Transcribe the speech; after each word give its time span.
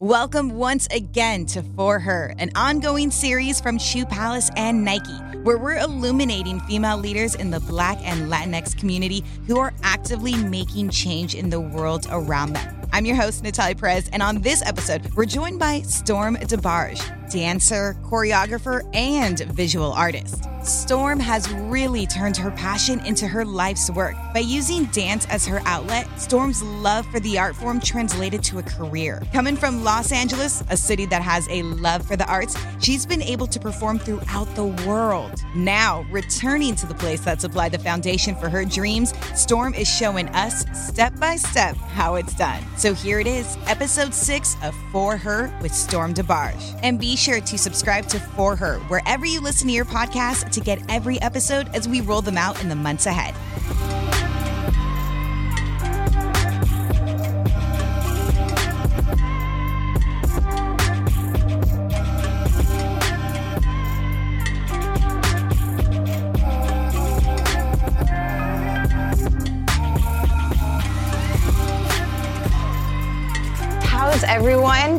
Welcome 0.00 0.50
once 0.56 0.86
again 0.90 1.46
to 1.46 1.62
For 1.62 1.98
Her, 1.98 2.34
an 2.36 2.50
ongoing 2.54 3.10
series 3.10 3.62
from 3.62 3.78
Shoe 3.78 4.04
Palace 4.04 4.50
and 4.54 4.84
Nike, 4.84 5.16
where 5.42 5.56
we're 5.56 5.78
illuminating 5.78 6.60
female 6.60 6.98
leaders 6.98 7.34
in 7.34 7.50
the 7.50 7.60
Black 7.60 7.96
and 8.02 8.30
Latinx 8.30 8.78
community 8.78 9.24
who 9.46 9.58
are 9.58 9.72
actively 9.82 10.36
making 10.36 10.90
change 10.90 11.34
in 11.34 11.48
the 11.48 11.60
world 11.60 12.06
around 12.10 12.52
them. 12.52 12.76
I'm 12.92 13.06
your 13.06 13.16
host, 13.16 13.42
Natalia 13.42 13.74
Perez, 13.74 14.10
and 14.12 14.22
on 14.22 14.42
this 14.42 14.60
episode, 14.66 15.14
we're 15.14 15.24
joined 15.24 15.58
by 15.58 15.80
Storm 15.80 16.36
DeBarge, 16.36 17.15
dancer, 17.30 17.96
choreographer, 18.04 18.88
and 18.94 19.40
visual 19.52 19.92
artist. 19.92 20.44
Storm 20.62 21.20
has 21.20 21.48
really 21.52 22.06
turned 22.06 22.36
her 22.36 22.50
passion 22.50 22.98
into 23.06 23.26
her 23.28 23.44
life's 23.44 23.88
work. 23.88 24.16
By 24.34 24.40
using 24.40 24.86
dance 24.86 25.24
as 25.26 25.46
her 25.46 25.60
outlet, 25.64 26.08
Storm's 26.18 26.60
love 26.62 27.06
for 27.06 27.20
the 27.20 27.38
art 27.38 27.54
form 27.54 27.78
translated 27.78 28.42
to 28.44 28.58
a 28.58 28.62
career. 28.64 29.22
Coming 29.32 29.56
from 29.56 29.84
Los 29.84 30.10
Angeles, 30.10 30.64
a 30.68 30.76
city 30.76 31.06
that 31.06 31.22
has 31.22 31.46
a 31.50 31.62
love 31.62 32.04
for 32.04 32.16
the 32.16 32.26
arts, 32.26 32.56
she's 32.80 33.06
been 33.06 33.22
able 33.22 33.46
to 33.46 33.60
perform 33.60 34.00
throughout 34.00 34.52
the 34.56 34.66
world. 34.86 35.40
Now, 35.54 36.04
returning 36.10 36.74
to 36.76 36.86
the 36.86 36.94
place 36.94 37.20
that 37.20 37.40
supplied 37.40 37.72
the 37.72 37.78
foundation 37.78 38.34
for 38.34 38.48
her 38.48 38.64
dreams, 38.64 39.14
Storm 39.34 39.72
is 39.72 39.88
showing 39.88 40.28
us 40.30 40.64
step 40.72 41.16
by 41.20 41.36
step 41.36 41.76
how 41.76 42.16
it's 42.16 42.34
done. 42.34 42.62
So 42.76 42.92
here 42.92 43.20
it 43.20 43.28
is, 43.28 43.56
episode 43.66 44.12
six 44.12 44.56
of 44.64 44.74
For 44.90 45.16
Her 45.16 45.56
with 45.62 45.72
Storm 45.72 46.12
DeBarge. 46.12 46.80
And 46.82 46.98
be 46.98 47.15
sure 47.16 47.40
to 47.40 47.58
subscribe 47.58 48.06
to 48.08 48.20
For 48.20 48.54
Her 48.56 48.78
wherever 48.88 49.26
you 49.26 49.40
listen 49.40 49.66
to 49.68 49.72
your 49.72 49.84
podcast 49.84 50.50
to 50.50 50.60
get 50.60 50.80
every 50.88 51.20
episode 51.22 51.68
as 51.74 51.88
we 51.88 52.00
roll 52.00 52.22
them 52.22 52.38
out 52.38 52.62
in 52.62 52.68
the 52.68 52.76
months 52.76 53.06
ahead. 53.06 53.34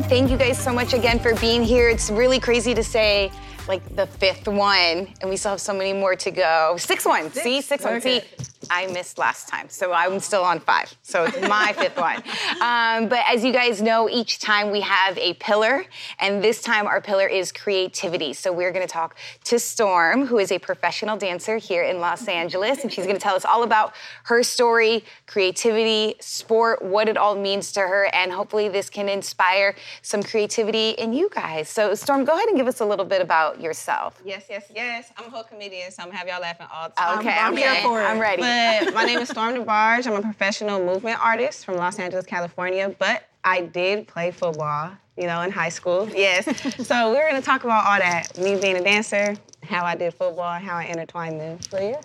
Thank 0.08 0.30
you 0.30 0.38
guys 0.38 0.58
so 0.58 0.72
much 0.72 0.94
again 0.94 1.18
for 1.18 1.34
being 1.34 1.62
here. 1.62 1.90
It's 1.90 2.10
really 2.10 2.40
crazy 2.40 2.74
to 2.74 2.82
say 2.82 3.30
like 3.68 3.84
the 3.94 4.06
fifth 4.06 4.48
one, 4.48 5.06
and 5.20 5.28
we 5.28 5.36
still 5.36 5.50
have 5.50 5.60
so 5.60 5.74
many 5.74 5.92
more 5.92 6.16
to 6.16 6.30
go. 6.30 6.76
Sixth 6.78 7.04
one. 7.04 7.30
See, 7.30 7.60
one. 7.84 7.96
Okay. 7.96 8.22
See, 8.22 8.57
I 8.70 8.86
missed 8.88 9.18
last 9.18 9.48
time, 9.48 9.68
so 9.68 9.92
I'm 9.92 10.20
still 10.20 10.42
on 10.42 10.60
five. 10.60 10.94
So 11.02 11.24
it's 11.24 11.48
my 11.48 11.72
fifth 11.76 11.96
one. 11.96 12.22
Um, 12.60 13.08
but 13.08 13.20
as 13.26 13.44
you 13.44 13.52
guys 13.52 13.80
know, 13.80 14.08
each 14.08 14.38
time 14.38 14.70
we 14.70 14.80
have 14.80 15.16
a 15.18 15.34
pillar, 15.34 15.84
and 16.20 16.42
this 16.42 16.62
time 16.62 16.86
our 16.86 17.00
pillar 17.00 17.26
is 17.26 17.52
creativity. 17.52 18.32
So 18.32 18.52
we're 18.52 18.72
going 18.72 18.86
to 18.86 18.92
talk 18.92 19.16
to 19.44 19.58
Storm, 19.58 20.26
who 20.26 20.38
is 20.38 20.52
a 20.52 20.58
professional 20.58 21.16
dancer 21.16 21.56
here 21.56 21.82
in 21.82 22.00
Los 22.00 22.28
Angeles, 22.28 22.82
and 22.82 22.92
she's 22.92 23.04
going 23.04 23.16
to 23.16 23.22
tell 23.22 23.34
us 23.34 23.44
all 23.44 23.62
about 23.62 23.94
her 24.24 24.42
story, 24.42 25.04
creativity, 25.26 26.14
sport, 26.20 26.82
what 26.82 27.08
it 27.08 27.16
all 27.16 27.34
means 27.34 27.72
to 27.72 27.80
her, 27.80 28.06
and 28.14 28.32
hopefully 28.32 28.68
this 28.68 28.90
can 28.90 29.08
inspire 29.08 29.74
some 30.02 30.22
creativity 30.22 30.90
in 30.90 31.12
you 31.12 31.30
guys. 31.34 31.68
So 31.68 31.94
Storm, 31.94 32.24
go 32.24 32.34
ahead 32.34 32.48
and 32.48 32.56
give 32.56 32.66
us 32.66 32.80
a 32.80 32.84
little 32.84 33.04
bit 33.04 33.22
about 33.22 33.60
yourself. 33.60 34.20
Yes, 34.24 34.46
yes, 34.50 34.64
yes. 34.74 35.12
I'm 35.16 35.26
a 35.26 35.30
whole 35.30 35.44
comedian, 35.44 35.90
so 35.90 36.02
I'm 36.02 36.08
gonna 36.08 36.18
have 36.18 36.28
y'all 36.28 36.40
laughing 36.40 36.66
all 36.72 36.88
the 36.88 36.94
time. 36.94 37.18
Okay, 37.18 37.36
I'm, 37.36 37.52
okay. 37.54 37.62
here 37.62 37.82
for 37.82 38.00
it. 38.00 38.04
I'm 38.04 38.18
ready. 38.18 38.42
But 38.42 38.57
my 38.92 39.04
name 39.04 39.20
is 39.20 39.28
Storm 39.28 39.54
DeBarge. 39.54 40.06
I'm 40.08 40.14
a 40.14 40.20
professional 40.20 40.84
movement 40.84 41.22
artist 41.24 41.64
from 41.64 41.76
Los 41.76 42.00
Angeles, 42.00 42.26
California. 42.26 42.92
But 42.98 43.22
I 43.44 43.60
did 43.60 44.08
play 44.08 44.32
football, 44.32 44.90
you 45.16 45.28
know, 45.28 45.42
in 45.42 45.52
high 45.52 45.68
school. 45.68 46.08
Yes. 46.12 46.44
so 46.86 47.12
we're 47.12 47.28
gonna 47.28 47.40
talk 47.40 47.62
about 47.62 47.86
all 47.86 47.98
that. 47.98 48.36
Me 48.36 48.58
being 48.60 48.76
a 48.76 48.82
dancer, 48.82 49.36
how 49.62 49.84
I 49.84 49.94
did 49.94 50.12
football, 50.12 50.58
how 50.58 50.76
I 50.76 50.84
intertwined 50.84 51.40
them. 51.40 51.60
So 51.70 51.78
yeah. 51.78 52.00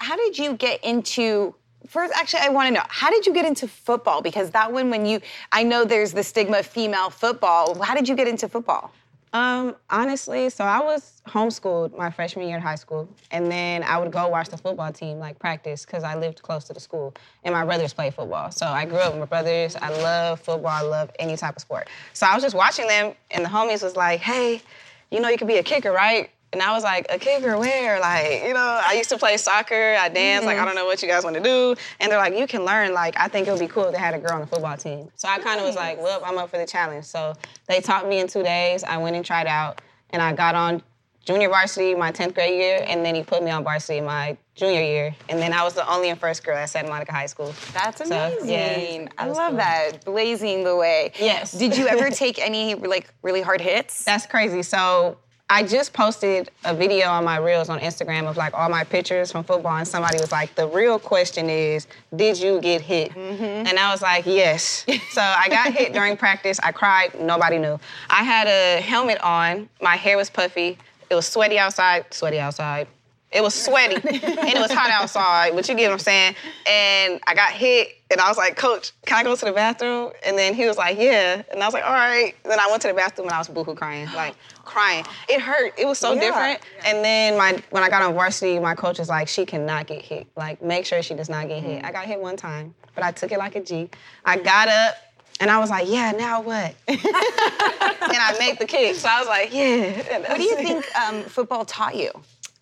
how 0.00 0.16
did 0.16 0.38
you 0.38 0.54
get 0.54 0.84
into 0.84 1.54
first 1.86 2.12
actually 2.14 2.40
i 2.40 2.48
want 2.50 2.66
to 2.68 2.74
know 2.74 2.82
how 2.88 3.08
did 3.08 3.24
you 3.24 3.32
get 3.32 3.46
into 3.46 3.66
football 3.66 4.20
because 4.20 4.50
that 4.50 4.70
one 4.70 4.90
when 4.90 5.06
you 5.06 5.20
i 5.52 5.62
know 5.62 5.84
there's 5.84 6.12
the 6.12 6.22
stigma 6.22 6.58
of 6.58 6.66
female 6.66 7.08
football 7.08 7.80
how 7.80 7.94
did 7.94 8.06
you 8.06 8.14
get 8.14 8.28
into 8.28 8.46
football 8.46 8.92
Um, 9.32 9.76
honestly, 9.90 10.48
so 10.48 10.64
I 10.64 10.80
was 10.80 11.20
homeschooled 11.26 11.96
my 11.96 12.10
freshman 12.10 12.46
year 12.46 12.56
in 12.56 12.62
high 12.62 12.76
school, 12.76 13.08
and 13.30 13.50
then 13.50 13.82
I 13.82 13.98
would 13.98 14.10
go 14.10 14.28
watch 14.28 14.48
the 14.48 14.56
football 14.56 14.90
team, 14.92 15.18
like 15.18 15.38
practice, 15.38 15.84
because 15.84 16.02
I 16.02 16.14
lived 16.14 16.40
close 16.42 16.64
to 16.64 16.72
the 16.72 16.80
school, 16.80 17.14
and 17.44 17.54
my 17.54 17.64
brothers 17.64 17.92
played 17.92 18.14
football. 18.14 18.50
So 18.50 18.66
I 18.66 18.86
grew 18.86 18.98
up 18.98 19.12
with 19.12 19.20
my 19.20 19.26
brothers. 19.26 19.76
I 19.76 19.90
love 20.02 20.40
football. 20.40 20.70
I 20.70 20.80
love 20.82 21.10
any 21.18 21.36
type 21.36 21.56
of 21.56 21.62
sport. 21.62 21.88
So 22.14 22.26
I 22.26 22.34
was 22.34 22.42
just 22.42 22.56
watching 22.56 22.86
them, 22.88 23.14
and 23.30 23.44
the 23.44 23.50
homies 23.50 23.82
was 23.82 23.96
like, 23.96 24.20
"Hey, 24.20 24.62
you 25.10 25.20
know 25.20 25.28
you 25.28 25.36
could 25.36 25.48
be 25.48 25.58
a 25.58 25.62
kicker, 25.62 25.92
right?" 25.92 26.30
And 26.52 26.62
I 26.62 26.72
was 26.72 26.82
like, 26.82 27.06
"A 27.10 27.18
kicker 27.18 27.58
where?" 27.58 28.00
Like, 28.00 28.42
you 28.44 28.54
know, 28.54 28.80
I 28.84 28.94
used 28.94 29.10
to 29.10 29.18
play 29.18 29.36
soccer. 29.36 29.96
I 29.98 30.08
dance. 30.08 30.44
Like, 30.44 30.56
I 30.56 30.60
don't 30.60 30.68
mm-hmm. 30.68 30.76
know 30.76 30.86
what 30.86 31.02
you 31.02 31.08
guys 31.08 31.24
want 31.24 31.36
to 31.36 31.42
do. 31.42 31.74
And 32.00 32.10
they're 32.10 32.18
like, 32.18 32.34
"You 32.36 32.46
can 32.46 32.64
learn. 32.64 32.94
Like, 32.94 33.14
I 33.18 33.28
think 33.28 33.46
it 33.46 33.50
would 33.50 33.60
be 33.60 33.66
cool 33.68 33.84
if 33.84 33.92
they 33.92 33.98
had 33.98 34.14
a 34.14 34.18
girl 34.18 34.32
on 34.32 34.40
the 34.40 34.46
football 34.46 34.76
team." 34.76 35.10
So 35.16 35.28
I 35.28 35.38
kind 35.38 35.60
of 35.60 35.66
was 35.66 35.76
like, 35.76 36.00
"Well, 36.00 36.22
I'm 36.24 36.38
up 36.38 36.50
for 36.50 36.58
the 36.58 36.66
challenge." 36.66 37.04
So 37.04 37.34
they 37.66 37.80
taught 37.80 38.08
me 38.08 38.18
in 38.20 38.28
two 38.28 38.42
days. 38.42 38.82
I 38.84 38.96
went 38.96 39.16
and 39.16 39.24
tried 39.24 39.46
out, 39.46 39.82
and 40.10 40.22
I 40.22 40.32
got 40.32 40.54
on 40.54 40.82
junior 41.24 41.50
varsity 41.50 41.94
my 41.94 42.10
10th 42.10 42.34
grade 42.34 42.58
year, 42.58 42.82
and 42.88 43.04
then 43.04 43.14
he 43.14 43.22
put 43.22 43.42
me 43.42 43.50
on 43.50 43.62
varsity 43.62 44.00
my 44.00 44.34
junior 44.54 44.80
year, 44.80 45.14
and 45.28 45.38
then 45.38 45.52
I 45.52 45.62
was 45.62 45.74
the 45.74 45.86
only 45.86 46.08
and 46.08 46.18
first 46.18 46.42
girl 46.42 46.56
at 46.56 46.70
Santa 46.70 46.88
Monica 46.88 47.12
High 47.12 47.26
School. 47.26 47.54
that's 47.74 47.98
So, 47.98 48.06
amazing 48.06 49.02
yeah, 49.02 49.08
i 49.18 49.26
love 49.26 49.50
cool. 49.50 49.58
that 49.58 50.04
blazing 50.06 50.64
the 50.64 50.74
way 50.74 51.12
Yes. 51.18 51.52
did 51.52 51.76
you 51.76 51.86
ever 51.86 52.08
take 52.24 52.38
any 52.38 52.74
like 52.74 53.12
really 53.22 53.42
hard 53.42 53.60
hits 53.60 54.04
That's 54.04 54.24
crazy. 54.24 54.62
So 54.62 55.18
I 55.50 55.62
just 55.62 55.94
posted 55.94 56.50
a 56.64 56.74
video 56.74 57.08
on 57.08 57.24
my 57.24 57.38
reels 57.38 57.70
on 57.70 57.80
Instagram 57.80 58.28
of 58.28 58.36
like 58.36 58.52
all 58.52 58.68
my 58.68 58.84
pictures 58.84 59.32
from 59.32 59.44
football, 59.44 59.76
and 59.76 59.88
somebody 59.88 60.18
was 60.18 60.30
like, 60.30 60.54
"The 60.54 60.68
real 60.68 60.98
question 60.98 61.48
is, 61.48 61.86
did 62.14 62.38
you 62.38 62.60
get 62.60 62.82
hit?" 62.82 63.12
Mm-hmm. 63.12 63.66
And 63.66 63.78
I 63.78 63.90
was 63.90 64.02
like, 64.02 64.26
"Yes." 64.26 64.84
so 65.10 65.22
I 65.22 65.48
got 65.48 65.72
hit 65.72 65.94
during 65.94 66.16
practice. 66.16 66.60
I 66.62 66.72
cried. 66.72 67.18
Nobody 67.18 67.58
knew. 67.58 67.80
I 68.10 68.24
had 68.24 68.46
a 68.46 68.82
helmet 68.82 69.20
on. 69.22 69.68
My 69.80 69.96
hair 69.96 70.18
was 70.18 70.28
puffy. 70.28 70.76
It 71.08 71.14
was 71.14 71.26
sweaty 71.26 71.58
outside. 71.58 72.12
Sweaty 72.12 72.38
outside. 72.38 72.86
It 73.30 73.42
was 73.42 73.54
sweaty 73.54 73.94
and 73.96 74.48
it 74.48 74.58
was 74.58 74.72
hot 74.72 74.90
outside, 74.90 75.54
but 75.54 75.68
you 75.68 75.74
get 75.74 75.88
what 75.88 75.92
I'm 75.94 75.98
saying. 75.98 76.34
And 76.66 77.20
I 77.26 77.34
got 77.34 77.50
hit, 77.50 77.88
and 78.10 78.20
I 78.22 78.28
was 78.28 78.38
like, 78.38 78.56
"Coach, 78.56 78.92
can 79.04 79.18
I 79.18 79.22
go 79.22 79.36
to 79.36 79.44
the 79.44 79.52
bathroom?" 79.52 80.12
And 80.24 80.38
then 80.38 80.54
he 80.54 80.66
was 80.66 80.78
like, 80.78 80.98
"Yeah." 80.98 81.42
And 81.50 81.62
I 81.62 81.66
was 81.66 81.74
like, 81.74 81.84
"All 81.84 81.92
right." 81.92 82.34
then 82.44 82.58
I 82.58 82.66
went 82.70 82.80
to 82.82 82.88
the 82.88 82.94
bathroom 82.94 83.28
and 83.28 83.34
I 83.34 83.38
was 83.38 83.48
boohoo 83.48 83.74
crying, 83.74 84.08
like 84.16 84.34
crying. 84.64 85.04
It 85.28 85.42
hurt. 85.42 85.74
It 85.76 85.86
was 85.86 85.98
so 85.98 86.14
Yeah. 86.14 86.20
different. 86.20 86.60
And 86.86 87.04
then 87.04 87.36
my 87.36 87.62
when 87.68 87.82
I 87.82 87.90
got 87.90 88.00
on 88.00 88.14
varsity, 88.14 88.58
my 88.58 88.74
coach 88.74 88.98
was 88.98 89.10
like, 89.10 89.28
"She 89.28 89.44
cannot 89.44 89.86
get 89.86 90.00
hit. 90.00 90.26
Like, 90.34 90.62
make 90.62 90.86
sure 90.86 91.02
she 91.02 91.12
does 91.14 91.28
not 91.28 91.48
get 91.48 91.62
hit." 91.62 91.84
I 91.84 91.92
got 91.92 92.06
hit 92.06 92.18
one 92.20 92.36
time, 92.38 92.74
but 92.94 93.04
I 93.04 93.12
took 93.12 93.30
it 93.30 93.38
like 93.38 93.56
a 93.56 93.60
G. 93.60 93.90
I 94.24 94.38
got 94.38 94.68
up. 94.68 94.96
And 95.40 95.52
I 95.52 95.60
was 95.60 95.70
like, 95.70 95.88
yeah, 95.88 96.10
now 96.10 96.40
what? 96.40 96.74
and 96.88 96.98
I 97.00 98.34
made 98.40 98.58
the 98.58 98.64
kick. 98.66 98.96
So 98.96 99.08
I 99.08 99.20
was 99.20 99.28
like, 99.28 99.54
yeah. 99.54 100.18
what 100.28 100.36
do 100.36 100.42
you 100.42 100.56
think 100.64 100.84
um, 100.98 101.22
football 101.22 101.64
taught 101.64 101.94
you 101.94 102.10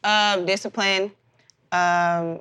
Um, 0.06 0.46
discipline, 0.46 1.10
um, 1.72 2.40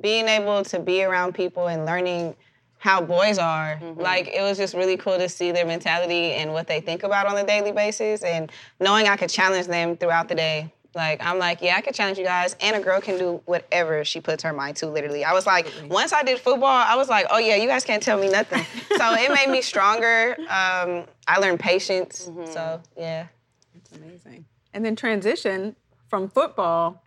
being 0.00 0.28
able 0.28 0.64
to 0.64 0.78
be 0.80 1.04
around 1.04 1.34
people 1.34 1.66
and 1.66 1.84
learning 1.84 2.34
how 2.78 3.00
boys 3.00 3.38
are. 3.38 3.78
Like 3.96 4.28
it 4.28 4.40
was 4.40 4.56
just 4.58 4.74
really 4.74 4.96
cool 4.96 5.16
to 5.18 5.28
see 5.28 5.52
their 5.52 5.66
mentality 5.66 6.32
and 6.32 6.52
what 6.52 6.66
they 6.66 6.80
think 6.80 7.04
about 7.04 7.26
on 7.26 7.36
a 7.36 7.46
daily 7.46 7.70
basis, 7.70 8.22
and 8.22 8.50
knowing 8.80 9.06
I 9.06 9.16
could 9.16 9.30
challenge 9.30 9.68
them 9.68 9.96
throughout 9.96 10.28
the 10.28 10.34
day. 10.34 10.72
Like 10.94 11.24
I'm 11.24 11.38
like, 11.38 11.62
yeah, 11.62 11.76
I 11.76 11.80
could 11.80 11.94
challenge 11.94 12.18
you 12.18 12.24
guys, 12.24 12.56
and 12.60 12.74
a 12.74 12.80
girl 12.80 13.00
can 13.00 13.18
do 13.18 13.40
whatever 13.44 14.04
she 14.04 14.20
puts 14.20 14.42
her 14.42 14.52
mind 14.52 14.76
to. 14.78 14.88
Literally, 14.88 15.24
I 15.24 15.32
was 15.32 15.46
like, 15.46 15.72
once 15.88 16.12
I 16.12 16.22
did 16.22 16.40
football, 16.40 16.66
I 16.66 16.96
was 16.96 17.08
like, 17.08 17.26
oh 17.30 17.38
yeah, 17.38 17.56
you 17.56 17.68
guys 17.68 17.84
can't 17.84 18.02
tell 18.02 18.18
me 18.18 18.28
nothing. 18.28 18.64
so 18.96 19.14
it 19.14 19.30
made 19.32 19.48
me 19.50 19.62
stronger. 19.62 20.34
Um, 20.40 21.04
I 21.28 21.38
learned 21.38 21.60
patience. 21.60 22.30
So 22.46 22.80
yeah. 22.96 23.26
That's 23.74 23.92
amazing. 23.92 24.44
And 24.74 24.84
then 24.84 24.96
transition 24.96 25.76
from 26.08 26.28
football 26.28 27.01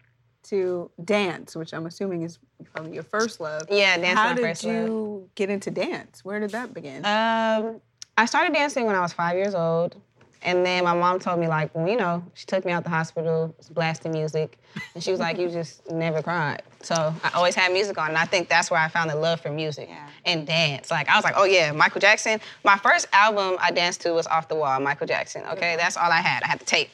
to 0.49 0.89
dance, 1.03 1.55
which 1.55 1.73
I'm 1.73 1.85
assuming 1.85 2.23
is 2.23 2.39
probably 2.73 2.93
your 2.93 3.03
first 3.03 3.39
love. 3.39 3.63
Yeah, 3.69 3.97
dance 3.97 4.17
How 4.17 4.29
my 4.29 4.35
did 4.35 4.41
first 4.43 4.63
love. 4.63 4.73
you 4.75 5.29
get 5.35 5.49
into 5.49 5.71
dance? 5.71 6.23
Where 6.23 6.39
did 6.39 6.51
that 6.51 6.73
begin? 6.73 7.05
Um, 7.05 7.81
I 8.17 8.25
started 8.25 8.53
dancing 8.53 8.85
when 8.85 8.95
I 8.95 9.01
was 9.01 9.13
five 9.13 9.35
years 9.35 9.55
old. 9.55 9.95
And 10.41 10.63
then 10.63 10.83
my 10.83 10.93
mom 10.93 11.19
told 11.19 11.39
me, 11.39 11.47
like, 11.47 11.73
well, 11.73 11.87
you 11.87 11.97
know, 11.97 12.23
she 12.35 12.45
took 12.45 12.65
me 12.65 12.71
out 12.71 12.83
the 12.83 12.89
hospital, 12.91 13.55
was 13.57 13.67
blasting 13.67 14.11
music. 14.11 14.59
And 14.93 15.03
she 15.03 15.09
was 15.09 15.19
like, 15.19 15.39
you 15.39 15.49
just 15.49 15.89
never 15.91 16.21
cried. 16.21 16.61
So 16.83 16.93
I 17.23 17.31
always 17.33 17.55
had 17.55 17.71
music 17.73 17.97
on. 17.97 18.09
And 18.09 18.17
I 18.17 18.25
think 18.25 18.47
that's 18.47 18.69
where 18.69 18.79
I 18.79 18.87
found 18.87 19.09
the 19.09 19.15
love 19.15 19.41
for 19.41 19.49
music 19.49 19.89
and 20.23 20.45
dance. 20.45 20.91
Like, 20.91 21.09
I 21.09 21.15
was 21.15 21.23
like, 21.23 21.33
oh, 21.35 21.45
yeah, 21.45 21.71
Michael 21.71 21.99
Jackson. 21.99 22.39
My 22.63 22.77
first 22.77 23.07
album 23.11 23.57
I 23.59 23.71
danced 23.71 24.01
to 24.01 24.11
was 24.11 24.27
Off 24.27 24.47
the 24.47 24.53
Wall, 24.55 24.79
Michael 24.79 25.07
Jackson. 25.07 25.41
Okay, 25.53 25.77
that's 25.77 25.97
all 25.97 26.11
I 26.11 26.21
had. 26.21 26.43
I 26.43 26.47
had 26.47 26.59
the 26.59 26.65
tape. 26.65 26.91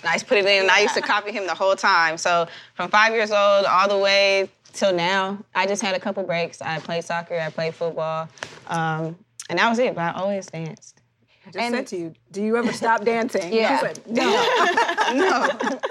And 0.00 0.08
I 0.08 0.14
used 0.14 0.24
to 0.24 0.28
put 0.28 0.38
it 0.38 0.46
in, 0.46 0.62
and 0.62 0.70
I 0.70 0.80
used 0.80 0.94
to 0.94 1.00
copy 1.02 1.32
him 1.32 1.46
the 1.46 1.54
whole 1.54 1.76
time. 1.76 2.16
So 2.18 2.46
from 2.74 2.90
five 2.90 3.12
years 3.12 3.30
old 3.30 3.64
all 3.66 3.88
the 3.88 3.98
way 3.98 4.48
till 4.72 4.92
now, 4.94 5.38
I 5.54 5.66
just 5.66 5.82
had 5.82 5.94
a 5.94 6.00
couple 6.00 6.22
breaks. 6.24 6.60
I 6.62 6.78
played 6.78 7.04
soccer, 7.04 7.38
I 7.38 7.50
played 7.50 7.74
football, 7.74 8.28
um, 8.68 9.16
and 9.50 9.58
that 9.58 9.68
was 9.68 9.78
it. 9.78 9.94
But 9.94 10.14
I 10.14 10.18
always 10.20 10.46
danced. 10.46 11.00
I 11.46 11.50
just 11.50 11.58
And- 11.64 11.74
said 11.74 11.86
to 11.88 11.96
you, 11.96 12.14
do 12.30 12.42
you 12.42 12.56
ever 12.56 12.72
stop 12.72 13.04
dancing? 13.12 13.52
Yeah. 13.52 13.78
She 13.80 13.86
said, 13.86 14.00
no. 14.06 14.24
no, 15.14 15.48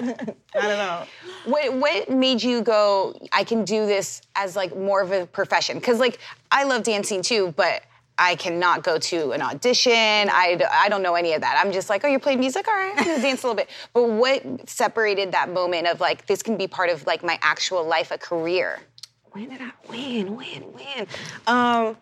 not 0.54 0.64
at 0.64 0.80
all. 0.88 1.06
What 1.44 1.74
what 1.74 2.08
made 2.10 2.42
you 2.42 2.62
go? 2.62 3.14
I 3.32 3.44
can 3.44 3.64
do 3.64 3.84
this 3.86 4.22
as 4.36 4.56
like 4.56 4.76
more 4.76 5.00
of 5.02 5.12
a 5.12 5.26
profession 5.26 5.78
because 5.78 5.98
like 5.98 6.18
I 6.50 6.64
love 6.64 6.84
dancing 6.84 7.20
too, 7.22 7.52
but 7.56 7.82
I 8.22 8.36
cannot 8.36 8.84
go 8.84 8.98
to 8.98 9.32
an 9.32 9.42
audition. 9.42 9.92
I, 9.92 10.60
I 10.70 10.88
don't 10.88 11.02
know 11.02 11.16
any 11.16 11.32
of 11.32 11.40
that. 11.40 11.60
I'm 11.62 11.72
just 11.72 11.90
like, 11.90 12.04
oh, 12.04 12.08
you're 12.08 12.20
playing 12.20 12.40
music, 12.40 12.68
all 12.68 12.74
right, 12.74 12.94
I'm 12.96 13.04
gonna 13.04 13.20
dance 13.20 13.42
a 13.42 13.46
little 13.48 13.56
bit. 13.56 13.68
But 13.92 14.08
what 14.08 14.68
separated 14.68 15.32
that 15.32 15.50
moment 15.50 15.86
of 15.88 16.00
like 16.00 16.26
this 16.26 16.42
can 16.42 16.56
be 16.56 16.66
part 16.66 16.88
of 16.88 17.04
like 17.06 17.24
my 17.24 17.38
actual 17.42 17.84
life, 17.84 18.10
a 18.10 18.18
career? 18.18 18.78
when 19.32 19.48
did 19.48 19.60
I 19.60 19.72
when 19.86 20.36
when 20.36 20.62
when? 20.72 21.06
Um, 21.46 21.96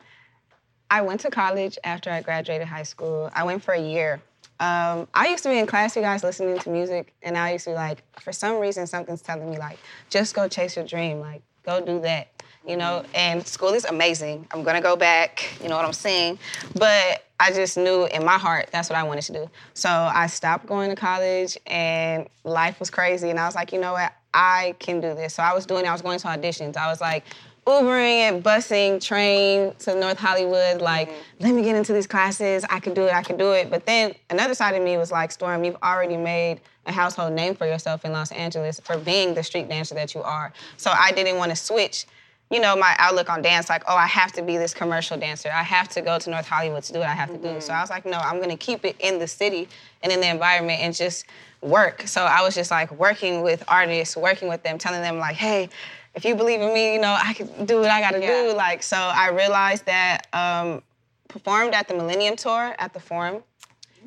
I 0.90 1.02
went 1.02 1.20
to 1.20 1.30
college 1.30 1.78
after 1.84 2.10
I 2.10 2.20
graduated 2.20 2.66
high 2.66 2.82
school. 2.82 3.30
I 3.34 3.44
went 3.44 3.62
for 3.62 3.72
a 3.74 3.80
year. 3.80 4.20
Um, 4.58 5.08
I 5.14 5.28
used 5.28 5.42
to 5.44 5.48
be 5.48 5.58
in 5.58 5.66
class, 5.66 5.96
you 5.96 6.02
guys, 6.02 6.22
listening 6.22 6.58
to 6.58 6.70
music, 6.70 7.14
and 7.22 7.38
I 7.38 7.52
used 7.52 7.64
to 7.64 7.70
be 7.70 7.74
like, 7.74 8.02
for 8.20 8.32
some 8.32 8.58
reason, 8.58 8.86
something's 8.86 9.22
telling 9.22 9.50
me 9.50 9.58
like, 9.58 9.78
just 10.10 10.34
go 10.34 10.48
chase 10.48 10.76
your 10.76 10.84
dream, 10.84 11.20
like 11.20 11.42
go 11.64 11.80
do 11.80 12.00
that, 12.00 12.28
you 12.66 12.76
know. 12.76 13.04
And 13.14 13.46
school 13.46 13.70
is 13.70 13.84
amazing. 13.84 14.46
I'm 14.50 14.62
gonna 14.62 14.80
go 14.80 14.96
back, 14.96 15.50
you 15.62 15.68
know 15.68 15.76
what 15.76 15.84
I'm 15.84 15.92
saying. 15.92 16.38
But 16.74 17.24
I 17.38 17.52
just 17.52 17.76
knew 17.76 18.06
in 18.06 18.24
my 18.24 18.38
heart 18.38 18.68
that's 18.70 18.90
what 18.90 18.98
I 18.98 19.02
wanted 19.02 19.22
to 19.22 19.32
do. 19.32 19.50
So 19.74 19.88
I 19.88 20.26
stopped 20.26 20.66
going 20.66 20.90
to 20.90 20.96
college, 20.96 21.56
and 21.66 22.28
life 22.44 22.78
was 22.78 22.90
crazy. 22.90 23.30
And 23.30 23.38
I 23.40 23.46
was 23.46 23.54
like, 23.54 23.72
you 23.72 23.80
know 23.80 23.92
what, 23.92 24.12
I 24.34 24.74
can 24.78 25.00
do 25.00 25.14
this. 25.14 25.34
So 25.34 25.42
I 25.42 25.54
was 25.54 25.66
doing. 25.66 25.86
I 25.86 25.92
was 25.92 26.02
going 26.02 26.18
to 26.18 26.26
auditions. 26.28 26.76
I 26.76 26.88
was 26.88 27.00
like. 27.00 27.24
Ubering 27.66 28.22
and 28.22 28.42
busing, 28.42 29.04
train 29.04 29.74
to 29.80 29.94
North 29.94 30.18
Hollywood, 30.18 30.80
like, 30.80 31.10
mm-hmm. 31.10 31.44
let 31.44 31.54
me 31.54 31.62
get 31.62 31.76
into 31.76 31.92
these 31.92 32.06
classes. 32.06 32.64
I 32.70 32.80
could 32.80 32.94
do 32.94 33.04
it, 33.04 33.12
I 33.12 33.22
could 33.22 33.36
do 33.36 33.52
it. 33.52 33.68
But 33.70 33.84
then 33.84 34.14
another 34.30 34.54
side 34.54 34.74
of 34.74 34.82
me 34.82 34.96
was 34.96 35.12
like, 35.12 35.30
Storm, 35.30 35.62
you've 35.62 35.76
already 35.82 36.16
made 36.16 36.62
a 36.86 36.92
household 36.92 37.34
name 37.34 37.54
for 37.54 37.66
yourself 37.66 38.06
in 38.06 38.12
Los 38.12 38.32
Angeles 38.32 38.80
for 38.80 38.96
being 38.96 39.34
the 39.34 39.42
street 39.42 39.68
dancer 39.68 39.94
that 39.94 40.14
you 40.14 40.22
are. 40.22 40.52
So 40.78 40.90
I 40.90 41.12
didn't 41.12 41.36
want 41.36 41.50
to 41.50 41.56
switch, 41.56 42.06
you 42.50 42.60
know, 42.60 42.74
my 42.74 42.96
outlook 42.98 43.30
on 43.30 43.42
dance, 43.42 43.68
like, 43.68 43.84
oh, 43.86 43.94
I 43.94 44.06
have 44.08 44.32
to 44.32 44.42
be 44.42 44.56
this 44.56 44.74
commercial 44.74 45.16
dancer. 45.16 45.50
I 45.54 45.62
have 45.62 45.88
to 45.90 46.02
go 46.02 46.18
to 46.18 46.30
North 46.30 46.46
Hollywood 46.48 46.82
to 46.84 46.92
do 46.92 46.98
what 46.98 47.08
I 47.08 47.14
have 47.14 47.30
to 47.30 47.38
do. 47.38 47.60
So 47.60 47.72
I 47.72 47.80
was 47.80 47.90
like, 47.90 48.04
no, 48.04 48.18
I'm 48.18 48.40
gonna 48.40 48.56
keep 48.56 48.84
it 48.84 48.96
in 48.98 49.20
the 49.20 49.28
city 49.28 49.68
and 50.02 50.12
in 50.12 50.20
the 50.20 50.28
environment 50.28 50.80
and 50.82 50.92
just 50.92 51.26
work. 51.62 52.02
So 52.06 52.22
I 52.22 52.42
was 52.42 52.56
just 52.56 52.72
like 52.72 52.90
working 52.90 53.42
with 53.42 53.62
artists, 53.68 54.16
working 54.16 54.48
with 54.48 54.64
them, 54.64 54.78
telling 54.78 55.00
them 55.00 55.18
like, 55.18 55.36
hey, 55.36 55.68
if 56.16 56.24
you 56.24 56.34
believe 56.34 56.60
in 56.60 56.74
me, 56.74 56.94
you 56.94 57.00
know, 57.00 57.16
I 57.16 57.34
can 57.34 57.66
do 57.66 57.78
what 57.80 57.90
I 57.90 58.00
gotta 58.00 58.18
Yeah. 58.20 58.48
do. 58.50 58.56
Like, 58.56 58.82
so 58.82 58.96
I 58.96 59.28
realized 59.30 59.86
that 59.86 60.26
um, 60.32 60.82
performed 61.28 61.72
at 61.72 61.86
the 61.86 61.94
Millennium 61.94 62.34
Tour 62.34 62.74
at 62.80 62.92
the 62.92 63.00
Forum. 63.00 63.44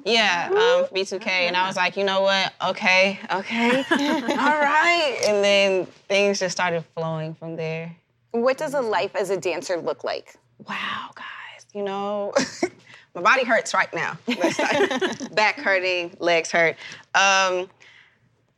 Yeah, 0.06 0.50
um, 0.52 0.86
for 0.86 0.94
B2K, 0.96 1.28
and 1.28 1.56
I 1.56 1.66
was 1.66 1.78
like, 1.78 1.96
you 1.96 2.04
know 2.04 2.22
what? 2.24 2.52
Okay, 2.62 3.20
okay, 3.32 3.86
all 3.92 4.60
right. 4.60 5.18
And 5.26 5.42
then 5.42 5.86
things 6.10 6.40
just 6.40 6.52
started 6.52 6.84
flowing 6.94 7.36
from 7.36 7.56
there. 7.56 7.96
What 8.34 8.58
does 8.58 8.74
a 8.74 8.82
life 8.82 9.16
as 9.16 9.30
a 9.30 9.38
dancer 9.38 9.78
look 9.78 10.04
like? 10.04 10.36
Wow, 10.68 11.12
guys, 11.14 11.66
you 11.74 11.84
know, 11.84 12.34
my 13.16 13.22
body 13.22 13.44
hurts 13.46 13.76
right 13.76 13.94
now. 13.94 14.18
Back 15.34 15.58
hurting, 15.60 16.18
legs 16.20 16.52
hurt. 16.52 16.76
Um, 17.14 17.70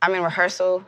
I'm 0.01 0.13
in 0.13 0.23
rehearsal. 0.23 0.85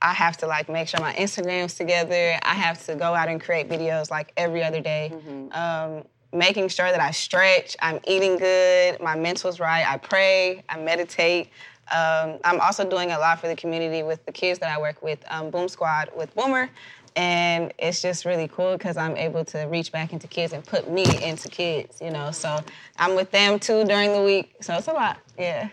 I 0.00 0.14
have 0.14 0.38
to 0.38 0.46
like 0.46 0.70
make 0.70 0.88
sure 0.88 0.98
my 0.98 1.12
Instagram's 1.12 1.74
together. 1.74 2.38
I 2.42 2.54
have 2.54 2.84
to 2.86 2.94
go 2.96 3.14
out 3.14 3.28
and 3.28 3.38
create 3.38 3.68
videos 3.68 4.10
like 4.10 4.32
every 4.38 4.64
other 4.64 4.80
day. 4.80 5.12
Um, 5.52 6.04
making 6.32 6.68
sure 6.68 6.90
that 6.90 7.00
I 7.00 7.10
stretch, 7.10 7.76
I'm 7.82 8.00
eating 8.06 8.38
good, 8.38 8.98
my 9.00 9.14
mental's 9.14 9.60
right, 9.60 9.86
I 9.86 9.98
pray, 9.98 10.64
I 10.70 10.78
meditate. 10.78 11.50
Um, 11.94 12.38
I'm 12.44 12.58
also 12.60 12.88
doing 12.88 13.10
a 13.10 13.18
lot 13.18 13.40
for 13.40 13.48
the 13.48 13.56
community 13.56 14.02
with 14.02 14.24
the 14.24 14.32
kids 14.32 14.58
that 14.60 14.74
I 14.74 14.80
work 14.80 15.02
with, 15.02 15.22
um, 15.28 15.50
Boom 15.50 15.68
Squad 15.68 16.08
with 16.16 16.34
Boomer. 16.34 16.70
And 17.14 17.72
it's 17.78 18.00
just 18.00 18.24
really 18.24 18.48
cool 18.48 18.72
because 18.72 18.96
I'm 18.96 19.16
able 19.16 19.44
to 19.46 19.64
reach 19.64 19.92
back 19.92 20.12
into 20.12 20.26
kids 20.26 20.52
and 20.52 20.64
put 20.64 20.90
me 20.90 21.04
into 21.22 21.48
kids, 21.48 22.00
you 22.00 22.10
know. 22.10 22.30
So 22.30 22.60
I'm 22.96 23.14
with 23.14 23.30
them 23.30 23.58
too 23.58 23.84
during 23.84 24.12
the 24.12 24.22
week. 24.22 24.56
So 24.60 24.74
it's 24.74 24.88
a 24.88 24.92
lot, 24.92 25.18
yeah. 25.38 25.68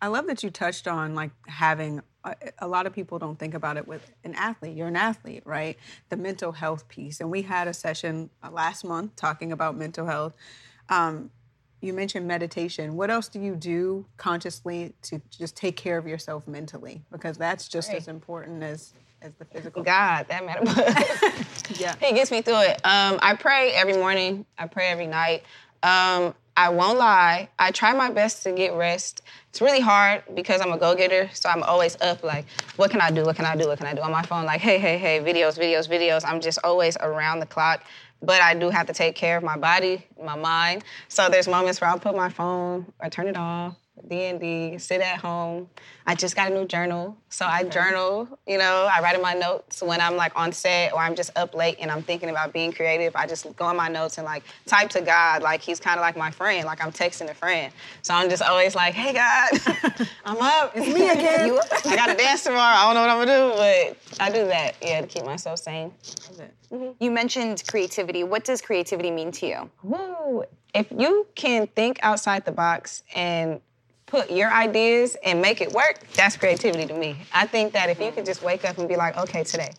I 0.00 0.08
love 0.08 0.26
that 0.26 0.42
you 0.42 0.50
touched 0.50 0.86
on 0.86 1.14
like 1.14 1.30
having 1.46 2.02
a, 2.24 2.34
a 2.58 2.68
lot 2.68 2.86
of 2.86 2.92
people 2.92 3.18
don't 3.18 3.38
think 3.38 3.54
about 3.54 3.76
it 3.76 3.88
with 3.88 4.12
an 4.24 4.34
athlete. 4.34 4.76
You're 4.76 4.88
an 4.88 4.96
athlete, 4.96 5.42
right? 5.44 5.78
The 6.10 6.16
mental 6.16 6.52
health 6.52 6.88
piece. 6.88 7.20
And 7.20 7.30
we 7.30 7.42
had 7.42 7.68
a 7.68 7.74
session 7.74 8.30
uh, 8.42 8.50
last 8.50 8.84
month 8.84 9.16
talking 9.16 9.52
about 9.52 9.76
mental 9.76 10.06
health. 10.06 10.34
Um, 10.88 11.30
you 11.80 11.92
mentioned 11.92 12.26
meditation. 12.26 12.96
What 12.96 13.10
else 13.10 13.28
do 13.28 13.40
you 13.40 13.54
do 13.54 14.06
consciously 14.16 14.94
to 15.02 15.20
just 15.30 15.56
take 15.56 15.76
care 15.76 15.98
of 15.98 16.06
yourself 16.06 16.48
mentally? 16.48 17.02
Because 17.12 17.36
that's 17.36 17.68
just 17.68 17.92
as 17.92 18.08
important 18.08 18.62
as 18.62 18.94
as 19.24 19.32
the 19.38 19.44
physical. 19.46 19.82
God, 19.94 20.26
that 20.28 20.44
matter. 20.44 20.64
Yeah. 21.78 21.94
he 21.98 22.12
gets 22.12 22.30
me 22.30 22.42
through 22.42 22.60
it. 22.60 22.80
Um, 22.84 23.18
I 23.22 23.34
pray 23.34 23.72
every 23.72 23.94
morning. 23.94 24.44
I 24.58 24.66
pray 24.66 24.88
every 24.88 25.06
night. 25.06 25.44
Um, 25.82 26.34
I 26.56 26.68
won't 26.68 26.98
lie. 26.98 27.48
I 27.58 27.70
try 27.70 27.94
my 27.94 28.10
best 28.10 28.42
to 28.42 28.52
get 28.52 28.74
rest. 28.74 29.22
It's 29.48 29.62
really 29.62 29.80
hard 29.80 30.22
because 30.34 30.60
I'm 30.60 30.72
a 30.72 30.78
go-getter, 30.78 31.30
so 31.32 31.48
I'm 31.48 31.62
always 31.62 31.98
up. 32.02 32.22
Like, 32.22 32.44
what 32.76 32.90
can 32.90 33.00
I 33.00 33.10
do? 33.10 33.24
What 33.24 33.36
can 33.36 33.46
I 33.46 33.56
do? 33.56 33.66
What 33.66 33.78
can 33.78 33.86
I 33.86 33.94
do 33.94 34.02
on 34.02 34.12
my 34.12 34.22
phone? 34.22 34.44
Like, 34.44 34.60
hey, 34.60 34.78
hey, 34.78 34.98
hey, 34.98 35.20
videos, 35.20 35.58
videos, 35.58 35.88
videos. 35.88 36.22
I'm 36.26 36.40
just 36.40 36.58
always 36.62 36.96
around 36.98 37.40
the 37.40 37.46
clock. 37.46 37.82
But 38.22 38.42
I 38.42 38.54
do 38.54 38.68
have 38.70 38.86
to 38.86 38.92
take 38.92 39.14
care 39.16 39.36
of 39.38 39.42
my 39.42 39.56
body, 39.56 40.06
my 40.22 40.36
mind. 40.36 40.84
So 41.08 41.28
there's 41.30 41.48
moments 41.48 41.80
where 41.80 41.88
I'll 41.90 41.98
put 41.98 42.14
my 42.14 42.28
phone 42.28 42.92
or 43.00 43.08
turn 43.10 43.26
it 43.26 43.36
off, 43.36 43.74
D 44.08 44.24
and 44.24 44.40
D, 44.40 44.78
sit 44.78 45.00
at 45.00 45.18
home. 45.18 45.68
I 46.06 46.14
just 46.14 46.36
got 46.36 46.52
a 46.52 46.54
new 46.54 46.66
journal, 46.66 47.16
so 47.30 47.46
I 47.46 47.64
journal. 47.64 48.28
You 48.46 48.58
know, 48.58 48.90
I 48.94 49.00
write 49.00 49.14
in 49.14 49.22
my 49.22 49.32
notes 49.32 49.82
when 49.82 50.00
I'm 50.00 50.16
like 50.16 50.32
on 50.36 50.52
set 50.52 50.92
or 50.92 50.98
I'm 50.98 51.14
just 51.14 51.30
up 51.36 51.54
late 51.54 51.78
and 51.80 51.90
I'm 51.90 52.02
thinking 52.02 52.28
about 52.28 52.52
being 52.52 52.72
creative. 52.72 53.16
I 53.16 53.26
just 53.26 53.56
go 53.56 53.70
in 53.70 53.76
my 53.76 53.88
notes 53.88 54.18
and 54.18 54.24
like 54.24 54.42
type 54.66 54.90
to 54.90 55.00
God, 55.00 55.42
like 55.42 55.62
He's 55.62 55.80
kind 55.80 55.98
of 55.98 56.02
like 56.02 56.16
my 56.16 56.30
friend, 56.30 56.66
like 56.66 56.84
I'm 56.84 56.92
texting 56.92 57.30
a 57.30 57.34
friend. 57.34 57.72
So 58.02 58.14
I'm 58.14 58.28
just 58.28 58.42
always 58.42 58.74
like, 58.74 58.94
Hey 58.94 59.14
God, 59.14 60.08
I'm 60.24 60.36
up. 60.36 60.72
It's 60.74 60.92
me 60.92 61.08
again. 61.08 61.46
you, 61.46 61.58
up? 61.58 61.86
I 61.86 61.96
gotta 61.96 62.14
dance 62.14 62.44
tomorrow. 62.44 62.76
I 62.76 62.84
don't 62.84 62.94
know 62.94 63.00
what 63.00 63.10
I'm 63.10 63.26
gonna 63.26 63.54
do, 63.54 63.96
but 64.16 64.22
I 64.22 64.30
do 64.30 64.46
that, 64.46 64.76
yeah, 64.82 65.00
to 65.00 65.06
keep 65.06 65.24
myself 65.24 65.58
sane. 65.58 65.92
Mm-hmm. 66.72 66.90
You 66.98 67.10
mentioned 67.10 67.62
creativity. 67.66 68.24
What 68.24 68.44
does 68.44 68.60
creativity 68.60 69.10
mean 69.10 69.30
to 69.32 69.46
you? 69.46 69.70
Woo! 69.82 70.44
If 70.74 70.90
you 70.90 71.26
can 71.34 71.68
think 71.68 72.00
outside 72.02 72.44
the 72.44 72.52
box 72.52 73.02
and 73.14 73.60
put 74.14 74.30
your 74.30 74.52
ideas 74.52 75.16
and 75.24 75.42
make 75.42 75.60
it 75.60 75.72
work, 75.72 75.98
that's 76.14 76.36
creativity 76.36 76.86
to 76.86 76.94
me. 76.94 77.16
I 77.32 77.48
think 77.48 77.72
that 77.72 77.90
if 77.90 78.00
you 78.00 78.12
could 78.12 78.24
just 78.24 78.44
wake 78.44 78.64
up 78.64 78.78
and 78.78 78.88
be 78.88 78.94
like, 78.94 79.16
okay, 79.16 79.42
today, 79.42 79.72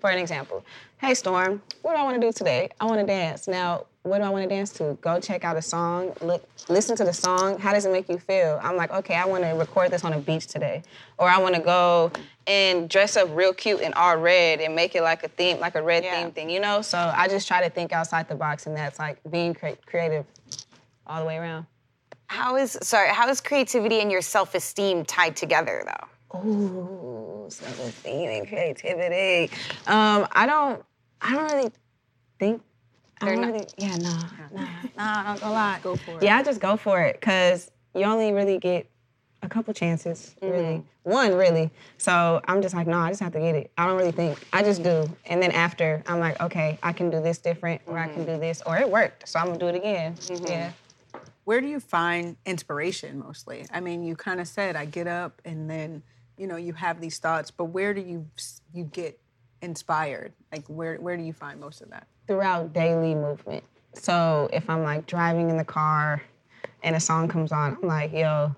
for 0.00 0.10
an 0.10 0.18
example, 0.18 0.64
hey 0.98 1.14
Storm, 1.14 1.62
what 1.82 1.92
do 1.92 1.98
I 2.00 2.02
want 2.02 2.20
to 2.20 2.26
do 2.26 2.32
today? 2.32 2.68
I 2.80 2.86
want 2.86 2.98
to 2.98 3.06
dance. 3.06 3.46
Now, 3.46 3.86
what 4.02 4.18
do 4.18 4.24
I 4.24 4.28
want 4.28 4.42
to 4.42 4.48
dance 4.48 4.70
to? 4.74 4.98
Go 5.00 5.20
check 5.20 5.44
out 5.44 5.56
a 5.56 5.62
song, 5.62 6.12
look, 6.20 6.44
listen 6.68 6.96
to 6.96 7.04
the 7.04 7.12
song. 7.12 7.60
How 7.60 7.72
does 7.72 7.86
it 7.86 7.92
make 7.92 8.08
you 8.08 8.18
feel? 8.18 8.58
I'm 8.60 8.74
like, 8.74 8.90
okay, 8.90 9.14
I 9.14 9.24
want 9.24 9.44
to 9.44 9.50
record 9.50 9.92
this 9.92 10.02
on 10.02 10.12
a 10.14 10.18
beach 10.18 10.48
today, 10.48 10.82
or 11.16 11.28
I 11.28 11.38
want 11.38 11.54
to 11.54 11.60
go 11.60 12.10
and 12.48 12.88
dress 12.90 13.16
up 13.16 13.28
real 13.36 13.52
cute 13.52 13.80
in 13.82 13.92
all 13.94 14.16
red 14.16 14.60
and 14.60 14.74
make 14.74 14.96
it 14.96 15.02
like 15.02 15.22
a 15.22 15.28
theme, 15.28 15.60
like 15.60 15.76
a 15.76 15.82
red 15.82 16.02
Yeah. 16.02 16.22
theme 16.22 16.32
thing, 16.32 16.50
you 16.50 16.58
know? 16.58 16.82
So 16.82 16.98
I 16.98 17.28
just 17.28 17.46
try 17.46 17.62
to 17.62 17.70
think 17.70 17.92
outside 17.92 18.28
the 18.28 18.34
box, 18.34 18.66
and 18.66 18.76
that's 18.76 18.98
like 18.98 19.18
being 19.30 19.54
cre- 19.54 19.78
creative 19.86 20.24
all 21.06 21.20
the 21.20 21.26
way 21.26 21.36
around. 21.36 21.66
How 22.28 22.56
is 22.56 22.78
sorry? 22.82 23.08
How 23.08 23.28
is 23.28 23.40
creativity 23.40 24.00
and 24.00 24.10
your 24.10 24.22
self-esteem 24.22 25.04
tied 25.04 25.36
together, 25.36 25.84
though? 25.86 26.38
Ooh, 26.38 27.46
self-esteem 27.48 28.28
and 28.28 28.48
creativity. 28.48 29.52
Um, 29.86 30.26
I 30.32 30.46
don't, 30.46 30.84
I 31.20 31.32
don't 31.34 31.52
really 31.52 31.70
think. 32.38 32.62
I 33.20 33.26
don't 33.26 33.40
not- 33.40 33.52
really, 33.52 33.66
yeah, 33.78 33.96
no, 33.96 34.14
no, 34.52 34.62
no, 34.62 34.68
I 34.98 35.24
don't 35.24 35.40
go 35.40 35.50
lie. 35.50 35.80
Go 35.82 35.96
for 35.96 36.16
it. 36.18 36.22
Yeah, 36.22 36.36
I 36.36 36.42
just 36.42 36.60
go 36.60 36.76
for 36.76 37.00
it 37.00 37.18
because 37.18 37.70
you 37.94 38.04
only 38.04 38.32
really 38.32 38.58
get 38.58 38.90
a 39.42 39.48
couple 39.48 39.72
chances, 39.72 40.34
really. 40.42 40.78
Mm-hmm. 40.78 41.10
One, 41.10 41.34
really. 41.34 41.70
So 41.98 42.42
I'm 42.46 42.60
just 42.60 42.74
like, 42.74 42.86
no, 42.86 42.98
I 42.98 43.10
just 43.10 43.20
have 43.22 43.32
to 43.32 43.38
get 43.38 43.54
it. 43.54 43.70
I 43.78 43.86
don't 43.86 43.96
really 43.96 44.12
think. 44.12 44.44
I 44.52 44.62
just 44.62 44.82
do. 44.82 45.08
And 45.26 45.40
then 45.40 45.52
after, 45.52 46.02
I'm 46.06 46.18
like, 46.18 46.40
okay, 46.42 46.78
I 46.82 46.92
can 46.92 47.08
do 47.10 47.22
this 47.22 47.38
different, 47.38 47.80
or 47.86 47.96
I 47.96 48.08
can 48.08 48.24
mm-hmm. 48.24 48.34
do 48.34 48.40
this, 48.40 48.60
or 48.66 48.76
it 48.76 48.90
worked, 48.90 49.28
so 49.28 49.38
I'm 49.38 49.46
gonna 49.46 49.58
do 49.58 49.68
it 49.68 49.76
again. 49.76 50.14
Mm-hmm. 50.16 50.46
Yeah. 50.46 50.72
Where 51.46 51.62
do 51.62 51.66
you 51.66 51.80
find 51.80 52.36
inspiration 52.44 53.18
mostly? 53.18 53.64
I 53.72 53.80
mean, 53.80 54.04
you 54.04 54.16
kind 54.16 54.40
of 54.40 54.46
said 54.46 54.76
I 54.76 54.84
get 54.84 55.06
up 55.06 55.40
and 55.46 55.70
then, 55.70 56.02
you 56.36 56.46
know, 56.46 56.56
you 56.56 56.74
have 56.74 57.00
these 57.00 57.18
thoughts, 57.18 57.50
but 57.50 57.66
where 57.66 57.94
do 57.94 58.02
you 58.02 58.26
you 58.74 58.84
get 58.84 59.18
inspired? 59.62 60.34
Like 60.52 60.66
where 60.66 60.96
where 60.96 61.16
do 61.16 61.22
you 61.22 61.32
find 61.32 61.58
most 61.58 61.80
of 61.80 61.88
that? 61.90 62.06
throughout 62.26 62.72
daily 62.72 63.14
movement. 63.14 63.64
So 63.94 64.48
if 64.52 64.68
I'm 64.68 64.82
like 64.82 65.06
driving 65.06 65.50
in 65.50 65.56
the 65.56 65.64
car 65.64 66.22
and 66.82 66.96
a 66.96 67.00
song 67.00 67.28
comes 67.28 67.52
on, 67.52 67.78
I'm 67.80 67.88
like, 67.88 68.12
yo, 68.12 68.54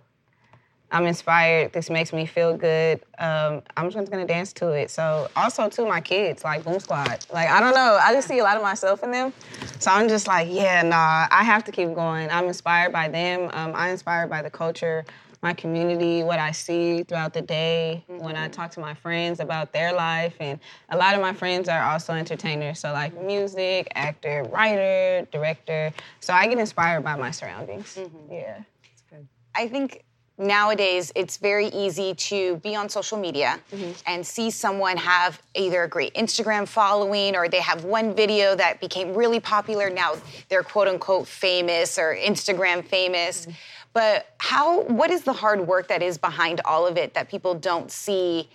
I'm 0.90 1.06
inspired. 1.06 1.72
This 1.72 1.90
makes 1.90 2.12
me 2.12 2.24
feel 2.24 2.56
good. 2.56 3.02
Um, 3.18 3.62
I'm 3.76 3.90
just 3.90 4.10
gonna 4.10 4.26
dance 4.26 4.52
to 4.54 4.70
it. 4.70 4.90
So 4.90 5.28
also 5.36 5.68
to 5.68 5.84
my 5.84 6.00
kids, 6.00 6.44
like 6.44 6.64
Boom 6.64 6.80
Squad. 6.80 7.26
Like 7.32 7.48
I 7.48 7.60
don't 7.60 7.74
know, 7.74 7.98
I 8.00 8.14
just 8.14 8.26
see 8.26 8.38
a 8.38 8.42
lot 8.42 8.56
of 8.56 8.62
myself 8.62 9.02
in 9.02 9.10
them. 9.10 9.32
So 9.78 9.90
I'm 9.90 10.08
just 10.08 10.26
like, 10.26 10.48
yeah, 10.50 10.82
nah, 10.82 11.28
I 11.30 11.44
have 11.44 11.64
to 11.64 11.72
keep 11.72 11.94
going. 11.94 12.30
I'm 12.30 12.46
inspired 12.46 12.92
by 12.92 13.08
them. 13.08 13.50
Um, 13.52 13.72
I'm 13.74 13.90
inspired 13.90 14.30
by 14.30 14.40
the 14.40 14.48
culture, 14.50 15.04
my 15.42 15.52
community, 15.52 16.22
what 16.22 16.38
I 16.38 16.52
see 16.52 17.02
throughout 17.02 17.34
the 17.34 17.42
day 17.42 18.02
when 18.08 18.36
I 18.36 18.48
talk 18.48 18.70
to 18.72 18.80
my 18.80 18.94
friends 18.94 19.40
about 19.40 19.72
their 19.72 19.92
life. 19.92 20.36
And 20.40 20.58
a 20.88 20.96
lot 20.96 21.14
of 21.14 21.20
my 21.20 21.34
friends 21.34 21.68
are 21.68 21.82
also 21.82 22.14
entertainers. 22.14 22.78
So 22.78 22.92
like 22.92 23.20
music, 23.22 23.88
actor, 23.94 24.44
writer, 24.44 25.28
director. 25.32 25.92
So 26.20 26.32
I 26.32 26.46
get 26.46 26.58
inspired 26.58 27.04
by 27.04 27.14
my 27.16 27.30
surroundings. 27.30 27.98
Yeah. 28.30 28.62
That's 28.82 29.02
good. 29.10 29.28
I 29.54 29.68
think 29.68 30.02
nowadays 30.38 31.12
it's 31.14 31.36
very 31.36 31.66
easy 31.66 32.14
to 32.14 32.56
be 32.56 32.74
on 32.76 32.88
social 32.88 33.18
media 33.18 33.58
and 34.06 34.26
see 34.26 34.50
someone 34.50 34.96
have 34.96 35.42
either 35.54 35.82
a 35.82 35.88
great 35.88 36.14
Instagram 36.14 36.66
following 36.66 37.36
or 37.36 37.48
they 37.48 37.60
have 37.60 37.84
one 37.84 38.14
video 38.14 38.54
that 38.54 38.80
became 38.80 39.14
really 39.14 39.40
popular. 39.40 39.90
Now 39.90 40.14
they're 40.48 40.62
quote 40.62 40.88
unquote 40.88 41.26
famous 41.26 41.98
or 41.98 42.16
Instagram 42.16 42.84
famous. 42.84 43.46
But 43.92 44.34
how 44.38 44.82
what 44.82 45.10
is 45.10 45.22
the 45.22 45.32
hard 45.32 45.66
work 45.66 45.88
that 45.88 46.02
is 46.02 46.18
behind 46.18 46.60
all 46.64 46.86
of 46.86 46.96
it 46.96 47.14
that 47.14 47.28
people 47.28 47.54
don't 47.54 47.90
see 47.90 48.48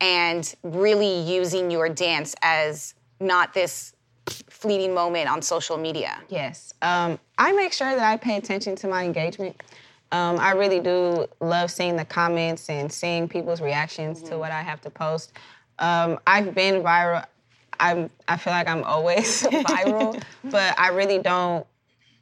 and 0.00 0.52
really 0.62 1.20
using 1.20 1.70
your 1.70 1.88
dance 1.88 2.34
as 2.42 2.94
not 3.20 3.52
this 3.54 3.94
fleeting 4.48 4.92
moment 4.94 5.28
on 5.28 5.42
social 5.42 5.76
media? 5.76 6.18
Yes. 6.28 6.74
Um, 6.82 7.18
I 7.38 7.52
make 7.52 7.72
sure 7.72 7.94
that 7.94 8.02
I 8.02 8.16
pay 8.16 8.36
attention 8.36 8.74
to 8.76 8.88
my 8.88 9.04
engagement. 9.04 9.60
Um, 10.12 10.38
I 10.38 10.52
really 10.52 10.80
do 10.80 11.26
love 11.40 11.70
seeing 11.70 11.96
the 11.96 12.04
comments 12.04 12.68
and 12.68 12.92
seeing 12.92 13.28
people's 13.28 13.60
reactions 13.60 14.22
to 14.22 14.38
what 14.38 14.50
I 14.50 14.62
have 14.62 14.80
to 14.82 14.90
post. 14.90 15.32
Um, 15.78 16.18
I've 16.26 16.54
been 16.54 16.82
viral. 16.82 17.24
I'm, 17.78 18.10
I 18.28 18.36
feel 18.36 18.52
like 18.52 18.68
I'm 18.68 18.84
always 18.84 19.42
viral, 19.44 20.20
but 20.44 20.78
I 20.78 20.88
really 20.88 21.18
don't. 21.18 21.66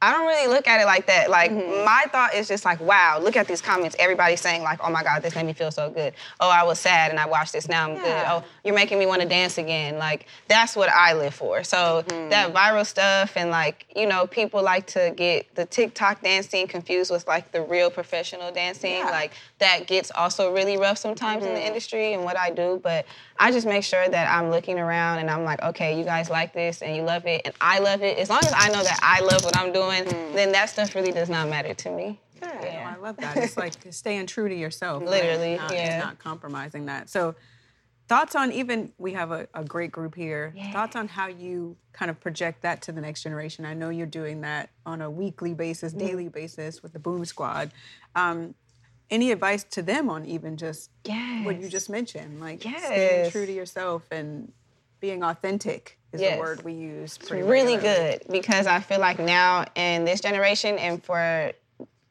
I 0.01 0.13
don't 0.13 0.27
really 0.27 0.47
look 0.47 0.65
at 0.65 0.79
it 0.79 0.85
like 0.85 1.07
that. 1.07 1.29
Like 1.29 1.51
my 1.51 2.05
thought 2.09 2.33
is 2.33 2.47
just 2.47 2.63
like, 2.63 2.79
wow, 2.79 3.19
look 3.21 3.35
at 3.35 3.49
these 3.49 3.61
comments. 3.61 3.97
Everybody's 3.99 4.39
saying 4.39 4.63
like, 4.63 4.79
oh 4.81 4.89
my 4.89 5.03
God, 5.03 5.21
this 5.21 5.35
made 5.35 5.45
me 5.45 5.51
feel 5.51 5.71
so 5.71 5.89
good. 5.89 6.13
Oh, 6.39 6.49
I 6.49 6.63
was 6.63 6.79
sad 6.79 7.11
and 7.11 7.19
I 7.19 7.25
watched 7.27 7.51
this. 7.51 7.67
Now 7.67 7.85
I'm 7.85 7.95
good. 7.95 8.23
Oh, 8.25 8.45
you're 8.69 8.75
making 8.75 8.99
me 8.99 9.07
want 9.07 9.19
to 9.19 9.27
dance 9.27 9.57
again. 9.57 9.97
Like 9.97 10.27
that's 10.47 10.75
what 10.75 10.89
I 10.89 11.13
live 11.13 11.33
for. 11.33 11.63
So 11.63 12.03
mm-hmm. 12.07 12.29
that 12.29 12.53
viral 12.53 12.85
stuff 12.85 13.35
and 13.35 13.49
like 13.49 13.87
you 13.95 14.05
know 14.05 14.27
people 14.27 14.61
like 14.61 14.85
to 14.87 15.11
get 15.17 15.55
the 15.55 15.65
TikTok 15.65 16.21
dancing 16.21 16.67
confused 16.67 17.09
with 17.09 17.25
like 17.25 17.51
the 17.51 17.63
real 17.63 17.89
professional 17.89 18.51
dancing. 18.51 18.91
Yeah. 18.91 19.05
Like 19.05 19.33
that 19.57 19.87
gets 19.87 20.11
also 20.11 20.53
really 20.53 20.77
rough 20.77 20.99
sometimes 20.99 21.43
in 21.45 21.53
the 21.55 21.59
mm-hmm. 21.59 21.67
industry 21.67 22.13
and 22.13 22.23
what 22.23 22.37
I 22.37 22.51
do. 22.51 22.79
But 22.83 23.07
I 23.39 23.51
just 23.51 23.65
make 23.65 23.83
sure 23.83 24.07
that 24.07 24.29
I'm 24.29 24.51
looking 24.51 24.77
around 24.77 25.17
and 25.17 25.31
I'm 25.31 25.43
like, 25.43 25.63
okay, 25.63 25.97
you 25.97 26.05
guys 26.05 26.29
like 26.29 26.53
this 26.53 26.83
and 26.83 26.95
you 26.95 27.01
love 27.01 27.25
it 27.25 27.41
and 27.45 27.55
I 27.59 27.79
love 27.79 28.03
it. 28.03 28.19
As 28.19 28.29
long 28.29 28.41
as 28.43 28.53
I 28.55 28.69
know 28.69 28.83
that 28.83 28.99
I 29.01 29.21
love 29.21 29.43
what 29.43 29.57
I'm 29.57 29.73
doing, 29.73 30.03
mm. 30.03 30.33
then 30.35 30.51
that 30.51 30.69
stuff 30.69 30.93
really 30.93 31.11
does 31.11 31.29
not 31.29 31.49
matter 31.49 31.73
to 31.73 31.89
me. 31.89 32.19
Oh, 32.41 32.47
I 32.47 32.95
love 32.97 33.17
that. 33.17 33.35
It's 33.37 33.57
like 33.57 33.73
staying 33.89 34.27
true 34.27 34.47
to 34.47 34.55
yourself. 34.55 35.03
Literally, 35.03 35.57
Not- 35.57 35.73
yeah. 35.73 35.99
Not 35.99 36.19
compromising 36.19 36.85
that. 36.85 37.09
So, 37.09 37.35
thoughts 38.09 38.35
on 38.35 38.51
even, 38.51 38.91
we 38.97 39.13
have 39.13 39.31
a, 39.31 39.47
a 39.53 39.63
great 39.63 39.91
group 39.91 40.15
here. 40.15 40.53
Thoughts 40.73 40.95
on 40.95 41.07
how 41.07 41.27
you 41.27 41.77
kind 41.93 42.09
of 42.11 42.19
project 42.19 42.63
that 42.63 42.81
to 42.83 42.91
the 42.91 42.99
next 43.01 43.23
generation? 43.23 43.63
I 43.65 43.73
know 43.75 43.89
you're 43.89 44.07
doing 44.07 44.41
that 44.41 44.69
on 44.85 45.01
a 45.01 45.09
weekly 45.09 45.53
basis, 45.53 45.93
Mm-hmm. 45.93 46.05
daily 46.07 46.27
basis 46.29 46.83
with 46.83 46.91
the 46.93 46.99
Boom 46.99 47.23
Squad. 47.23 47.71
Um, 48.15 48.55
any 49.11 49.31
advice 49.31 49.63
to 49.63 49.81
them 49.81 50.09
on 50.09 50.25
even 50.25 50.57
just 50.57 50.89
what 51.43 51.59
you 51.61 51.69
just 51.69 51.89
mentioned? 51.89 52.39
Like 52.41 52.61
staying 52.61 53.31
true 53.31 53.45
to 53.45 53.51
yourself 53.51 54.03
and 54.11 54.51
being 54.99 55.23
authentic 55.23 55.97
is 56.11 56.21
Yes. 56.21 56.35
the 56.35 56.39
word 56.41 56.63
we 56.63 56.73
use. 56.73 57.17
Pretty 57.17 57.43
really 57.43 57.75
regularly. 57.77 58.19
good 58.27 58.31
because 58.31 58.67
I 58.67 58.79
feel 58.81 58.99
like 58.99 59.17
now 59.19 59.65
in 59.75 60.03
this 60.05 60.19
generation 60.21 60.77
and 60.77 61.03
for 61.03 61.51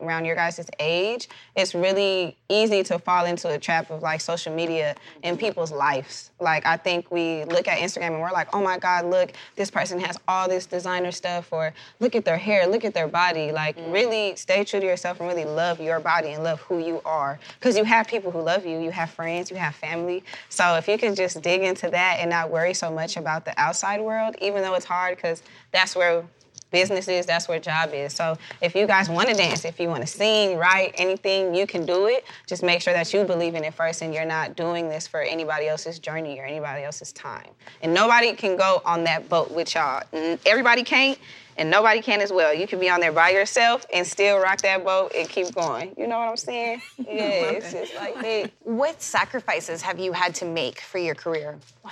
around 0.00 0.24
your 0.24 0.36
guys' 0.36 0.68
age, 0.78 1.28
it's 1.56 1.74
really 1.74 2.36
easy 2.48 2.82
to 2.84 2.98
fall 2.98 3.24
into 3.24 3.48
a 3.48 3.58
trap 3.58 3.90
of 3.90 4.02
like 4.02 4.20
social 4.20 4.54
media 4.54 4.94
and 5.22 5.38
people's 5.38 5.72
lives. 5.72 6.30
Like 6.40 6.64
I 6.66 6.76
think 6.76 7.10
we 7.10 7.44
look 7.44 7.66
at 7.66 7.78
Instagram 7.78 8.12
and 8.12 8.20
we're 8.20 8.30
like, 8.30 8.54
oh 8.54 8.62
my 8.62 8.78
God, 8.78 9.06
look, 9.06 9.32
this 9.56 9.70
person 9.70 9.98
has 10.00 10.16
all 10.28 10.48
this 10.48 10.66
designer 10.66 11.10
stuff, 11.10 11.52
or 11.52 11.74
look 12.00 12.14
at 12.14 12.24
their 12.24 12.36
hair, 12.36 12.66
look 12.66 12.84
at 12.84 12.94
their 12.94 13.08
body. 13.08 13.50
Like 13.50 13.76
mm. 13.76 13.92
really 13.92 14.36
stay 14.36 14.64
true 14.64 14.80
to 14.80 14.86
yourself 14.86 15.20
and 15.20 15.28
really 15.28 15.44
love 15.44 15.80
your 15.80 16.00
body 16.00 16.32
and 16.32 16.44
love 16.44 16.60
who 16.60 16.78
you 16.78 17.00
are. 17.04 17.38
Because 17.58 17.76
you 17.76 17.84
have 17.84 18.06
people 18.06 18.30
who 18.30 18.40
love 18.40 18.64
you, 18.64 18.80
you 18.80 18.90
have 18.90 19.10
friends, 19.10 19.50
you 19.50 19.56
have 19.56 19.74
family. 19.74 20.22
So 20.48 20.76
if 20.76 20.86
you 20.86 20.96
can 20.96 21.14
just 21.14 21.42
dig 21.42 21.62
into 21.62 21.90
that 21.90 22.18
and 22.20 22.30
not 22.30 22.50
worry 22.50 22.74
so 22.74 22.90
much 22.90 23.16
about 23.16 23.44
the 23.44 23.58
outside 23.60 24.00
world, 24.00 24.36
even 24.40 24.62
though 24.62 24.74
it's 24.74 24.84
hard, 24.84 25.16
because 25.16 25.42
that's 25.72 25.96
where 25.96 26.24
business 26.70 27.08
is, 27.08 27.26
that's 27.26 27.48
where 27.48 27.58
job 27.58 27.90
is. 27.92 28.12
So 28.12 28.36
if 28.60 28.74
you 28.74 28.86
guys 28.86 29.08
want 29.08 29.28
to 29.28 29.34
dance, 29.34 29.64
if 29.64 29.80
you 29.80 29.88
want 29.88 30.02
to 30.02 30.06
sing, 30.06 30.56
write, 30.58 30.94
anything, 30.96 31.54
you 31.54 31.66
can 31.66 31.86
do 31.86 32.06
it. 32.06 32.24
Just 32.46 32.62
make 32.62 32.82
sure 32.82 32.92
that 32.92 33.12
you 33.12 33.24
believe 33.24 33.54
in 33.54 33.64
it 33.64 33.74
first 33.74 34.02
and 34.02 34.12
you're 34.12 34.24
not 34.24 34.56
doing 34.56 34.88
this 34.88 35.06
for 35.06 35.20
anybody 35.20 35.68
else's 35.68 35.98
journey 35.98 36.38
or 36.38 36.44
anybody 36.44 36.84
else's 36.84 37.12
time. 37.12 37.50
And 37.82 37.94
nobody 37.94 38.32
can 38.34 38.56
go 38.56 38.82
on 38.84 39.04
that 39.04 39.28
boat 39.28 39.50
with 39.50 39.74
y'all. 39.74 40.02
Everybody 40.46 40.82
can't. 40.82 41.18
And 41.56 41.70
nobody 41.70 42.00
can 42.00 42.20
as 42.20 42.32
well. 42.32 42.54
You 42.54 42.68
can 42.68 42.78
be 42.78 42.88
on 42.88 43.00
there 43.00 43.10
by 43.10 43.30
yourself 43.30 43.84
and 43.92 44.06
still 44.06 44.38
rock 44.38 44.60
that 44.62 44.84
boat 44.84 45.10
and 45.16 45.28
keep 45.28 45.52
going. 45.52 45.92
You 45.98 46.06
know 46.06 46.16
what 46.18 46.28
I'm 46.28 46.36
saying? 46.36 46.80
Yeah, 46.98 47.50
it's 47.50 47.72
just 47.72 47.96
like 47.96 48.14
that. 48.20 48.52
What 48.62 49.02
sacrifices 49.02 49.82
have 49.82 49.98
you 49.98 50.12
had 50.12 50.34
to 50.36 50.44
make 50.44 50.80
for 50.80 50.98
your 50.98 51.16
career? 51.16 51.58
Wow, 51.84 51.90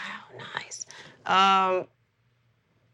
nice. 0.54 0.86
Um, 1.24 1.86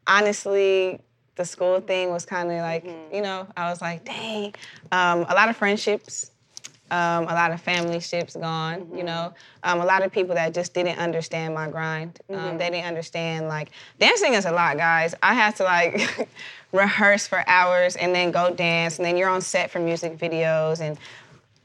honestly, 0.07 1.01
the 1.43 1.47
school 1.47 1.81
thing 1.81 2.11
was 2.11 2.25
kind 2.25 2.51
of 2.53 2.59
like, 2.59 2.85
you 3.13 3.21
know, 3.21 3.49
I 3.57 3.69
was 3.69 3.81
like, 3.81 4.05
dang. 4.05 4.55
Um, 4.93 5.27
a 5.29 5.35
lot 5.35 5.49
of 5.49 5.57
friendships, 5.57 6.31
um, 6.93 7.25
a 7.25 7.35
lot 7.35 7.51
of 7.51 7.61
family 7.61 7.99
ships 7.99 8.37
gone, 8.37 8.87
you 8.95 9.03
know. 9.03 9.35
Um, 9.65 9.81
a 9.81 9.85
lot 9.85 10.05
of 10.05 10.13
people 10.13 10.37
that 10.37 10.55
just 10.55 10.73
didn't 10.73 10.99
understand 10.99 11.53
my 11.53 11.69
grind. 11.69 12.21
Um, 12.31 12.59
they 12.59 12.71
didn't 12.71 12.87
understand, 12.87 13.49
like, 13.49 13.71
dancing 13.99 14.35
is 14.35 14.45
a 14.45 14.53
lot, 14.53 14.77
guys. 14.77 15.17
I 15.21 15.35
had 15.35 15.57
to, 15.57 15.65
like, 15.65 16.29
rehearse 16.73 17.27
for 17.27 17.43
hours 17.49 17.97
and 17.97 18.15
then 18.15 18.31
go 18.31 18.55
dance, 18.55 18.99
and 18.99 19.05
then 19.05 19.17
you're 19.17 19.29
on 19.29 19.41
set 19.41 19.69
for 19.69 19.81
music 19.81 20.17
videos, 20.17 20.81
and 20.81 20.97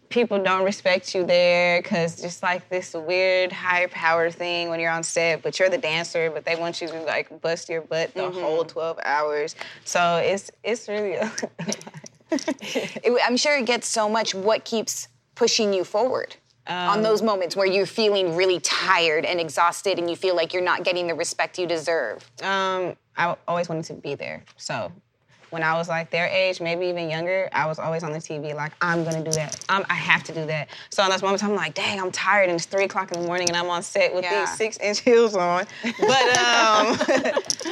people 0.10 0.42
don't 0.42 0.64
respect 0.64 1.14
you 1.14 1.26
there 1.26 1.82
because 1.82 2.22
just 2.22 2.42
like 2.44 2.68
this 2.70 2.94
weird 2.94 3.52
higher 3.52 3.88
power 3.88 4.32
thing 4.32 4.70
when 4.70 4.80
you're 4.80 4.92
on 4.92 5.04
set, 5.04 5.42
but 5.42 5.60
you're 5.60 5.70
the 5.70 5.78
dancer, 5.78 6.30
but 6.32 6.46
they 6.46 6.56
want 6.56 6.82
you 6.82 6.88
to 6.88 7.02
like 7.02 7.42
bust 7.42 7.70
your 7.70 7.82
butt 7.82 8.14
the 8.14 8.30
whole 8.30 8.64
12 8.64 9.00
hours. 9.04 9.56
So 9.86 10.18
it's 10.18 10.50
it's 10.64 10.88
really 10.88 11.16
a 11.16 11.32
It- 12.32 13.22
I'm 13.26 13.38
sure 13.38 13.58
it 13.58 13.66
gets 13.66 13.88
so 13.88 14.10
much. 14.10 14.36
What 14.36 14.66
keeps 14.66 15.08
pushing 15.36 15.74
you 15.74 15.84
forward 15.84 16.36
on 16.68 17.02
those 17.02 17.22
moments 17.22 17.56
where 17.56 17.66
you're 17.68 17.86
feeling 17.86 18.36
really 18.36 18.60
tired 18.60 19.24
and 19.24 19.40
exhausted 19.40 19.98
and 20.00 20.10
you 20.10 20.16
feel 20.18 20.36
like 20.36 20.54
you're 20.54 20.62
not 20.64 20.84
getting 20.84 21.08
the 21.08 21.16
respect 21.16 21.58
you 21.58 21.66
deserve? 21.68 22.30
um, 22.44 22.96
I 23.20 23.36
always 23.48 23.68
wanted 23.68 23.86
to 23.86 23.94
be 23.96 24.14
there. 24.16 24.44
So 24.58 24.92
when 25.50 25.64
I 25.64 25.74
was 25.76 25.88
like 25.88 26.10
their 26.12 26.28
age, 26.28 26.60
maybe 26.60 26.88
even 26.88 27.10
younger, 27.10 27.50
I 27.54 27.66
was 27.68 27.80
always 27.80 28.04
on 28.04 28.12
the 28.12 28.20
TV 28.20 28.54
like, 28.54 28.74
I'm 28.82 29.04
gonna 29.04 29.24
do 29.24 29.32
that. 29.32 29.60
Um, 29.70 29.86
I 29.90 29.94
have 29.96 30.24
to 30.26 30.34
do 30.34 30.46
that. 30.48 30.70
So 30.90 31.04
in 31.04 31.10
those 31.10 31.22
moments, 31.22 31.44
I'm 31.44 31.56
like, 31.56 31.74
dang, 31.74 32.00
I'm 32.02 32.12
tired, 32.12 32.50
and 32.50 32.54
it's 32.58 32.66
three 32.66 32.84
o'clock 32.86 33.12
in 33.12 33.22
the 33.22 33.26
morning, 33.26 33.48
and 33.48 33.58
I'm 33.58 33.70
on 33.70 33.82
set 33.84 34.14
with 34.14 34.24
Yeah. 34.24 34.42
these 34.42 34.58
six-inch 34.58 35.00
heels 35.02 35.36
on. 35.36 35.66
But 35.84 36.28
um, 36.38 36.98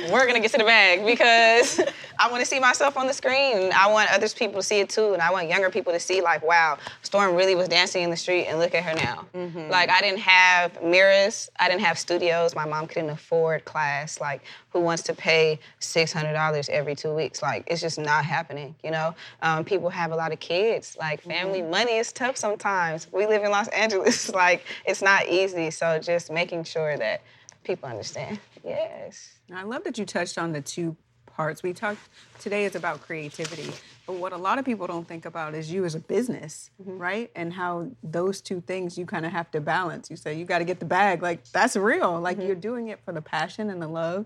we're 0.12 0.26
gonna 0.28 0.40
get 0.40 0.52
to 0.52 0.58
the 0.58 0.64
bag 0.64 1.06
because 1.06 1.80
I 2.20 2.30
want 2.32 2.42
to 2.42 2.46
see 2.46 2.60
myself 2.60 2.98
on 2.98 3.08
the 3.08 3.14
screen, 3.14 3.58
and 3.58 3.74
I 3.74 3.88
want 3.92 4.12
others 4.12 4.34
people 4.34 4.60
to 4.62 4.64
see 4.64 4.80
it 4.80 4.90
too, 4.90 5.14
and 5.14 5.22
I 5.22 5.32
want 5.32 5.50
younger 5.50 5.70
people 5.70 5.92
to 5.94 6.00
see 6.00 6.22
like, 6.22 6.44
wow, 6.46 6.78
Storm 7.02 7.36
really 7.36 7.56
was 7.56 7.68
dancing 7.68 8.04
in 8.04 8.10
the 8.10 8.18
street, 8.18 8.46
and 8.46 8.60
look 8.60 8.74
at 8.74 8.84
her 8.84 8.94
now. 8.94 9.26
Like 9.70 9.90
I 9.90 10.00
didn't 10.02 10.20
have 10.20 10.82
mirrors, 10.84 11.50
I 11.60 11.68
didn't 11.68 11.82
have 11.82 11.98
studios. 11.98 12.56
My 12.56 12.66
mom 12.66 12.88
couldn't 12.88 13.10
afford 13.10 13.66
class. 13.66 14.20
Like 14.22 14.42
who 14.76 14.82
wants 14.82 15.04
to 15.04 15.14
pay 15.14 15.58
six 15.80 16.12
hundred 16.12 16.34
dollars 16.34 16.68
every 16.68 16.96
two 16.96 17.14
weeks? 17.14 17.42
Like 17.42 17.64
it's 17.68 17.80
just 17.80 17.98
not 17.98 18.26
happening. 18.26 18.76
You 18.84 18.92
know, 18.92 19.16
um, 19.42 19.64
people 19.64 19.90
have 19.90 20.12
a 20.12 20.16
lot 20.18 20.34
of 20.34 20.42
kids. 20.42 20.98
Like 21.00 21.22
family 21.22 21.62
mm-hmm. 21.62 21.72
money 21.72 21.94
is 21.94 22.12
tough 22.12 22.36
sometimes. 22.36 23.08
We 23.14 23.26
live 23.26 23.46
in 23.46 23.52
Los 23.52 23.70
Angeles. 23.70 24.30
like 24.34 24.66
it's 24.86 25.02
not 25.02 25.30
easy. 25.30 25.72
So 25.72 25.98
just 25.98 26.30
making 26.30 26.66
sure 26.66 26.98
that 26.98 27.22
people 27.64 27.88
understand. 27.88 28.38
Yes. 28.66 29.30
I 29.54 29.64
love 29.64 29.86
that 29.86 29.98
you 29.98 30.06
touched 30.06 30.38
on 30.38 30.52
the 30.52 30.60
two 30.60 30.98
parts. 31.36 31.64
We 31.64 31.74
talked 31.74 32.00
today 32.40 32.66
is 32.66 32.76
about 32.76 33.02
creativity, 33.02 33.72
but 34.08 34.16
what 34.16 34.32
a 34.32 34.38
lot 34.38 34.58
of 34.58 34.66
people 34.66 34.88
don't 34.88 35.08
think 35.08 35.26
about 35.26 35.54
is 35.54 35.72
you 35.72 35.84
as 35.86 35.96
a 35.96 36.00
business, 36.00 36.70
mm-hmm. 36.82 36.98
right? 36.98 37.32
And 37.36 37.52
how 37.52 37.90
those 38.04 38.42
two 38.42 38.62
things 38.62 38.98
you 38.98 39.06
kind 39.06 39.26
of 39.26 39.32
have 39.32 39.52
to 39.52 39.62
balance. 39.62 40.10
You 40.10 40.16
say 40.16 40.36
you 40.36 40.46
got 40.46 40.60
to 40.60 40.66
get 40.66 40.80
the 40.80 40.86
bag, 40.86 41.22
like 41.22 41.44
that's 41.52 41.76
real. 41.76 42.20
Like 42.20 42.38
mm-hmm. 42.38 42.48
you're 42.48 42.56
doing 42.56 42.88
it 42.88 43.00
for 43.04 43.12
the 43.12 43.22
passion 43.22 43.70
and 43.70 43.82
the 43.82 43.88
love, 43.88 44.26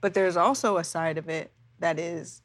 but 0.00 0.14
there's 0.14 0.36
also 0.36 0.76
a 0.76 0.84
side 0.84 1.18
of 1.18 1.28
it 1.28 1.50
that 1.78 1.98
is 1.98 2.42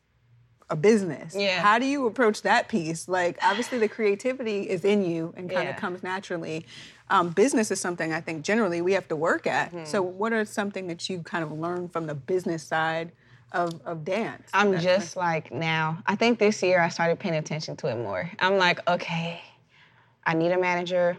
a 0.70 0.76
business. 0.76 1.36
Yeah. 1.36 1.62
How 1.62 1.78
do 1.78 1.86
you 1.86 2.08
approach 2.08 2.42
that 2.42 2.68
piece? 2.70 3.08
Like, 3.08 3.38
obviously, 3.44 3.78
the 3.78 3.88
creativity 3.88 4.70
is 4.70 4.84
in 4.84 5.04
you 5.06 5.34
and 5.38 5.50
kind 5.50 5.70
of 5.70 5.76
Yeah. 5.76 5.80
comes 5.80 6.02
naturally. 6.02 6.66
Um, 7.10 7.30
business 7.30 7.70
is 7.70 7.80
something 7.80 8.12
I 8.12 8.20
think 8.20 8.44
generally 8.44 8.82
we 8.82 8.94
have 8.94 9.08
to 9.10 9.16
work 9.16 9.46
at. 9.46 9.72
Mm-hmm. 9.72 9.86
So, 9.86 10.02
what 10.02 10.34
are 10.34 10.44
something 10.44 10.88
that 10.88 11.08
you 11.08 11.22
kind 11.22 11.44
of 11.44 11.52
learned 11.52 11.94
from 11.94 12.08
the 12.08 12.16
business 12.16 12.64
side 12.64 13.12
of, 13.52 13.80
of 13.86 14.04
dance? 14.04 14.50
I'm 14.54 14.72
That's 14.72 14.84
just 14.84 15.16
like 15.16 15.52
now. 15.52 16.00
I 16.08 16.16
think 16.16 16.40
this 16.40 16.64
year 16.64 16.82
I 16.82 16.90
started 16.90 17.20
paying 17.20 17.36
attention 17.36 17.76
to 17.78 17.88
it 17.88 17.98
more. 17.98 18.32
I'm 18.40 18.58
like, 18.58 18.88
okay, 18.90 19.42
I 20.26 20.34
need 20.34 20.52
a 20.52 20.60
manager, 20.60 21.16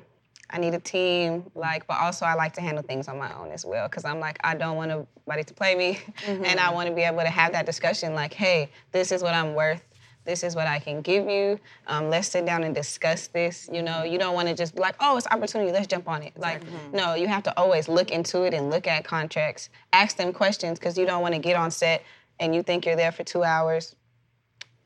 I 0.51 0.59
need 0.59 0.75
a 0.75 0.79
team, 0.79 1.51
like, 1.55 1.87
but 1.87 1.99
also 1.99 2.25
I 2.25 2.35
like 2.35 2.53
to 2.55 2.61
handle 2.61 2.83
things 2.83 3.09
on 3.09 3.19
my 3.19 3.35
own 3.35 3.51
as 3.51 3.65
well. 3.65 3.89
Cause 3.89 4.05
I'm 4.05 4.21
like, 4.21 4.39
I 4.45 4.55
don't 4.55 4.77
want 4.77 4.91
nobody 4.91 5.43
to 5.45 5.55
play 5.55 5.75
me. 5.75 5.99
And 6.27 6.45
I 6.45 6.67
mm-hmm. 6.67 6.75
want 6.75 6.89
to 6.89 6.95
be 6.95 7.03
able 7.03 7.21
to 7.21 7.31
have 7.31 7.53
that 7.53 7.67
discussion, 7.67 8.15
like, 8.15 8.33
hey, 8.33 8.71
this 8.93 9.11
is 9.13 9.23
what 9.23 9.35
I'm 9.35 9.55
worth. 9.55 9.83
This 10.25 10.43
is 10.43 10.57
what 10.57 10.67
I 10.67 10.81
can 10.81 11.03
give 11.03 11.29
you. 11.29 11.61
Um, 11.87 12.11
let's 12.11 12.29
sit 12.29 12.45
down 12.45 12.65
and 12.65 12.75
discuss 12.75 13.29
this. 13.29 13.69
You 13.73 13.83
know, 13.83 14.03
you 14.03 14.19
don't 14.19 14.35
want 14.35 14.49
to 14.49 14.55
just 14.55 14.75
be 14.75 14.81
like, 14.81 14.97
oh, 14.99 15.17
it's 15.17 15.27
opportunity. 15.29 15.71
Let's 15.71 15.87
jump 15.87 16.09
on 16.09 16.23
it. 16.23 16.37
Like, 16.37 16.65
mm-hmm. 16.65 16.97
no, 16.97 17.15
you 17.15 17.29
have 17.29 17.45
to 17.45 17.57
always 17.57 17.89
look 17.89 18.11
into 18.11 18.43
it 18.43 18.53
and 18.53 18.69
look 18.69 18.89
at 18.89 19.05
contracts. 19.05 19.69
Ask 19.93 20.17
them 20.17 20.33
questions 20.33 20.81
because 20.81 20.99
you 20.99 21.07
don't 21.07 21.23
want 21.23 21.35
to 21.35 21.41
get 21.41 21.55
on 21.55 21.71
set 21.71 22.03
and 22.41 22.55
you 22.55 22.63
think 22.63 22.85
you're 22.87 22.97
there 22.97 23.13
for 23.13 23.25
two 23.25 23.45
hours, 23.45 23.95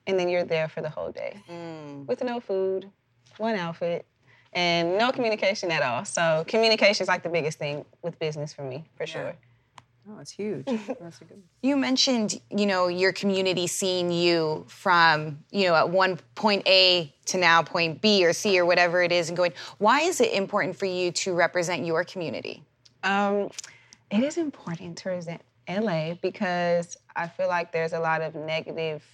and 0.06 0.18
then 0.18 0.28
you're 0.28 0.44
there 0.44 0.68
for 0.68 0.82
the 0.82 0.90
whole 0.90 1.10
day 1.10 1.42
mm. 1.48 2.06
with 2.06 2.22
no 2.22 2.40
food, 2.40 2.90
one 3.38 3.54
outfit, 3.54 4.06
and 4.52 4.98
no 4.98 5.12
communication 5.12 5.70
at 5.70 5.82
all. 5.82 6.04
So 6.04 6.44
communication 6.48 7.04
is 7.04 7.08
like 7.08 7.22
the 7.22 7.28
biggest 7.28 7.58
thing 7.58 7.84
with 8.02 8.18
business 8.18 8.52
for 8.52 8.62
me, 8.62 8.84
for 8.96 9.06
sure. 9.06 9.34
Oh, 10.08 10.18
it's 10.18 10.30
huge. 10.30 10.64
That's 11.00 11.20
a 11.20 11.24
good. 11.24 11.42
You 11.62 11.76
mentioned, 11.76 12.40
you 12.50 12.66
know, 12.66 12.88
your 12.88 13.12
community 13.12 13.66
seeing 13.66 14.10
you 14.10 14.64
from, 14.66 15.38
you 15.50 15.68
know, 15.68 15.74
at 15.74 15.88
one 15.88 16.18
point 16.34 16.66
A 16.66 17.14
to 17.26 17.38
now 17.38 17.62
point 17.62 18.00
B 18.00 18.24
or 18.26 18.32
C 18.32 18.58
or 18.58 18.66
whatever 18.66 19.02
it 19.02 19.12
is 19.12 19.28
and 19.28 19.36
going, 19.36 19.52
why 19.78 20.00
is 20.00 20.20
it 20.20 20.32
important 20.32 20.76
for 20.76 20.86
you 20.86 21.12
to 21.12 21.34
represent 21.34 21.84
your 21.84 22.02
community? 22.02 22.62
Um, 23.04 23.50
it 24.10 24.24
is 24.24 24.36
important 24.36 24.98
to 24.98 25.10
represent 25.10 25.42
LA 25.68 26.14
because 26.14 26.96
I 27.14 27.28
feel 27.28 27.48
like 27.48 27.70
there's 27.70 27.92
a 27.92 28.00
lot 28.00 28.22
of 28.22 28.34
negative 28.34 29.04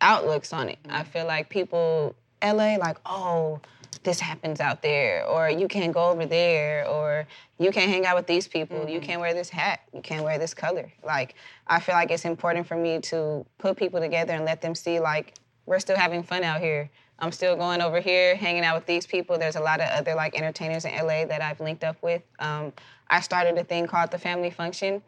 outlooks 0.00 0.52
on 0.52 0.68
it. 0.68 0.78
I 0.88 1.02
feel 1.02 1.26
like 1.26 1.48
people, 1.48 2.14
LA, 2.42 2.76
like, 2.76 2.98
oh, 3.06 3.60
this 4.02 4.20
happens 4.20 4.60
out 4.60 4.82
there, 4.82 5.26
or 5.26 5.50
you 5.50 5.68
can't 5.68 5.92
go 5.92 6.10
over 6.10 6.24
there, 6.24 6.88
or 6.88 7.26
you 7.58 7.70
can't 7.70 7.90
hang 7.90 8.06
out 8.06 8.16
with 8.16 8.26
these 8.26 8.48
people, 8.48 8.88
you 8.88 9.00
can't 9.00 9.20
wear 9.20 9.34
this 9.34 9.50
hat, 9.50 9.80
you 9.92 10.00
can't 10.00 10.24
wear 10.24 10.38
this 10.38 10.54
color. 10.54 10.90
Like, 11.04 11.34
I 11.66 11.80
feel 11.80 11.94
like 11.94 12.10
it's 12.10 12.24
important 12.24 12.66
for 12.66 12.76
me 12.76 13.00
to 13.02 13.44
put 13.58 13.76
people 13.76 14.00
together 14.00 14.32
and 14.32 14.44
let 14.44 14.62
them 14.62 14.74
see, 14.74 15.00
like, 15.00 15.34
we're 15.66 15.78
still 15.78 15.96
having 15.96 16.22
fun 16.22 16.42
out 16.42 16.60
here. 16.60 16.90
I'm 17.20 17.32
still 17.32 17.54
going 17.54 17.82
over 17.82 18.00
here, 18.00 18.34
hanging 18.34 18.64
out 18.64 18.74
with 18.74 18.86
these 18.86 19.06
people. 19.06 19.38
There's 19.38 19.56
a 19.56 19.60
lot 19.60 19.80
of 19.80 19.88
other 19.90 20.14
like 20.14 20.34
entertainers 20.36 20.84
in 20.84 20.92
LA 20.94 21.26
that 21.26 21.42
I've 21.42 21.60
linked 21.60 21.84
up 21.84 21.96
with. 22.02 22.22
Um, 22.38 22.72
I 23.08 23.20
started 23.20 23.58
a 23.58 23.64
thing 23.64 23.86
called 23.86 24.10
the 24.10 24.18
Family 24.18 24.50
Function. 24.50 25.02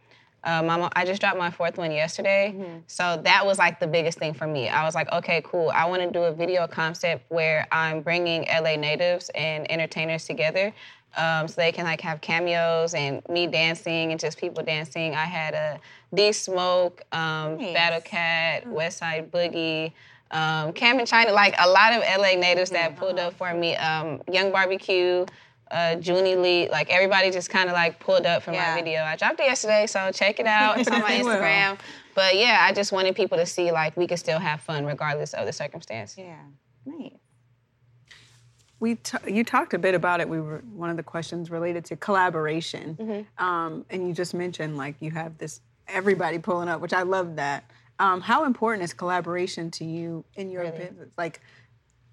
Um, 0.44 0.68
I'm, 0.70 0.88
I 0.96 1.04
just 1.04 1.20
dropped 1.20 1.38
my 1.38 1.50
fourth 1.50 1.78
one 1.78 1.92
yesterday, 1.92 2.54
so 2.86 3.20
that 3.24 3.46
was 3.46 3.58
like 3.58 3.78
the 3.80 3.86
biggest 3.86 4.18
thing 4.18 4.34
for 4.34 4.46
me. 4.46 4.68
I 4.68 4.84
was 4.84 4.94
like, 4.94 5.10
okay, 5.12 5.40
cool. 5.44 5.70
I 5.74 5.84
want 5.84 6.02
to 6.02 6.10
do 6.10 6.24
a 6.24 6.32
video 6.32 6.66
concept 6.66 7.24
where 7.30 7.66
I'm 7.70 8.00
bringing 8.02 8.46
LA 8.46 8.76
natives 8.76 9.30
and 9.34 9.70
entertainers 9.70 10.26
together, 10.26 10.72
um, 11.16 11.46
so 11.46 11.54
they 11.60 11.70
can 11.72 11.84
like 11.84 12.00
have 12.00 12.20
cameos 12.20 12.94
and 12.94 13.22
me 13.28 13.46
dancing 13.46 14.10
and 14.10 14.18
just 14.18 14.36
people 14.38 14.64
dancing. 14.64 15.14
I 15.14 15.24
had 15.26 15.54
a 15.54 15.80
D 16.14 16.32
Smoke, 16.32 17.02
um, 17.12 17.58
Nice. 17.58 17.74
Battle 17.74 18.00
Cat, 18.00 18.64
Westside 18.66 19.30
Boogie 19.30 19.92
um, 20.32 20.72
Cam 20.72 20.98
and 20.98 21.06
China, 21.06 21.32
like 21.32 21.54
a 21.58 21.68
lot 21.68 21.92
of 21.92 22.02
LA 22.18 22.34
natives 22.34 22.70
that 22.70 22.96
pulled 22.96 23.18
up 23.18 23.34
for 23.34 23.52
me. 23.54 23.76
Um, 23.76 24.22
Young 24.30 24.50
Barbecue, 24.50 25.26
uh, 25.72 25.96
Junie 26.00 26.36
Lee, 26.36 26.68
like 26.70 26.90
everybody 26.90 27.30
just 27.30 27.50
kind 27.50 27.68
of 27.68 27.72
like 27.74 27.98
pulled 27.98 28.26
up 28.26 28.42
for 28.42 28.52
Yeah. 28.52 28.70
my 28.74 28.80
video. 28.80 29.02
I 29.02 29.16
dropped 29.16 29.40
it 29.40 29.46
yesterday, 29.46 29.86
so 29.86 30.10
check 30.12 30.38
it 30.38 30.46
out. 30.46 30.78
It's 30.78 30.88
on 30.90 31.00
my 31.00 31.10
Instagram. 31.20 31.78
But 32.14 32.36
yeah, 32.36 32.58
I 32.60 32.72
just 32.72 32.92
wanted 32.92 33.16
people 33.16 33.38
to 33.38 33.46
see 33.46 33.72
like 33.72 33.96
we 33.96 34.06
could 34.06 34.18
still 34.18 34.38
have 34.38 34.60
fun 34.60 34.84
regardless 34.84 35.32
of 35.34 35.46
the 35.46 35.52
circumstance. 35.52 36.14
Yeah. 36.18 36.36
Nice. 36.84 37.12
We 38.80 38.96
t- 38.96 39.16
you 39.32 39.44
talked 39.44 39.74
a 39.74 39.78
bit 39.78 39.94
about 39.94 40.20
it. 40.20 40.28
We 40.28 40.40
were 40.40 40.62
one 40.74 40.90
of 40.90 40.96
the 40.96 41.02
questions 41.04 41.50
related 41.50 41.84
to 41.86 41.96
collaboration, 41.96 42.96
Mm-hmm. 43.00 43.44
um, 43.44 43.84
and 43.90 44.06
you 44.08 44.12
just 44.12 44.34
mentioned 44.34 44.76
like 44.76 44.96
you 45.00 45.10
have 45.12 45.38
this 45.38 45.60
everybody 45.88 46.38
pulling 46.38 46.68
up, 46.68 46.80
which 46.80 46.92
I 46.92 47.02
love 47.02 47.36
that. 47.36 47.64
Um, 47.98 48.20
how 48.20 48.44
important 48.44 48.82
is 48.82 48.92
collaboration 48.92 49.70
to 49.72 49.84
you 49.84 50.24
in 50.34 50.50
your 50.50 50.64
business? 50.72 51.10
Like, 51.16 51.40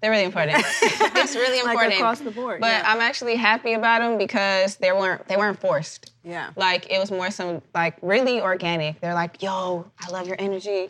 They're 0.00 0.10
really 0.10 0.24
important. 0.24 0.56
it's 0.82 1.34
really 1.34 1.58
important 1.58 1.90
Like 1.90 1.98
across 1.98 2.20
the 2.20 2.30
board, 2.30 2.60
But 2.60 2.68
yeah. 2.68 2.84
I'm 2.86 3.00
actually 3.00 3.36
happy 3.36 3.74
about 3.74 4.00
them 4.00 4.16
because 4.16 4.76
they 4.76 4.92
weren't 4.92 5.26
they 5.28 5.36
weren't 5.36 5.60
forced. 5.60 6.12
Yeah. 6.24 6.50
Like 6.56 6.90
it 6.90 6.98
was 6.98 7.10
more 7.10 7.30
some 7.30 7.60
like 7.74 7.96
really 8.00 8.40
organic. 8.40 9.00
They're 9.00 9.14
like, 9.14 9.42
"Yo, 9.42 9.90
I 10.00 10.10
love 10.10 10.26
your 10.26 10.36
energy. 10.38 10.88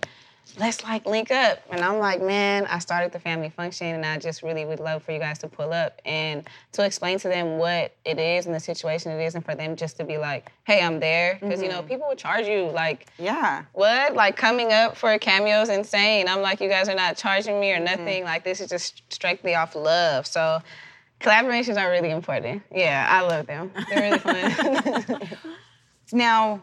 Let's 0.59 0.83
like 0.85 1.07
link 1.07 1.31
up." 1.31 1.61
And 1.71 1.81
I'm 1.81 1.99
like, 1.99 2.21
"Man, 2.21 2.67
I 2.67 2.79
started 2.79 3.13
the 3.13 3.21
family 3.21 3.51
function, 3.51 3.87
and 3.89 4.05
I 4.05 4.19
just 4.19 4.43
really 4.43 4.65
would 4.65 4.81
love 4.81 5.03
for 5.03 5.13
you 5.13 5.19
guys 5.19 5.39
to 5.39 5.49
pull 5.49 5.73
up 5.73 6.01
and 6.05 6.49
to 6.73 6.85
explain 6.85 7.19
to 7.21 7.29
them 7.29 7.59
what 7.59 7.95
it 8.05 8.19
is 8.19 8.47
and 8.47 8.55
the 8.55 8.61
situation 8.61 9.13
it 9.13 9.25
is, 9.25 9.35
and 9.35 9.45
for 9.45 9.55
them 9.55 9.77
just 9.77 9.97
to 9.99 10.05
be 10.05 10.19
like, 10.19 10.53
"Hey, 10.65 10.83
I'm 10.83 11.01
there," 11.01 11.39
because 11.41 11.63
you 11.63 11.69
know 11.69 11.79
mm-hmm. 11.79 11.89
people 11.89 12.09
would 12.09 12.19
charge 12.19 12.47
you 12.47 12.71
like 12.71 13.07
Yeah. 13.19 13.65
what? 13.73 14.15
Like 14.15 14.37
coming 14.37 14.73
up 14.73 14.97
for 14.97 15.17
cameos 15.19 15.69
insane. 15.69 16.29
I'm 16.29 16.43
like, 16.43 16.61
you 16.61 16.69
guys 16.69 16.89
are 16.89 16.95
not 16.95 17.17
charging 17.17 17.61
me 17.61 17.73
or 17.73 17.77
mm-hmm. 17.77 17.85
nothing. 17.85 18.25
Like 18.25 18.45
this 18.45 18.61
is 18.61 18.69
just 18.69 19.03
strictly 19.13 19.55
off 19.55 19.75
love. 19.75 20.27
So 20.27 20.61
collaborations 21.21 21.77
are 21.77 21.91
really 21.91 22.11
important. 22.11 22.63
Yeah, 22.75 23.07
I 23.09 23.21
love 23.21 23.47
them. 23.47 23.71
They're 23.91 24.03
really 24.03 24.19
fun. 24.19 25.29
Now, 26.13 26.61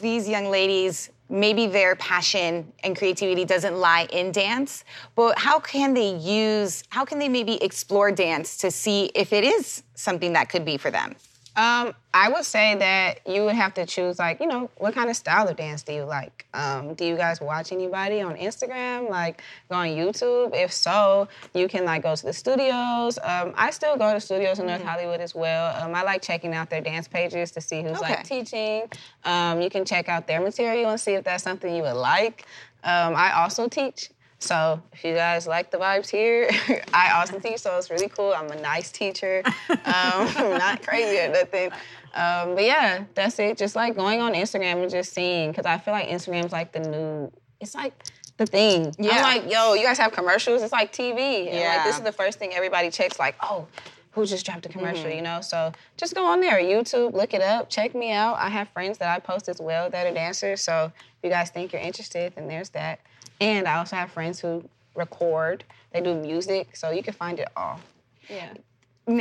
these 0.00 0.28
young 0.28 0.50
ladies, 0.50 1.10
maybe 1.28 1.66
their 1.66 1.96
passion 1.96 2.72
and 2.84 2.96
creativity 2.96 3.44
doesn't 3.44 3.76
lie 3.76 4.06
in 4.12 4.32
dance, 4.32 4.84
but 5.14 5.38
how 5.38 5.58
can 5.58 5.94
they 5.94 6.16
use, 6.16 6.84
how 6.88 7.04
can 7.04 7.18
they 7.18 7.28
maybe 7.28 7.62
explore 7.62 8.10
dance 8.10 8.56
to 8.58 8.70
see 8.70 9.10
if 9.14 9.32
it 9.32 9.44
is 9.44 9.82
something 9.94 10.32
that 10.32 10.48
could 10.48 10.64
be 10.64 10.76
for 10.76 10.90
them? 10.90 11.14
Um, 11.58 11.92
I 12.14 12.28
would 12.28 12.44
say 12.44 12.76
that 12.76 13.18
you 13.26 13.44
would 13.44 13.56
have 13.56 13.74
to 13.74 13.84
choose 13.84 14.20
like, 14.20 14.38
you 14.40 14.46
know, 14.46 14.70
what 14.76 14.94
kind 14.94 15.10
of 15.10 15.16
style 15.16 15.48
of 15.48 15.56
dance 15.56 15.82
do 15.82 15.92
you 15.92 16.04
like? 16.04 16.46
Um, 16.54 16.94
do 16.94 17.04
you 17.04 17.16
guys 17.16 17.40
watch 17.40 17.72
anybody 17.72 18.20
on 18.20 18.36
Instagram? 18.36 19.10
Like 19.10 19.42
go 19.68 19.74
on 19.74 19.88
YouTube? 19.88 20.54
If 20.54 20.72
so, 20.72 21.26
you 21.54 21.66
can 21.66 21.84
like 21.84 22.04
go 22.04 22.14
to 22.14 22.24
the 22.24 22.32
studios. 22.32 23.18
Um, 23.24 23.54
I 23.56 23.70
still 23.72 23.96
go 23.96 24.12
to 24.12 24.20
studios 24.20 24.60
in 24.60 24.66
North 24.66 24.84
Hollywood 24.84 25.20
as 25.20 25.34
well. 25.34 25.74
Um, 25.82 25.96
I 25.96 26.04
like 26.04 26.22
checking 26.22 26.54
out 26.54 26.70
their 26.70 26.80
dance 26.80 27.08
pages 27.08 27.50
to 27.50 27.60
see 27.60 27.82
who's 27.82 28.00
like 28.00 28.22
teaching. 28.22 28.84
Um, 29.24 29.60
you 29.60 29.68
can 29.68 29.84
check 29.84 30.08
out 30.08 30.28
their 30.28 30.40
material 30.40 30.90
and 30.90 31.00
see 31.00 31.14
if 31.14 31.24
that's 31.24 31.42
something 31.42 31.74
you 31.74 31.82
would 31.82 31.96
like. 31.96 32.46
Um, 32.84 33.16
I 33.16 33.32
also 33.32 33.68
teach. 33.68 34.10
So 34.40 34.80
if 34.92 35.04
you 35.04 35.14
guys 35.14 35.46
like 35.46 35.70
the 35.70 35.78
vibes 35.78 36.08
here, 36.08 36.48
I 36.94 37.18
also 37.18 37.38
teach, 37.40 37.58
so 37.58 37.76
it's 37.76 37.90
really 37.90 38.08
cool. 38.08 38.32
I'm 38.32 38.50
a 38.50 38.60
nice 38.60 38.92
teacher, 38.92 39.42
um, 39.68 39.76
I'm 39.84 40.50
not 40.58 40.86
crazy 40.86 41.18
or 41.18 41.28
nothing. 41.28 41.70
Um, 42.14 42.54
but 42.54 42.64
yeah, 42.64 43.04
that's 43.14 43.38
it. 43.38 43.58
Just 43.58 43.74
like 43.76 43.96
going 43.96 44.20
on 44.20 44.32
Instagram 44.34 44.82
and 44.82 44.90
just 44.90 45.12
seeing, 45.12 45.50
because 45.50 45.66
I 45.66 45.78
feel 45.78 45.92
like 45.92 46.08
Instagram's 46.08 46.52
like 46.52 46.72
the 46.72 46.80
new, 46.80 47.32
it's 47.60 47.74
like 47.74 47.92
the 48.36 48.46
thing. 48.46 48.94
Yeah. 48.98 49.16
I'm 49.16 49.22
like, 49.42 49.52
yo, 49.52 49.74
you 49.74 49.82
guys 49.82 49.98
have 49.98 50.12
commercials? 50.12 50.62
It's 50.62 50.72
like 50.72 50.92
TV. 50.92 51.48
And 51.48 51.56
Yeah. 51.56 51.74
like 51.76 51.84
this 51.86 51.96
is 51.96 52.02
the 52.02 52.12
first 52.12 52.38
thing 52.38 52.54
everybody 52.54 52.90
checks, 52.90 53.18
like, 53.18 53.34
oh, 53.42 53.66
who 54.12 54.24
just 54.24 54.46
dropped 54.46 54.64
a 54.66 54.68
commercial, 54.68 55.10
you 55.10 55.22
know? 55.22 55.40
So 55.40 55.72
just 55.96 56.14
go 56.14 56.24
on 56.26 56.40
there, 56.40 56.60
YouTube, 56.60 57.12
look 57.12 57.34
it 57.34 57.42
up, 57.42 57.68
check 57.70 57.94
me 57.94 58.10
out. 58.12 58.36
I 58.38 58.48
have 58.48 58.68
friends 58.70 58.98
that 58.98 59.14
I 59.14 59.18
post 59.20 59.48
as 59.48 59.60
well 59.60 59.90
that 59.90 60.06
are 60.06 60.14
dancers. 60.14 60.60
So 60.60 60.92
if 60.96 61.24
you 61.24 61.30
guys 61.30 61.50
think 61.50 61.72
you're 61.72 61.82
interested, 61.82 62.32
then 62.36 62.48
there's 62.48 62.70
that. 62.70 63.00
And 63.40 63.68
I 63.68 63.76
also 63.78 63.96
have 63.96 64.10
friends 64.10 64.40
who 64.40 64.68
record, 64.94 65.64
they 65.92 66.00
do 66.00 66.14
music, 66.14 66.76
so 66.76 66.90
you 66.90 67.02
can 67.02 67.14
find 67.14 67.38
it 67.38 67.48
all. 67.56 67.80
Yeah. 68.28 68.54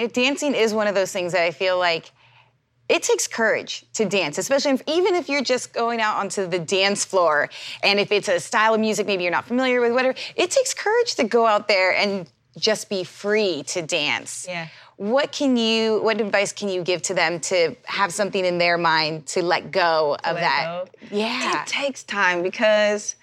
Dancing 0.07 0.53
is 0.53 0.73
one 0.73 0.87
of 0.87 0.95
those 0.95 1.11
things 1.11 1.31
that 1.33 1.43
I 1.43 1.51
feel 1.51 1.77
like 1.77 2.11
it 2.89 3.03
takes 3.03 3.27
courage 3.27 3.85
to 3.93 4.05
dance, 4.05 4.37
especially 4.37 4.71
if, 4.71 4.81
even 4.87 5.15
if 5.15 5.29
you're 5.29 5.43
just 5.43 5.73
going 5.73 6.01
out 6.01 6.17
onto 6.17 6.47
the 6.47 6.59
dance 6.59 7.03
floor. 7.05 7.49
And 7.83 7.99
if 7.99 8.11
it's 8.11 8.27
a 8.27 8.39
style 8.39 8.73
of 8.73 8.79
music 8.79 9.07
maybe 9.07 9.23
you're 9.23 9.31
not 9.31 9.45
familiar 9.45 9.81
with, 9.81 9.93
whatever, 9.93 10.17
it 10.35 10.51
takes 10.51 10.73
courage 10.73 11.15
to 11.15 11.23
go 11.23 11.45
out 11.45 11.67
there 11.67 11.93
and 11.93 12.29
just 12.57 12.89
be 12.89 13.03
free 13.03 13.63
to 13.67 13.81
dance. 13.81 14.45
Yeah. 14.47 14.67
What 14.95 15.31
can 15.31 15.57
you, 15.57 16.01
what 16.01 16.19
advice 16.19 16.51
can 16.51 16.69
you 16.69 16.81
give 16.81 17.03
to 17.03 17.13
them 17.13 17.39
to 17.41 17.75
have 17.85 18.11
something 18.11 18.43
in 18.43 18.57
their 18.57 18.77
mind 18.77 19.27
to 19.27 19.43
let 19.43 19.71
go 19.71 20.17
of 20.23 20.35
let 20.35 20.41
that? 20.41 20.65
go? 20.65 21.15
Yeah. 21.15 21.61
It 21.61 21.67
takes 21.67 22.03
time 22.03 22.41
because 22.41 23.15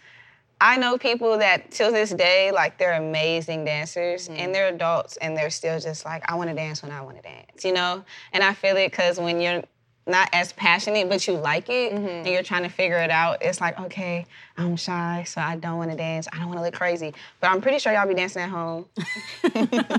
I 0.61 0.77
know 0.77 0.97
people 0.97 1.39
that 1.39 1.71
till 1.71 1.93
this 1.93 2.11
day, 2.11 2.51
like 2.53 2.79
they're 2.79 2.95
amazing 2.95 3.65
dancers 3.65 4.29
Mm-hmm. 4.29 4.41
and 4.41 4.55
they're 4.55 4.69
adults 4.69 5.17
and 5.19 5.37
they're 5.37 5.51
still 5.51 5.79
just 5.81 6.05
like, 6.05 6.23
I 6.31 6.35
want 6.37 6.49
to 6.51 6.55
dance 6.57 6.83
when 6.83 6.93
I 6.93 7.01
want 7.03 7.17
to 7.17 7.23
dance, 7.23 7.65
you 7.65 7.73
know? 7.73 8.05
And 8.33 8.43
I 8.43 8.55
feel 8.55 8.77
it 8.77 8.91
because 8.91 9.19
when 9.19 9.41
you're 9.41 9.63
not 10.07 10.29
as 10.33 10.53
passionate, 10.53 11.09
but 11.09 11.27
you 11.27 11.33
like 11.33 11.71
it, 11.71 11.93
and 11.93 12.27
you're 12.27 12.43
trying 12.43 12.63
to 12.63 12.69
figure 12.69 12.99
it 12.99 13.11
out, 13.11 13.39
it's 13.41 13.59
like, 13.59 13.81
okay, 13.81 14.27
I'm 14.59 14.77
shy, 14.77 15.25
so 15.27 15.41
I 15.41 15.57
don't 15.57 15.79
want 15.79 15.91
to 15.93 15.97
dance. 15.97 16.29
I 16.31 16.37
don't 16.37 16.49
want 16.49 16.59
to 16.59 16.63
look 16.63 16.75
crazy. 16.75 17.15
But 17.41 17.51
I'm 17.51 17.63
pretty 17.63 17.79
sure 17.79 17.91
y'all 17.91 18.07
be 18.07 18.13
dancing 18.13 18.43
at 18.43 18.51
home. 18.51 18.85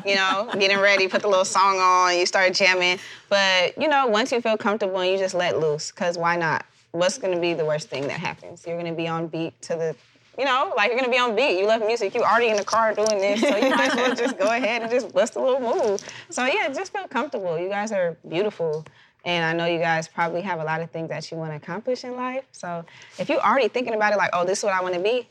you 0.05 0.15
know, 0.15 0.47
getting 0.59 0.79
ready, 0.79 1.07
put 1.07 1.23
the 1.23 1.27
little 1.27 1.43
song 1.43 1.77
on, 1.79 2.17
you 2.17 2.27
start 2.27 2.53
jamming. 2.53 2.99
But, 3.29 3.79
you 3.81 3.87
know, 3.87 4.05
once 4.05 4.31
you 4.31 4.41
feel 4.41 4.57
comfortable 4.57 4.99
and 4.99 5.11
you 5.11 5.17
just 5.17 5.33
let 5.33 5.59
loose, 5.59 5.91
because 5.91 6.19
why 6.19 6.35
not? 6.35 6.65
What's 6.91 7.17
going 7.17 7.33
to 7.33 7.41
be 7.41 7.53
the 7.55 7.65
worst 7.65 7.89
thing 7.89 8.03
that 8.03 8.19
happens? 8.19 8.63
You're 8.67 8.79
going 8.79 8.91
to 8.91 8.95
be 8.95 9.07
on 9.07 9.25
beat 9.27 9.59
to 9.63 9.75
the 9.75 9.95
you 10.37 10.45
know, 10.45 10.73
like 10.75 10.89
you're 10.91 10.99
gonna 10.99 11.11
be 11.11 11.17
on 11.17 11.35
beat. 11.35 11.59
You 11.59 11.65
love 11.65 11.81
music. 11.85 12.13
You 12.13 12.21
already 12.21 12.49
in 12.49 12.57
the 12.57 12.63
car 12.63 12.93
doing 12.93 13.19
this, 13.19 13.41
so 13.41 13.55
you 13.55 13.69
might 13.69 13.91
as 13.91 13.95
well 13.95 14.15
just 14.15 14.37
go 14.37 14.45
ahead 14.51 14.81
and 14.81 14.91
just 14.91 15.13
bust 15.13 15.35
a 15.35 15.41
little 15.41 15.59
move. 15.59 16.01
So 16.29 16.45
yeah, 16.45 16.69
just 16.69 16.91
feel 16.91 17.07
comfortable. 17.07 17.57
You 17.59 17.69
guys 17.69 17.91
are 17.91 18.17
beautiful, 18.27 18.85
and 19.23 19.45
I 19.45 19.53
know 19.53 19.65
you 19.71 19.79
guys 19.79 20.07
probably 20.07 20.41
have 20.41 20.59
a 20.59 20.63
lot 20.63 20.81
of 20.81 20.91
things 20.91 21.09
that 21.09 21.29
you 21.31 21.37
want 21.37 21.51
to 21.51 21.57
accomplish 21.57 22.03
in 22.03 22.15
life. 22.15 22.43
So 22.51 22.85
if 23.17 23.29
you're 23.29 23.39
already 23.39 23.69
thinking 23.69 23.93
about 23.93 24.13
it, 24.13 24.17
like, 24.17 24.31
oh, 24.33 24.45
this 24.45 24.59
is 24.59 24.63
what 24.63 24.73
I 24.73 24.81
want 24.81 24.95
to 24.95 25.01
be, 25.01 25.27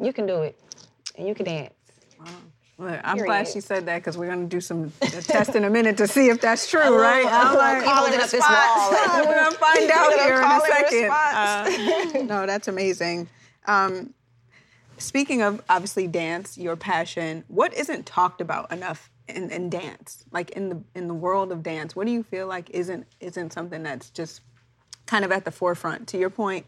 you 0.00 0.12
can 0.12 0.26
do 0.26 0.42
it, 0.42 0.58
and 1.16 1.28
you 1.28 1.34
can 1.34 1.46
dance. 1.46 1.74
Well, 2.76 3.00
I'm 3.04 3.18
glad 3.18 3.26
Period. 3.26 3.48
she 3.48 3.60
said 3.60 3.86
that 3.86 3.98
because 3.98 4.18
we're 4.18 4.26
gonna 4.26 4.46
do 4.46 4.60
some 4.60 4.90
tests 5.00 5.54
in 5.54 5.62
a 5.62 5.70
minute 5.70 5.96
to 5.98 6.08
see 6.08 6.28
if 6.28 6.40
that's 6.40 6.68
true, 6.68 6.80
right? 7.00 7.24
I'm 7.24 7.54
like, 7.54 7.84
call 7.84 7.94
holding 7.98 8.14
and 8.14 8.22
up 8.22 8.30
this 8.30 8.40
wall. 8.40 8.90
we're 9.24 9.32
gonna 9.32 9.56
find 9.56 9.90
out 9.92 10.12
here 10.12 10.38
in 10.38 10.44
a 10.44 10.60
second. 10.60 11.10
Uh, 11.10 12.22
no, 12.24 12.46
that's 12.46 12.66
amazing. 12.66 13.28
Um, 13.66 14.12
speaking 15.04 15.42
of 15.42 15.62
obviously 15.68 16.06
dance, 16.06 16.56
your 16.58 16.76
passion, 16.76 17.44
what 17.48 17.72
isn't 17.74 18.06
talked 18.06 18.40
about 18.40 18.72
enough 18.72 19.10
in, 19.28 19.50
in 19.50 19.70
dance? 19.70 20.24
Like 20.32 20.50
in 20.50 20.68
the 20.68 20.82
in 20.94 21.08
the 21.08 21.14
world 21.14 21.52
of 21.52 21.62
dance, 21.62 21.94
what 21.94 22.06
do 22.06 22.12
you 22.12 22.22
feel 22.22 22.46
like 22.46 22.70
isn't 22.70 23.06
isn't 23.20 23.52
something 23.52 23.82
that's 23.82 24.10
just 24.10 24.40
kind 25.06 25.24
of 25.24 25.32
at 25.32 25.44
the 25.44 25.50
forefront? 25.50 26.08
To 26.08 26.18
your 26.18 26.30
point, 26.30 26.66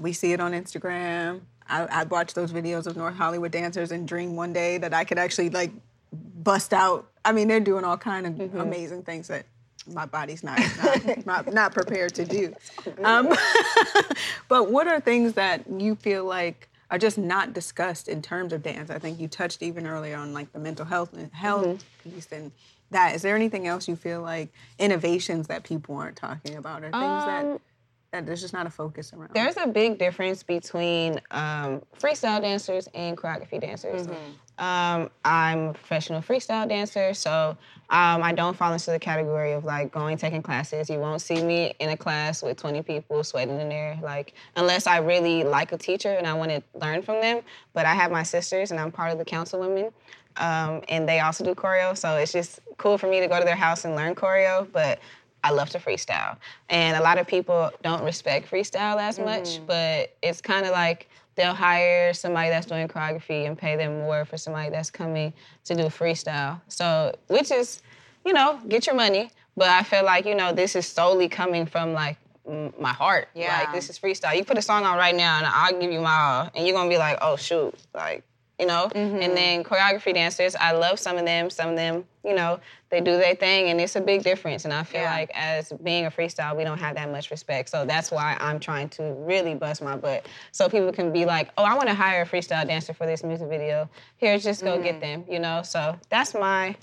we 0.00 0.12
see 0.12 0.32
it 0.32 0.40
on 0.40 0.52
Instagram. 0.52 1.40
I, 1.68 1.84
I 1.86 2.04
watch 2.04 2.34
those 2.34 2.52
videos 2.52 2.86
of 2.86 2.96
North 2.96 3.14
Hollywood 3.14 3.50
dancers 3.50 3.90
and 3.90 4.06
dream 4.06 4.36
one 4.36 4.52
day 4.52 4.76
that 4.78 4.92
I 4.92 5.04
could 5.04 5.18
actually 5.18 5.50
like 5.50 5.72
bust 6.12 6.74
out. 6.74 7.10
I 7.24 7.32
mean, 7.32 7.48
they're 7.48 7.60
doing 7.60 7.84
all 7.84 7.96
kind 7.96 8.26
of 8.26 8.32
Mm-hmm. 8.34 8.60
amazing 8.60 9.02
things 9.04 9.28
that 9.28 9.46
my 9.86 10.04
body's 10.06 10.42
not 10.44 10.58
not, 10.82 11.26
not, 11.26 11.52
not 11.54 11.74
prepared 11.74 12.14
to 12.16 12.24
do. 12.24 12.54
Um, 13.02 13.28
but 14.48 14.70
what 14.70 14.86
are 14.86 15.00
things 15.00 15.34
that 15.34 15.64
you 15.70 15.94
feel 15.94 16.24
like 16.24 16.68
are 16.94 16.98
just 16.98 17.18
not 17.18 17.52
discussed 17.52 18.06
in 18.06 18.22
terms 18.22 18.52
of 18.52 18.62
dance? 18.62 18.88
I 18.88 19.00
think 19.00 19.18
you 19.18 19.26
touched 19.26 19.62
even 19.62 19.84
earlier 19.84 20.16
on 20.16 20.32
like 20.32 20.52
the 20.52 20.60
mental 20.60 20.86
health 20.86 21.12
and 21.12 21.32
health 21.32 21.66
Mm-hmm. 21.66 22.10
piece 22.10 22.28
and 22.30 22.52
that. 22.92 23.16
Is 23.16 23.22
there 23.22 23.34
anything 23.34 23.66
else 23.66 23.88
you 23.88 23.96
feel 23.96 24.22
like 24.22 24.52
innovations 24.78 25.48
that 25.48 25.64
people 25.64 25.96
aren't 25.96 26.16
talking 26.16 26.54
about 26.54 26.84
or 26.84 26.92
things 26.92 27.24
that 27.24 27.60
that 28.12 28.26
there's 28.26 28.40
just 28.40 28.52
not 28.54 28.64
a 28.64 28.70
focus 28.70 29.12
around? 29.12 29.24
Um, 29.24 29.34
There's 29.34 29.56
a 29.56 29.66
big 29.66 29.98
difference 29.98 30.44
between 30.44 31.20
um, 31.32 31.82
freestyle 31.98 32.40
dancers 32.40 32.86
and 32.94 33.16
choreography 33.16 33.60
dancers. 33.60 34.06
Um, 34.58 35.10
I'm 35.24 35.68
a 35.68 35.72
professional 35.72 36.22
freestyle 36.22 36.68
dancer, 36.68 37.12
so 37.12 37.56
um, 37.90 38.22
I 38.22 38.32
don't 38.32 38.56
fall 38.56 38.72
into 38.72 38.90
the 38.90 38.98
category 38.98 39.52
of 39.52 39.64
like 39.64 39.92
going 39.92 40.16
taking 40.16 40.42
classes. 40.42 40.88
You 40.88 40.98
won't 40.98 41.20
see 41.20 41.42
me 41.42 41.74
in 41.80 41.90
a 41.90 41.96
class 41.96 42.42
with 42.42 42.56
20 42.56 42.82
people 42.82 43.24
sweating 43.24 43.60
in 43.60 43.68
there, 43.68 43.98
like 44.02 44.34
unless 44.56 44.86
I 44.86 44.98
really 44.98 45.44
like 45.44 45.72
a 45.72 45.78
teacher 45.78 46.12
and 46.12 46.26
I 46.26 46.34
want 46.34 46.50
to 46.50 46.62
learn 46.78 47.02
from 47.02 47.20
them. 47.20 47.42
But 47.72 47.86
I 47.86 47.94
have 47.94 48.10
my 48.10 48.22
sisters, 48.22 48.70
and 48.70 48.78
I'm 48.78 48.92
part 48.92 49.12
of 49.12 49.18
the 49.18 49.24
council 49.24 49.60
women. 49.60 49.90
Um, 50.36 50.82
and 50.88 51.08
they 51.08 51.20
also 51.20 51.44
do 51.44 51.54
choreo, 51.54 51.96
so 51.96 52.16
it's 52.16 52.32
just 52.32 52.60
cool 52.76 52.98
for 52.98 53.06
me 53.06 53.20
to 53.20 53.28
go 53.28 53.38
to 53.38 53.44
their 53.44 53.54
house 53.56 53.84
and 53.84 53.94
learn 53.94 54.14
choreo. 54.14 54.66
But 54.72 55.00
I 55.44 55.50
love 55.50 55.68
to 55.70 55.78
freestyle. 55.78 56.38
And 56.70 56.96
a 56.96 57.02
lot 57.02 57.18
of 57.18 57.26
people 57.26 57.70
don't 57.82 58.02
respect 58.02 58.50
freestyle 58.50 58.98
as 58.98 59.18
much, 59.18 59.60
but 59.66 60.16
it's 60.22 60.40
kind 60.40 60.64
of 60.64 60.72
like 60.72 61.08
they'll 61.34 61.54
hire 61.54 62.12
somebody 62.14 62.50
that's 62.50 62.66
doing 62.66 62.88
choreography 62.88 63.46
and 63.46 63.56
pay 63.58 63.76
them 63.76 64.00
more 64.00 64.24
for 64.24 64.36
somebody 64.36 64.70
that's 64.70 64.90
coming 64.90 65.32
to 65.64 65.74
do 65.74 65.84
freestyle. 65.84 66.60
So, 66.68 67.14
which 67.28 67.50
is, 67.50 67.82
you 68.24 68.32
know, 68.32 68.60
get 68.68 68.86
your 68.86 68.96
money. 68.96 69.30
But 69.56 69.68
I 69.68 69.82
feel 69.82 70.04
like, 70.04 70.26
you 70.26 70.34
know, 70.34 70.52
this 70.52 70.74
is 70.74 70.86
solely 70.86 71.28
coming 71.28 71.66
from 71.66 71.92
like 71.92 72.16
my 72.78 72.92
heart. 72.92 73.28
Yeah. 73.34 73.58
Like, 73.58 73.72
this 73.72 73.88
is 73.88 73.98
freestyle. 73.98 74.36
You 74.36 74.44
put 74.44 74.58
a 74.58 74.62
song 74.62 74.84
on 74.84 74.96
right 74.98 75.14
now 75.14 75.38
and 75.38 75.46
I'll 75.46 75.78
give 75.78 75.90
you 75.90 76.00
my 76.00 76.16
all. 76.16 76.50
And 76.54 76.66
you're 76.66 76.74
going 76.76 76.90
to 76.90 76.94
be 76.94 76.98
like, 76.98 77.18
oh, 77.22 77.36
shoot. 77.36 77.74
Like, 77.94 78.24
you 78.58 78.66
know? 78.66 78.90
And 78.94 79.12
mm-hmm. 79.12 79.34
then 79.34 79.64
choreography 79.64 80.14
dancers, 80.14 80.54
I 80.54 80.72
love 80.72 80.98
some 80.98 81.16
of 81.16 81.24
them. 81.24 81.50
Some 81.50 81.70
of 81.70 81.76
them, 81.76 82.04
you 82.24 82.34
know, 82.34 82.60
they 82.90 83.00
do 83.00 83.16
their 83.16 83.34
thing 83.34 83.70
and 83.70 83.80
it's 83.80 83.96
a 83.96 84.00
big 84.00 84.22
difference. 84.22 84.64
And 84.64 84.72
I 84.72 84.84
feel 84.84 85.00
Yeah. 85.00 85.12
like 85.12 85.30
as 85.34 85.72
being 85.82 86.06
a 86.06 86.10
freestyle, 86.10 86.56
we 86.56 86.64
don't 86.64 86.78
have 86.78 86.94
that 86.94 87.10
much 87.10 87.30
respect. 87.30 87.68
So 87.68 87.84
that's 87.84 88.10
why 88.10 88.36
I'm 88.40 88.60
trying 88.60 88.88
to 88.90 89.14
really 89.18 89.54
bust 89.54 89.82
my 89.82 89.96
butt. 89.96 90.26
So 90.52 90.68
people 90.68 90.92
can 90.92 91.12
be 91.12 91.24
like, 91.24 91.50
oh, 91.58 91.64
I 91.64 91.74
want 91.74 91.88
to 91.88 91.94
hire 91.94 92.22
a 92.22 92.26
freestyle 92.26 92.66
dancer 92.66 92.94
for 92.94 93.06
this 93.06 93.24
music 93.24 93.48
video. 93.48 93.88
Here, 94.18 94.38
just 94.38 94.62
go 94.62 94.80
get 94.80 95.00
mm-hmm. 95.00 95.00
them, 95.00 95.24
you 95.28 95.40
know? 95.40 95.62
So 95.62 95.98
that's 96.08 96.34
my 96.34 96.76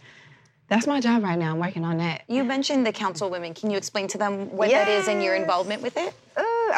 that's 0.72 0.88
my 0.88 1.02
job 1.02 1.22
right 1.22 1.38
now. 1.38 1.52
I'm 1.52 1.60
working 1.60 1.84
on 1.84 1.98
that. 1.98 2.24
You 2.30 2.46
mentioned 2.46 2.88
the 2.88 2.94
council 2.94 3.30
women. 3.30 3.54
Can 3.54 3.70
you 3.70 3.78
explain 3.78 4.08
to 4.08 4.18
them 4.18 4.50
what 4.56 4.70
that 4.72 4.88
is 4.88 5.10
and 5.10 5.22
your 5.22 5.36
involvement 5.36 5.82
with 5.82 5.98
it? 5.98 6.14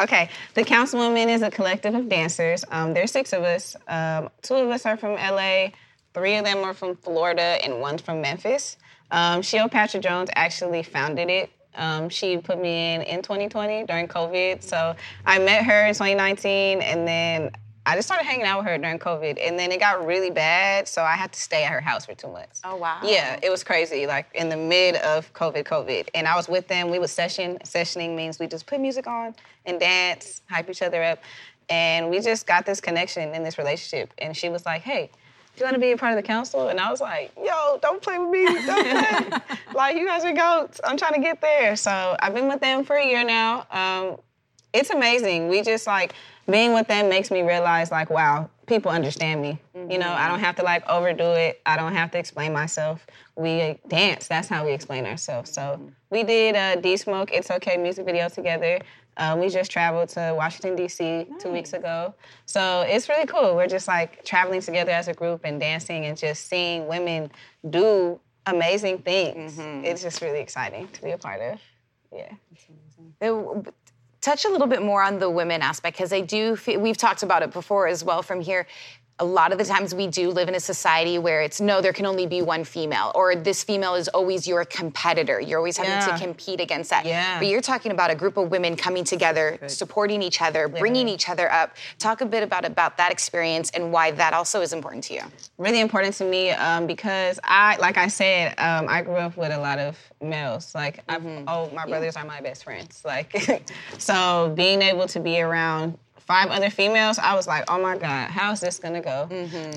Okay, 0.02 0.28
the 0.54 0.64
Councilwoman 0.64 1.28
is 1.28 1.42
a 1.42 1.50
collective 1.52 1.94
of 1.94 2.08
dancers. 2.08 2.64
Um, 2.72 2.94
there's 2.94 3.12
six 3.12 3.32
of 3.32 3.44
us. 3.44 3.76
Um, 3.86 4.28
two 4.42 4.54
of 4.54 4.68
us 4.70 4.84
are 4.86 4.96
from 4.96 5.12
LA, 5.12 5.68
three 6.12 6.34
of 6.34 6.44
them 6.44 6.64
are 6.64 6.74
from 6.74 6.96
Florida, 6.96 7.58
and 7.62 7.80
one's 7.80 8.00
from 8.00 8.20
Memphis. 8.20 8.76
Um, 9.12 9.42
Sheil 9.42 9.68
Patrick 9.68 10.02
Jones 10.02 10.30
actually 10.34 10.82
founded 10.82 11.30
it. 11.30 11.50
Um, 11.76 12.08
she 12.08 12.38
put 12.38 12.60
me 12.60 12.94
in 12.94 13.02
in 13.02 13.22
2020 13.22 13.84
during 13.84 14.08
COVID. 14.08 14.62
So 14.62 14.96
I 15.24 15.38
met 15.38 15.64
her 15.64 15.86
in 15.86 15.94
2019, 15.94 16.80
and 16.80 17.06
then 17.06 17.52
I 17.86 17.96
just 17.96 18.08
started 18.08 18.24
hanging 18.24 18.46
out 18.46 18.58
with 18.58 18.66
her 18.66 18.78
during 18.78 18.98
COVID, 18.98 19.38
and 19.40 19.58
then 19.58 19.70
it 19.70 19.78
got 19.78 20.06
really 20.06 20.30
bad, 20.30 20.88
so 20.88 21.02
I 21.02 21.16
had 21.16 21.32
to 21.32 21.40
stay 21.40 21.64
at 21.64 21.72
her 21.72 21.82
house 21.82 22.06
for 22.06 22.14
two 22.14 22.28
months. 22.28 22.62
Oh, 22.64 22.76
wow. 22.76 23.00
Yeah, 23.02 23.38
it 23.42 23.50
was 23.50 23.62
crazy. 23.62 24.06
Like 24.06 24.26
in 24.34 24.48
the 24.48 24.56
mid 24.56 24.96
of 24.96 25.30
COVID, 25.34 25.64
COVID, 25.64 26.08
and 26.14 26.26
I 26.26 26.34
was 26.34 26.48
with 26.48 26.66
them. 26.66 26.90
We 26.90 26.98
would 26.98 27.10
session. 27.10 27.58
Sessioning 27.64 28.16
means 28.16 28.38
we 28.38 28.46
just 28.46 28.66
put 28.66 28.80
music 28.80 29.06
on 29.06 29.34
and 29.66 29.78
dance, 29.78 30.40
hype 30.48 30.70
each 30.70 30.80
other 30.80 31.02
up, 31.02 31.18
and 31.68 32.08
we 32.08 32.20
just 32.20 32.46
got 32.46 32.64
this 32.64 32.80
connection 32.80 33.34
in 33.34 33.42
this 33.42 33.58
relationship. 33.58 34.14
And 34.18 34.36
she 34.36 34.48
was 34.48 34.64
like, 34.64 34.82
"Hey." 34.82 35.10
Do 35.56 35.60
you 35.60 35.66
want 35.66 35.74
to 35.74 35.80
be 35.80 35.92
a 35.92 35.96
part 35.96 36.10
of 36.10 36.16
the 36.16 36.26
council? 36.26 36.68
And 36.68 36.80
I 36.80 36.90
was 36.90 37.00
like, 37.00 37.30
yo, 37.36 37.78
don't 37.80 38.02
play 38.02 38.18
with 38.18 38.28
me. 38.28 38.44
Don't 38.66 39.30
play. 39.30 39.56
like, 39.74 39.96
you 39.96 40.04
guys 40.04 40.24
are 40.24 40.32
goats. 40.32 40.80
I'm 40.82 40.96
trying 40.96 41.14
to 41.14 41.20
get 41.20 41.40
there. 41.40 41.76
So 41.76 42.16
I've 42.18 42.34
been 42.34 42.48
with 42.48 42.58
them 42.58 42.82
for 42.82 42.96
a 42.96 43.06
year 43.06 43.22
now. 43.22 43.64
Um, 43.70 44.16
it's 44.72 44.90
amazing. 44.90 45.48
We 45.48 45.62
just 45.62 45.86
like 45.86 46.12
being 46.50 46.72
with 46.72 46.86
them 46.88 47.08
makes 47.08 47.30
me 47.30 47.42
realize 47.42 47.90
like, 47.90 48.10
wow, 48.10 48.50
people 48.66 48.90
understand 48.90 49.42
me. 49.42 49.58
You 49.74 49.98
know, 49.98 50.10
I 50.10 50.28
don't 50.28 50.40
have 50.40 50.56
to 50.56 50.62
like 50.62 50.88
overdo 50.88 51.32
it. 51.32 51.60
I 51.66 51.76
don't 51.76 51.94
have 51.94 52.10
to 52.12 52.18
explain 52.18 52.52
myself. 52.52 53.06
We 53.36 53.78
dance. 53.88 54.28
That's 54.28 54.48
how 54.48 54.64
we 54.64 54.72
explain 54.72 55.06
ourselves. 55.06 55.52
So 55.52 55.80
we 56.10 56.22
did 56.22 56.54
a 56.54 56.80
D 56.80 56.96
Smoke 56.96 57.30
It's 57.32 57.50
Okay 57.50 57.76
music 57.76 58.06
video 58.06 58.28
together. 58.28 58.80
Um, 59.16 59.38
we 59.40 59.48
just 59.48 59.70
traveled 59.70 60.08
to 60.10 60.34
Washington 60.36 60.74
D.C. 60.74 61.26
two 61.38 61.50
weeks 61.50 61.72
ago, 61.72 62.14
so 62.46 62.80
it's 62.80 63.08
really 63.08 63.26
cool. 63.26 63.54
We're 63.54 63.68
just 63.68 63.86
like 63.86 64.24
traveling 64.24 64.60
together 64.60 64.90
as 64.90 65.06
a 65.06 65.14
group 65.14 65.42
and 65.44 65.60
dancing 65.60 66.06
and 66.06 66.18
just 66.18 66.48
seeing 66.48 66.88
women 66.88 67.30
do 67.70 68.18
amazing 68.46 68.98
things. 68.98 69.56
It's 69.58 70.02
just 70.02 70.20
really 70.20 70.40
exciting 70.40 70.88
to 70.88 71.02
be 71.02 71.12
a 71.12 71.18
part 71.18 71.40
of. 71.40 71.60
Yeah. 72.12 72.32
Uh, 73.22 73.62
touch 74.24 74.44
a 74.46 74.48
little 74.48 74.66
bit 74.66 74.82
more 74.82 75.02
on 75.02 75.18
the 75.18 75.28
women 75.28 75.60
aspect 75.60 75.96
because 75.96 76.12
I 76.12 76.22
do 76.22 76.56
feel, 76.56 76.80
we've 76.80 76.96
talked 76.96 77.22
about 77.22 77.42
it 77.42 77.52
before 77.52 77.86
as 77.86 78.02
well 78.02 78.22
from 78.22 78.40
here. 78.40 78.66
A 79.20 79.24
lot 79.24 79.52
of 79.52 79.58
the 79.58 79.64
times 79.64 79.94
we 79.94 80.08
do 80.08 80.30
live 80.30 80.48
in 80.48 80.56
a 80.56 80.60
society 80.60 81.18
where 81.18 81.40
it's 81.40 81.60
no, 81.60 81.80
there 81.80 81.92
can 81.92 82.04
only 82.04 82.26
be 82.26 82.42
one 82.42 82.64
female, 82.64 83.12
or 83.14 83.36
this 83.36 83.62
female 83.62 83.94
is 83.94 84.08
always 84.08 84.48
your 84.48 84.64
competitor. 84.64 85.40
You're 85.40 85.58
always 85.58 85.76
having 85.76 85.92
Yeah. 85.92 86.06
to 86.16 86.18
compete 86.18 86.60
against 86.60 86.90
that. 86.90 87.06
Yeah. 87.06 87.38
But 87.38 87.46
you're 87.46 87.60
talking 87.60 87.92
about 87.92 88.10
a 88.10 88.16
group 88.16 88.36
of 88.36 88.50
women 88.50 88.74
coming 88.74 89.04
together, 89.04 89.58
supporting 89.68 90.20
each 90.20 90.42
other, 90.42 90.66
bringing 90.66 91.08
each 91.08 91.28
other 91.28 91.50
up. 91.52 91.76
Talk 92.00 92.22
a 92.22 92.26
bit 92.26 92.42
about 92.42 92.64
about 92.64 92.96
that 92.96 93.12
experience 93.12 93.70
and 93.70 93.92
why 93.92 94.10
that 94.10 94.32
also 94.32 94.62
is 94.62 94.72
important 94.72 95.04
to 95.04 95.14
you. 95.14 95.22
really 95.58 95.78
important 95.80 96.14
to 96.16 96.24
me 96.24 96.50
um, 96.50 96.86
because 96.88 97.38
I, 97.44 97.76
like 97.76 97.96
I 97.96 98.08
said, 98.08 98.54
um, 98.58 98.86
I 98.88 99.02
grew 99.02 99.14
up 99.14 99.36
with 99.36 99.52
a 99.52 99.58
lot 99.58 99.78
of 99.78 99.96
males. 100.20 100.74
Like, 100.74 101.04
I've, 101.08 101.24
oh, 101.46 101.70
my 101.72 101.86
brothers 101.86 102.16
are 102.16 102.24
my 102.24 102.40
best 102.40 102.64
friends. 102.64 103.02
Like, 103.04 103.30
so 103.98 104.52
being 104.56 104.82
able 104.82 105.06
to 105.08 105.20
be 105.20 105.40
around 105.40 105.98
five 106.26 106.48
other 106.50 106.70
females, 106.70 107.18
I 107.18 107.34
was 107.34 107.46
like, 107.46 107.64
oh 107.68 107.80
my 107.80 107.96
God, 107.96 108.30
how's 108.30 108.60
this 108.60 108.78
gonna 108.78 109.00
go? 109.00 109.28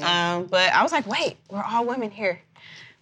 Um, 0.04 0.46
but 0.46 0.72
I 0.74 0.84
was 0.84 0.92
like, 0.92 1.06
wait, 1.08 1.38
we're 1.50 1.64
all 1.64 1.86
women 1.86 2.12
here. 2.12 2.40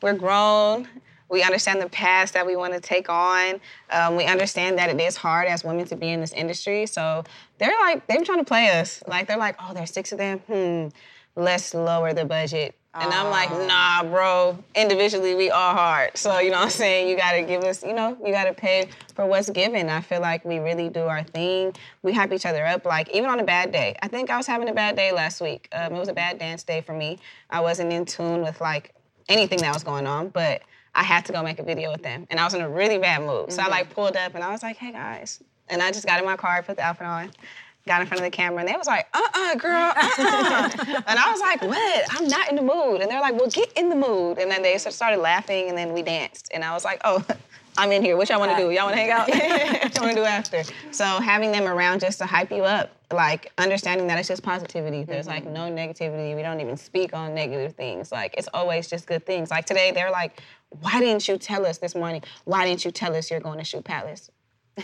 We're 0.01 0.13
grown. 0.13 0.87
We 1.29 1.41
understand 1.41 1.81
the 1.81 1.89
paths 1.89 2.31
that 2.33 2.45
we 2.45 2.55
want 2.55 2.73
to 2.73 2.79
take 2.79 3.09
on. 3.09 3.59
Um, 3.89 4.15
we 4.15 4.25
understand 4.25 4.77
that 4.77 4.89
it 4.89 4.99
is 5.01 5.17
hard 5.17 5.47
as 5.47 5.63
women 5.63 5.85
to 5.85 5.95
be 5.95 6.09
in 6.09 6.21
this 6.21 6.33
industry. 6.33 6.85
So 6.85 7.23
they're 7.57 7.73
like, 7.81 8.05
they're 8.07 8.23
trying 8.23 8.39
to 8.39 8.45
play 8.45 8.69
us. 8.69 9.01
Like, 9.07 9.27
they're 9.27 9.37
like, 9.37 9.55
oh, 9.59 9.73
there's 9.73 9.91
six 9.91 10.11
of 10.11 10.19
them. 10.19 10.39
Hmm, 10.39 10.89
let's 11.35 11.73
lower 11.73 12.13
the 12.13 12.25
budget 12.25 12.75
And 12.97 13.13
I'm 13.13 13.29
like, 13.29 13.51
nah, 13.67 14.03
bro. 14.03 14.57
Individually, 14.73 15.35
we 15.35 15.49
all 15.49 15.73
hard. 15.73 16.15
So, 16.15 16.39
you 16.39 16.49
know 16.49 16.57
what 16.57 16.65
I'm 16.65 16.69
saying? 16.69 17.09
You 17.09 17.17
gotta 17.17 17.41
give 17.41 17.61
us, 17.63 17.83
you 17.83 17.93
know, 17.93 18.17
you 18.25 18.31
gotta 18.31 18.53
pay 18.53 18.87
for 19.13 19.25
what's 19.25 19.49
given. 19.49 19.89
I 19.89 19.99
feel 19.99 20.21
like 20.21 20.45
we 20.45 20.59
really 20.59 20.87
do 20.87 21.01
our 21.01 21.21
thing. 21.21 21.73
We 22.03 22.13
hype 22.13 22.31
each 22.31 22.45
other 22.45 22.65
up, 22.65 22.85
like, 22.85 23.09
even 23.09 23.29
on 23.29 23.41
a 23.41 23.43
bad 23.43 23.73
day. 23.73 23.97
I 24.01 24.07
think 24.07 24.29
I 24.29 24.37
was 24.37 24.47
having 24.47 24.69
a 24.69 24.73
bad 24.73 24.95
day 24.95 25.11
last 25.11 25.41
week. 25.41 25.67
Um, 25.73 25.93
it 25.93 25.99
was 25.99 26.07
a 26.07 26.13
bad 26.13 26.39
dance 26.39 26.63
day 26.63 26.79
for 26.79 26.93
me. 26.93 27.19
I 27.49 27.59
wasn't 27.59 27.91
in 27.91 28.05
tune 28.05 28.41
with, 28.41 28.61
like, 28.61 28.93
anything 29.27 29.59
that 29.59 29.73
was 29.73 29.83
going 29.83 30.07
on, 30.07 30.29
but 30.29 30.61
I 30.93 31.03
had 31.03 31.25
to 31.25 31.33
go 31.33 31.43
make 31.43 31.59
a 31.59 31.63
video 31.63 31.91
with 31.91 32.01
them. 32.01 32.25
And 32.29 32.39
I 32.39 32.45
was 32.45 32.53
in 32.53 32.61
a 32.61 32.69
really 32.69 32.97
bad 32.97 33.23
mood. 33.23 33.51
So 33.51 33.61
I, 33.61 33.67
like, 33.67 33.93
pulled 33.93 34.15
up 34.15 34.35
and 34.35 34.43
I 34.43 34.51
was 34.51 34.63
like, 34.63 34.77
hey, 34.77 34.93
guys. 34.93 35.43
And 35.67 35.81
I 35.81 35.91
just 35.91 36.05
got 36.05 36.19
in 36.19 36.25
my 36.25 36.37
car, 36.37 36.63
put 36.63 36.77
the 36.77 36.83
outfit 36.83 37.07
on 37.07 37.31
got 37.87 38.01
in 38.01 38.07
front 38.07 38.19
of 38.19 38.25
the 38.25 38.35
camera 38.35 38.59
and 38.59 38.67
they 38.67 38.75
was 38.75 38.87
like, 38.87 39.07
uh-uh, 39.13 39.55
girl, 39.55 39.75
uh-uh. 39.75 40.69
and 41.07 41.19
I 41.19 41.31
was 41.31 41.39
like, 41.39 41.61
what? 41.61 42.05
I'm 42.09 42.27
not 42.27 42.49
in 42.49 42.55
the 42.55 42.63
mood. 42.63 43.01
And 43.01 43.11
they're 43.11 43.21
like, 43.21 43.35
well, 43.35 43.49
get 43.49 43.71
in 43.73 43.89
the 43.89 43.95
mood. 43.95 44.39
And 44.39 44.49
then 44.49 44.63
they 44.63 44.75
started 44.77 45.19
laughing 45.19 45.69
and 45.69 45.77
then 45.77 45.93
we 45.93 46.01
danced. 46.01 46.49
And 46.51 46.63
I 46.63 46.73
was 46.73 46.83
like, 46.83 47.01
oh, 47.05 47.23
I'm 47.77 47.91
in 47.91 48.01
here. 48.01 48.15
What 48.17 48.29
y'all 48.29 48.39
want 48.39 48.57
to 48.57 48.57
do? 48.57 48.71
Y'all 48.71 48.85
want 48.85 48.95
to 48.95 49.01
hang 49.01 49.11
out? 49.11 49.27
what 49.27 49.37
y'all 49.95 50.05
want 50.05 50.15
to 50.15 50.21
do 50.21 50.23
after? 50.23 50.63
So 50.91 51.03
having 51.03 51.51
them 51.51 51.65
around 51.65 51.99
just 51.99 52.17
to 52.19 52.25
hype 52.25 52.49
you 52.49 52.63
up, 52.63 52.89
like 53.11 53.51
understanding 53.57 54.07
that 54.07 54.17
it's 54.17 54.29
just 54.29 54.41
positivity. 54.41 55.03
There's 55.03 55.27
like 55.27 55.43
mm-hmm. 55.43 55.53
no 55.53 55.61
negativity. 55.69 56.35
We 56.35 56.41
don't 56.41 56.61
even 56.61 56.77
speak 56.77 57.13
on 57.13 57.35
negative 57.35 57.75
things. 57.75 58.11
Like 58.11 58.33
it's 58.37 58.47
always 58.53 58.87
just 58.87 59.05
good 59.05 59.25
things. 59.25 59.51
Like 59.51 59.65
today, 59.65 59.91
they're 59.91 60.09
like, 60.09 60.41
why 60.79 60.99
didn't 60.99 61.27
you 61.27 61.37
tell 61.37 61.65
us 61.65 61.77
this 61.77 61.93
morning? 61.95 62.23
Why 62.45 62.65
didn't 62.65 62.85
you 62.85 62.91
tell 62.91 63.15
us 63.15 63.29
you're 63.29 63.41
going 63.41 63.59
to 63.59 63.65
shoot 63.65 63.83
Palace? 63.83 64.31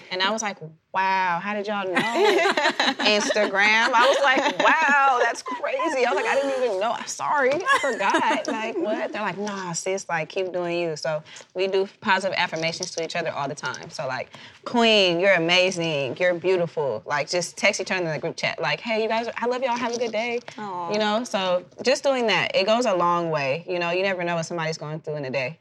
And 0.09 0.21
I 0.21 0.31
was 0.31 0.41
like, 0.41 0.57
wow, 0.93 1.39
how 1.41 1.53
did 1.53 1.67
y'all 1.67 1.85
know? 1.85 1.93
Instagram. 1.99 3.91
I 3.93 4.07
was 4.07 4.17
like, 4.23 4.59
wow, 4.59 5.19
that's 5.21 5.41
crazy. 5.41 6.05
I 6.05 6.13
was 6.13 6.15
like, 6.15 6.25
I 6.25 6.35
didn't 6.35 6.63
even 6.63 6.79
know. 6.79 6.93
I'm 6.93 7.07
sorry, 7.07 7.51
I 7.53 7.79
forgot. 7.81 8.47
Like, 8.47 8.77
what? 8.77 9.11
They're 9.11 9.21
like, 9.21 9.37
nah, 9.37 9.73
sis, 9.73 10.07
like, 10.07 10.29
keep 10.29 10.53
doing 10.53 10.79
you. 10.79 10.95
So 10.95 11.21
we 11.55 11.67
do 11.67 11.89
positive 11.99 12.35
affirmations 12.37 12.91
to 12.91 13.03
each 13.03 13.17
other 13.17 13.31
all 13.31 13.49
the 13.49 13.55
time. 13.55 13.89
So, 13.89 14.07
like, 14.07 14.29
Queen, 14.63 15.19
you're 15.19 15.33
amazing. 15.33 16.15
You're 16.17 16.35
beautiful. 16.35 17.03
Like, 17.05 17.29
just 17.29 17.57
text 17.57 17.81
each 17.81 17.91
other 17.91 18.05
in 18.05 18.11
the 18.11 18.19
group 18.19 18.37
chat. 18.37 18.61
Like, 18.61 18.79
hey, 18.79 19.03
you 19.03 19.09
guys, 19.09 19.27
I 19.37 19.45
love 19.47 19.61
y'all. 19.61 19.77
Have 19.77 19.93
a 19.93 19.99
good 19.99 20.13
day. 20.13 20.39
Aww. 20.55 20.93
You 20.93 20.99
know, 20.99 21.25
so 21.25 21.65
just 21.83 22.03
doing 22.03 22.27
that, 22.27 22.55
it 22.55 22.65
goes 22.65 22.85
a 22.85 22.95
long 22.95 23.29
way. 23.29 23.65
You 23.67 23.79
know, 23.79 23.91
you 23.91 24.03
never 24.03 24.23
know 24.23 24.35
what 24.35 24.45
somebody's 24.45 24.77
going 24.77 25.01
through 25.01 25.17
in 25.17 25.25
a 25.25 25.31
day. 25.31 25.59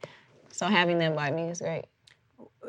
So 0.53 0.67
having 0.67 0.99
them 0.99 1.17
by 1.17 1.31
me 1.31 1.49
is 1.49 1.61
great 1.61 1.87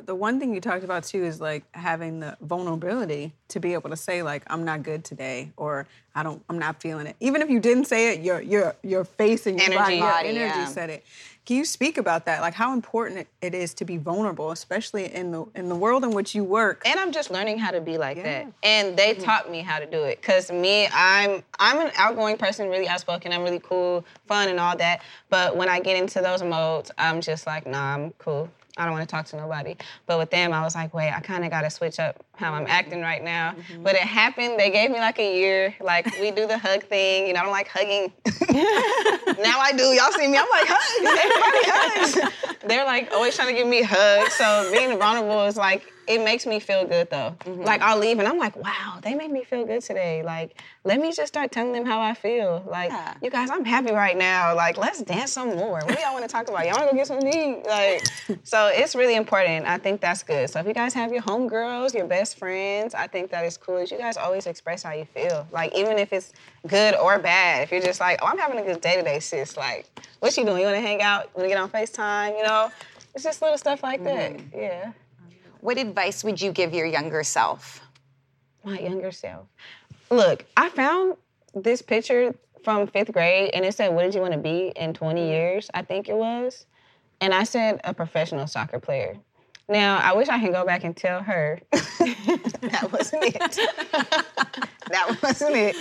the 0.06 0.16
one 0.16 0.40
thing 0.40 0.54
you 0.54 0.62
talked 0.62 0.84
about 0.84 1.04
too 1.04 1.24
is 1.24 1.40
like 1.40 1.64
having 1.76 2.20
the 2.20 2.38
vulnerability 2.42 3.34
to 3.50 3.60
be 3.60 3.74
able 3.74 3.90
to 3.90 3.96
say 3.96 4.24
like 4.24 4.44
I'm 4.48 4.66
not 4.66 4.84
good 4.84 5.04
today 5.04 5.52
or 5.58 5.88
I 6.16 6.24
don't 6.24 6.44
I'm 6.50 6.60
not 6.60 6.82
feeling 6.82 7.08
it. 7.08 7.16
Even 7.20 7.42
if 7.42 7.50
you 7.50 7.60
didn't 7.60 7.86
say 7.86 8.14
it, 8.14 8.22
your 8.22 8.42
your 8.42 8.76
your 8.84 9.04
face 9.04 9.48
and 9.48 9.58
your 9.58 9.66
energy, 9.66 9.80
body, 9.80 9.96
your 9.96 10.12
body, 10.12 10.30
energy 10.30 10.60
yeah. 10.60 10.66
said 10.66 10.90
it. 10.90 11.06
Can 11.46 11.58
you 11.58 11.66
speak 11.66 11.98
about 11.98 12.26
that? 12.26 12.42
Like 12.42 12.54
how 12.54 12.74
important 12.74 13.28
it 13.42 13.56
is 13.56 13.74
to 13.76 13.86
be 13.86 13.98
vulnerable, 13.98 14.52
especially 14.52 15.14
in 15.14 15.32
the 15.32 15.46
in 15.56 15.70
the 15.70 15.76
world 15.76 16.04
in 16.04 16.12
which 16.12 16.36
you 16.36 16.44
work. 16.44 16.84
And 16.86 17.00
I'm 17.00 17.12
just 17.12 17.32
learning 17.32 17.58
how 17.58 17.72
to 17.72 17.82
be 17.82 17.98
like 17.98 18.22
that. 18.24 18.48
And 18.62 18.96
they 18.96 19.14
mm-hmm. 19.14 19.24
taught 19.24 19.50
me 19.50 19.62
how 19.62 19.80
to 19.80 19.86
do 19.86 20.04
it. 20.04 20.22
Cause 20.22 20.52
me, 20.52 20.88
I'm 20.94 21.44
I'm 21.60 21.80
an 21.80 21.92
outgoing 21.98 22.38
person, 22.38 22.70
really 22.70 22.88
outspoken. 22.88 23.34
I'm 23.34 23.44
really 23.44 23.60
cool, 23.60 24.06
fun, 24.28 24.50
and 24.50 24.60
all 24.60 24.78
that. 24.78 25.02
But 25.30 25.56
when 25.56 25.70
I 25.70 25.80
get 25.80 25.98
into 25.98 26.22
those 26.22 26.44
modes, 26.44 26.92
I'm 26.98 27.22
just 27.22 27.48
like, 27.48 27.66
nah, 27.66 27.96
I'm 27.96 28.12
cool. 28.20 28.50
I 28.78 28.86
don't 28.86 28.94
want 28.94 29.08
to 29.08 29.12
talk 29.12 29.26
to 29.28 29.36
nobody. 29.36 29.76
But 30.06 30.18
with 30.18 30.32
them, 30.32 30.54
I 30.54 30.64
was 30.64 30.76
like, 30.76 30.94
wait, 30.94 31.12
I 31.12 31.20
kind 31.20 31.44
of 31.44 31.52
got 31.52 31.62
to 31.62 31.70
switch 31.70 32.00
up 32.00 32.24
how 32.36 32.54
I'm 32.54 32.66
acting 32.68 33.02
right 33.02 33.24
now. 33.24 33.52
Mm-hmm. 33.52 33.84
But 33.84 33.96
it 33.96 34.02
happened. 34.02 34.60
They 34.60 34.70
gave 34.70 34.92
me 34.92 35.00
like 35.00 35.20
a 35.20 35.38
year. 35.38 35.76
Like 35.82 36.18
we 36.20 36.32
do 36.32 36.48
the 36.48 36.58
hug 36.58 36.84
thing. 36.84 37.28
You 37.28 37.34
know, 37.34 37.42
I 37.42 37.44
don't 37.44 37.52
like 37.52 37.68
hugging. 37.68 38.12
now 39.44 39.60
I 39.60 39.74
do. 39.76 39.84
Y'all 39.84 40.12
see 40.12 40.28
me? 40.28 40.38
I'm 40.38 40.50
like 40.50 40.68
hugs. 40.68 42.16
Everybody 42.16 42.28
hugs. 42.28 42.58
They're 42.68 42.86
like 42.86 43.12
always 43.12 43.36
trying 43.36 43.50
to 43.50 43.54
give 43.54 43.68
me 43.68 43.82
hugs. 43.84 44.34
So 44.34 44.70
being 44.72 44.98
vulnerable 44.98 45.46
is 45.46 45.58
like 45.58 45.92
it 46.12 46.24
makes 46.24 46.46
me 46.46 46.60
feel 46.60 46.86
good 46.86 47.10
though. 47.10 47.36
Mm-hmm. 47.40 47.64
Like 47.64 47.82
I'll 47.82 47.98
leave 47.98 48.20
and 48.20 48.28
I'm 48.28 48.38
like, 48.38 48.56
wow, 48.56 49.00
they 49.02 49.16
made 49.16 49.32
me 49.32 49.44
feel 49.44 49.66
good 49.66 49.82
today. 49.82 50.24
Like 50.24 50.62
let 50.84 51.00
me 51.00 51.12
just 51.12 51.28
start 51.28 51.52
telling 51.52 51.74
them 51.74 51.86
how 51.86 52.00
I 52.02 52.14
feel. 52.14 52.64
Like 52.68 52.92
Yeah. 52.92 53.14
you 53.22 53.30
guys, 53.30 53.50
I'm 53.50 53.66
happy 53.66 53.92
right 53.92 54.18
now. 54.18 54.56
Like 54.56 54.78
let's 54.78 55.02
dance 55.02 55.32
some 55.32 55.56
more. 55.56 55.80
What 55.86 55.96
do 55.96 56.02
y'all 56.02 56.14
want 56.14 56.24
to 56.24 56.32
talk 56.32 56.48
about? 56.50 56.66
Y'all 56.66 56.76
want 56.78 56.90
to 56.90 56.96
go 56.96 56.98
get 56.98 57.08
something 57.08 57.32
to 57.32 57.38
eat? 57.38 57.66
Like 57.66 58.40
so 58.44 58.68
it's 58.74 58.96
really 58.96 59.16
important. 59.16 59.66
I 59.66 59.78
think 59.78 60.02
that's 60.02 60.24
good. 60.24 60.50
So 60.50 60.60
if 60.60 60.68
you 60.68 60.74
guys 60.74 60.94
have 60.94 61.12
your 61.12 61.22
homegirls, 61.24 61.94
your 61.94 62.08
best 62.08 62.38
friends, 62.38 62.94
I 62.94 63.08
think 63.08 63.32
that 63.32 63.46
is 63.46 63.58
cool. 63.58 63.78
Is 63.78 63.92
you 63.92 63.98
guys 63.98 64.18
always 64.18 64.48
express 64.48 64.84
how 64.84 64.94
you 64.94 65.06
feel. 65.06 65.48
Like 65.52 65.74
even 65.76 65.98
if 65.98 66.14
it's 66.14 66.34
good 66.68 66.96
or 66.96 67.20
bad. 67.20 67.64
If 67.64 67.72
you're 67.72 67.82
just 67.82 68.00
like, 68.00 68.20
oh, 68.22 68.28
I'm 68.28 68.38
having 68.38 68.60
a 68.60 68.64
good 68.64 68.82
day 68.82 68.96
today, 68.96 69.20
sis. 69.20 69.58
Like, 69.58 69.86
what 70.20 70.36
you 70.38 70.46
doing? 70.46 70.60
You 70.60 70.66
want 70.66 70.78
to 70.78 70.82
hang 70.82 71.02
out? 71.02 71.26
You 71.26 71.30
want 71.36 71.46
to 71.46 71.48
get 71.50 71.58
on 71.58 71.70
Facetime? 71.70 72.38
You 72.38 72.44
know, 72.44 72.72
it's 73.16 73.24
just 73.24 73.42
little 73.42 73.58
stuff 73.58 73.84
like 73.84 74.04
that. 74.04 74.34
Mm-hmm. 74.34 74.58
Yeah. 74.60 74.92
What 75.62 75.78
advice 75.78 76.24
would 76.24 76.42
you 76.42 76.52
give 76.52 76.74
your 76.74 76.86
younger 76.86 77.24
self? 77.24 77.82
my 78.64 78.80
younger 78.80 79.12
self. 79.12 79.48
Look, 80.10 80.46
I 80.58 80.70
found 80.70 81.16
this 81.54 81.82
picture 81.82 82.36
from 82.64 82.88
fifth 82.88 83.12
grade 83.12 83.52
and 83.54 83.66
it 83.66 83.74
said, 83.74 83.94
What 83.94 84.04
did 84.04 84.14
you 84.14 84.22
want 84.22 84.34
to 84.34 84.40
be 84.40 84.72
in 84.76 84.94
20 84.94 85.28
years? 85.28 85.70
I 85.74 85.82
think 85.82 86.10
it 86.10 86.16
was. 86.16 86.66
And 87.20 87.34
I 87.34 87.44
said, 87.44 87.82
A 87.84 87.94
professional 87.94 88.48
soccer 88.48 88.80
player. 88.80 89.18
Now, 89.70 89.98
I 89.98 90.14
wish 90.14 90.28
I 90.28 90.40
could 90.40 90.52
go 90.52 90.66
back 90.66 90.84
and 90.84 90.96
tell 90.96 91.24
her 91.24 91.62
that 91.72 92.90
wasn't 92.92 93.24
it. 93.24 93.36
that 94.90 95.18
wasn't 95.24 95.56
it. 95.56 95.76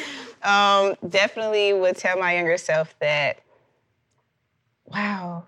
Um, 0.44 0.94
definitely 1.08 1.72
would 1.72 1.96
tell 1.96 2.18
my 2.18 2.34
younger 2.34 2.56
self 2.56 2.94
that, 3.00 3.40
wow, 4.86 5.44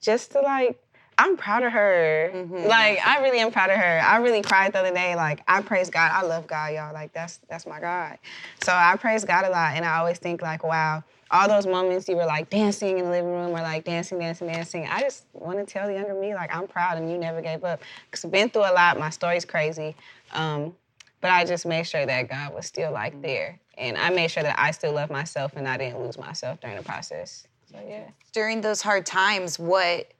just 0.00 0.32
to 0.32 0.40
like, 0.40 0.82
I'm 1.20 1.36
proud 1.36 1.62
of 1.62 1.72
her. 1.72 2.30
Like, 2.66 3.06
I 3.06 3.20
really 3.20 3.40
am 3.40 3.52
proud 3.52 3.68
of 3.68 3.76
her. 3.76 4.00
I 4.02 4.16
really 4.16 4.40
cried 4.40 4.72
the 4.72 4.78
other 4.78 4.92
day. 4.94 5.14
Like, 5.16 5.42
I 5.46 5.60
praise 5.60 5.90
God. 5.90 6.10
I 6.14 6.22
love 6.22 6.46
God, 6.46 6.72
y'all. 6.72 6.94
Like, 6.94 7.12
that's 7.12 7.40
that's 7.48 7.66
my 7.66 7.78
God. 7.78 8.16
So 8.62 8.72
I 8.72 8.96
praise 8.96 9.22
God 9.24 9.44
a 9.44 9.50
lot, 9.50 9.76
and 9.76 9.84
I 9.84 9.98
always 9.98 10.18
think 10.18 10.40
like, 10.40 10.64
wow, 10.64 11.04
all 11.30 11.46
those 11.46 11.66
moments 11.66 12.08
you 12.08 12.16
were 12.16 12.24
like 12.24 12.48
dancing 12.48 12.98
in 12.98 13.04
the 13.04 13.10
living 13.10 13.30
room 13.30 13.50
or 13.50 13.60
like 13.60 13.84
dancing, 13.84 14.18
dancing, 14.18 14.48
dancing. 14.48 14.88
I 14.90 15.02
just 15.02 15.26
want 15.34 15.58
to 15.58 15.70
tell 15.70 15.86
the 15.86 15.92
younger 15.92 16.14
me 16.14 16.34
like, 16.34 16.54
I'm 16.54 16.66
proud, 16.66 16.96
and 16.96 17.10
you 17.10 17.18
never 17.18 17.42
gave 17.42 17.64
up. 17.64 17.82
Cause 18.10 18.24
I've 18.24 18.30
been 18.30 18.48
through 18.48 18.62
a 18.62 18.72
lot. 18.72 18.98
My 18.98 19.10
story's 19.10 19.44
crazy. 19.44 19.94
Um, 20.32 20.74
but 21.20 21.30
I 21.30 21.44
just 21.44 21.66
made 21.66 21.86
sure 21.86 22.06
that 22.06 22.30
God 22.30 22.54
was 22.54 22.64
still 22.64 22.92
like 22.92 23.20
there, 23.20 23.60
and 23.76 23.98
I 23.98 24.08
made 24.08 24.30
sure 24.30 24.42
that 24.42 24.58
I 24.58 24.70
still 24.70 24.94
love 24.94 25.10
myself 25.10 25.52
and 25.54 25.68
I 25.68 25.76
didn't 25.76 26.00
lose 26.00 26.16
myself 26.16 26.60
during 26.60 26.78
the 26.78 26.82
process. 26.82 27.46
So 27.70 27.76
yeah. 27.86 28.08
During 28.32 28.62
those 28.62 28.80
hard 28.80 29.04
times, 29.04 29.58
what 29.58 30.10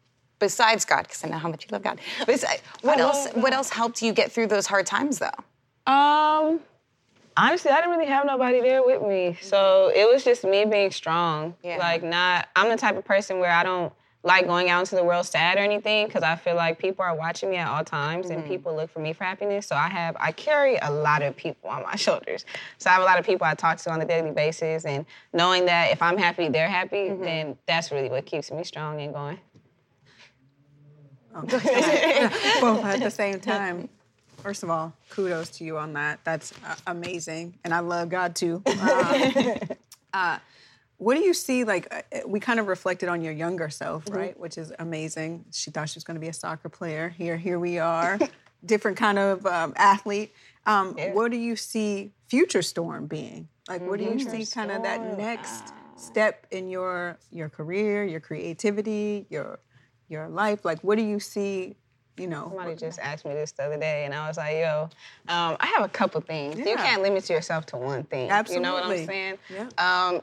besides 0.41 0.85
God, 0.85 1.03
because 1.03 1.25
I 1.25 1.29
know 1.29 1.39
how 1.39 1.49
much 1.49 1.65
you 1.65 1.69
love 1.71 1.83
God, 1.83 2.01
what 2.83 2.99
else 2.99 3.29
what 3.35 3.53
else 3.53 3.71
helped 3.71 4.03
you 4.03 4.13
get 4.13 4.33
through 4.33 4.49
those 4.49 4.67
hard 4.67 4.87
times 4.87 5.21
though? 5.21 5.29
Um, 5.87 6.61
honestly, 7.37 7.71
I 7.71 7.77
didn't 7.77 7.91
really 7.91 8.07
have 8.07 8.27
nobody 8.27 8.61
there 8.61 8.85
with 8.85 9.03
me, 9.03 9.39
so 9.41 9.93
it 9.95 10.11
was 10.13 10.25
just 10.25 10.45
me 10.45 10.65
being 10.65 10.91
strong. 10.91 11.55
Yeah. 11.63 11.77
Like, 11.79 12.03
not. 12.03 12.49
I'm 12.57 12.69
the 12.69 12.77
type 12.77 12.97
of 12.97 13.05
person 13.05 13.39
where 13.39 13.53
I 13.53 13.63
don't 13.63 13.93
like 14.23 14.47
going 14.47 14.69
out 14.69 14.81
into 14.81 14.97
the 14.97 15.05
world 15.05 15.25
sad 15.25 15.57
or 15.57 15.61
anything 15.61 16.07
because 16.07 16.23
I 16.23 16.37
feel 16.37 16.55
like 16.55 16.79
people 16.79 17.03
are 17.03 17.15
watching 17.15 17.49
me 17.49 17.57
at 17.57 17.69
all 17.69 17.83
times 17.83 18.29
and 18.29 18.45
people 18.45 18.77
look 18.77 18.91
for 18.91 18.99
me 18.99 19.15
for 19.15 19.25
happiness. 19.25 19.67
So 19.67 19.75
I 19.75 19.89
have 19.89 20.15
I 20.21 20.33
carry 20.33 20.77
a 20.77 20.91
lot 20.91 21.23
of 21.23 21.35
people 21.37 21.71
on 21.71 21.83
my 21.83 21.97
shoulders. 21.97 22.45
So 22.77 22.91
I 22.91 22.95
have 22.95 23.03
a 23.03 23.07
lot 23.07 23.19
of 23.19 23.25
people 23.25 23.47
I 23.47 23.55
talk 23.55 23.79
to 23.79 23.91
on 23.91 24.01
a 24.03 24.05
daily 24.05 24.31
basis, 24.31 24.85
and 24.85 25.07
knowing 25.33 25.65
that 25.67 25.91
if 25.91 26.03
I'm 26.03 26.19
happy, 26.19 26.49
they're 26.49 26.69
happy, 26.69 27.09
then 27.11 27.57
that's 27.67 27.91
really 27.91 28.11
what 28.11 28.27
keeps 28.27 28.51
me 28.51 28.63
strong 28.65 29.01
and 29.01 29.15
going. 29.15 29.39
both 32.61 32.85
at 32.85 33.01
the 33.01 33.11
same 33.11 33.41
time. 33.41 33.89
First 34.39 34.63
of 34.63 34.71
all, 34.71 34.95
kudos 35.11 35.51
to 35.59 35.65
you 35.65 35.79
on 35.79 35.93
that. 35.95 36.21
That's 36.25 36.53
uh, 36.65 36.75
amazing, 36.87 37.59
and 37.65 37.75
I 37.75 37.81
love 37.81 38.09
God 38.09 38.35
too. 38.35 38.63
Uh, 38.67 39.57
uh, 40.15 40.39
what 40.97 41.15
do 41.15 41.21
you 41.21 41.35
see? 41.35 41.65
Like 41.65 41.89
uh, 41.93 42.21
we 42.27 42.41
kind 42.41 42.59
of 42.59 42.67
reflected 42.67 43.09
on 43.09 43.23
your 43.23 43.33
younger 43.33 43.69
self, 43.69 44.05
right? 44.11 44.39
Which 44.39 44.57
is 44.59 44.73
amazing. 44.79 45.45
She 45.53 45.71
thought 45.71 45.89
she 45.89 45.97
was 45.97 46.05
going 46.05 46.15
to 46.15 46.21
be 46.21 46.29
a 46.29 46.33
soccer 46.33 46.69
player. 46.69 47.11
Here, 47.11 47.37
here 47.37 47.59
we 47.59 47.79
are, 47.79 48.19
different 48.65 48.97
kind 48.97 49.19
of 49.19 49.45
um, 49.47 49.75
athlete. 49.77 50.33
Um, 50.67 50.95
What 51.13 51.31
do 51.31 51.37
you 51.37 51.57
see 51.57 52.13
future 52.29 52.63
Storm 52.63 53.07
being? 53.07 53.49
Like, 53.69 53.83
what 53.83 53.99
do 53.99 54.05
you 54.05 54.19
see 54.19 54.47
kind 54.47 54.71
of 54.71 54.83
that 54.83 55.17
next 55.19 55.73
step 55.97 56.47
in 56.51 56.69
your 56.69 57.19
your 57.31 57.49
career, 57.49 58.05
your 58.05 58.21
creativity, 58.21 59.27
your 59.31 59.59
your 60.11 60.29
life? 60.29 60.65
Like, 60.65 60.81
what 60.81 60.99
do 60.99 61.05
you 61.05 61.21
see? 61.21 61.77
You 62.17 62.27
know, 62.27 62.49
Somebody 62.49 62.75
just 62.75 62.99
asked 62.99 63.25
me 63.25 63.33
this 63.33 63.53
the 63.53 63.63
other 63.63 63.79
day, 63.79 64.05
and 64.05 64.15
I 64.15 64.29
was 64.29 64.37
like, 64.37 64.57
"Yo, 64.57 64.91
um, 65.29 65.57
I 65.59 65.73
have 65.75 65.87
a 65.87 65.89
couple 65.89 66.21
things. 66.21 66.59
You 66.59 66.77
can't 66.77 67.01
limit 67.01 67.31
yourself 67.31 67.65
to 67.67 67.79
one 67.79 68.03
thing. 68.05 68.29
Absolutely. 68.31 68.57
You 68.57 68.63
know 68.63 68.75
what 68.75 68.85
I'm 68.85 69.07
saying? 69.07 69.39
Yeah. 69.49 69.69
Um, 69.79 70.21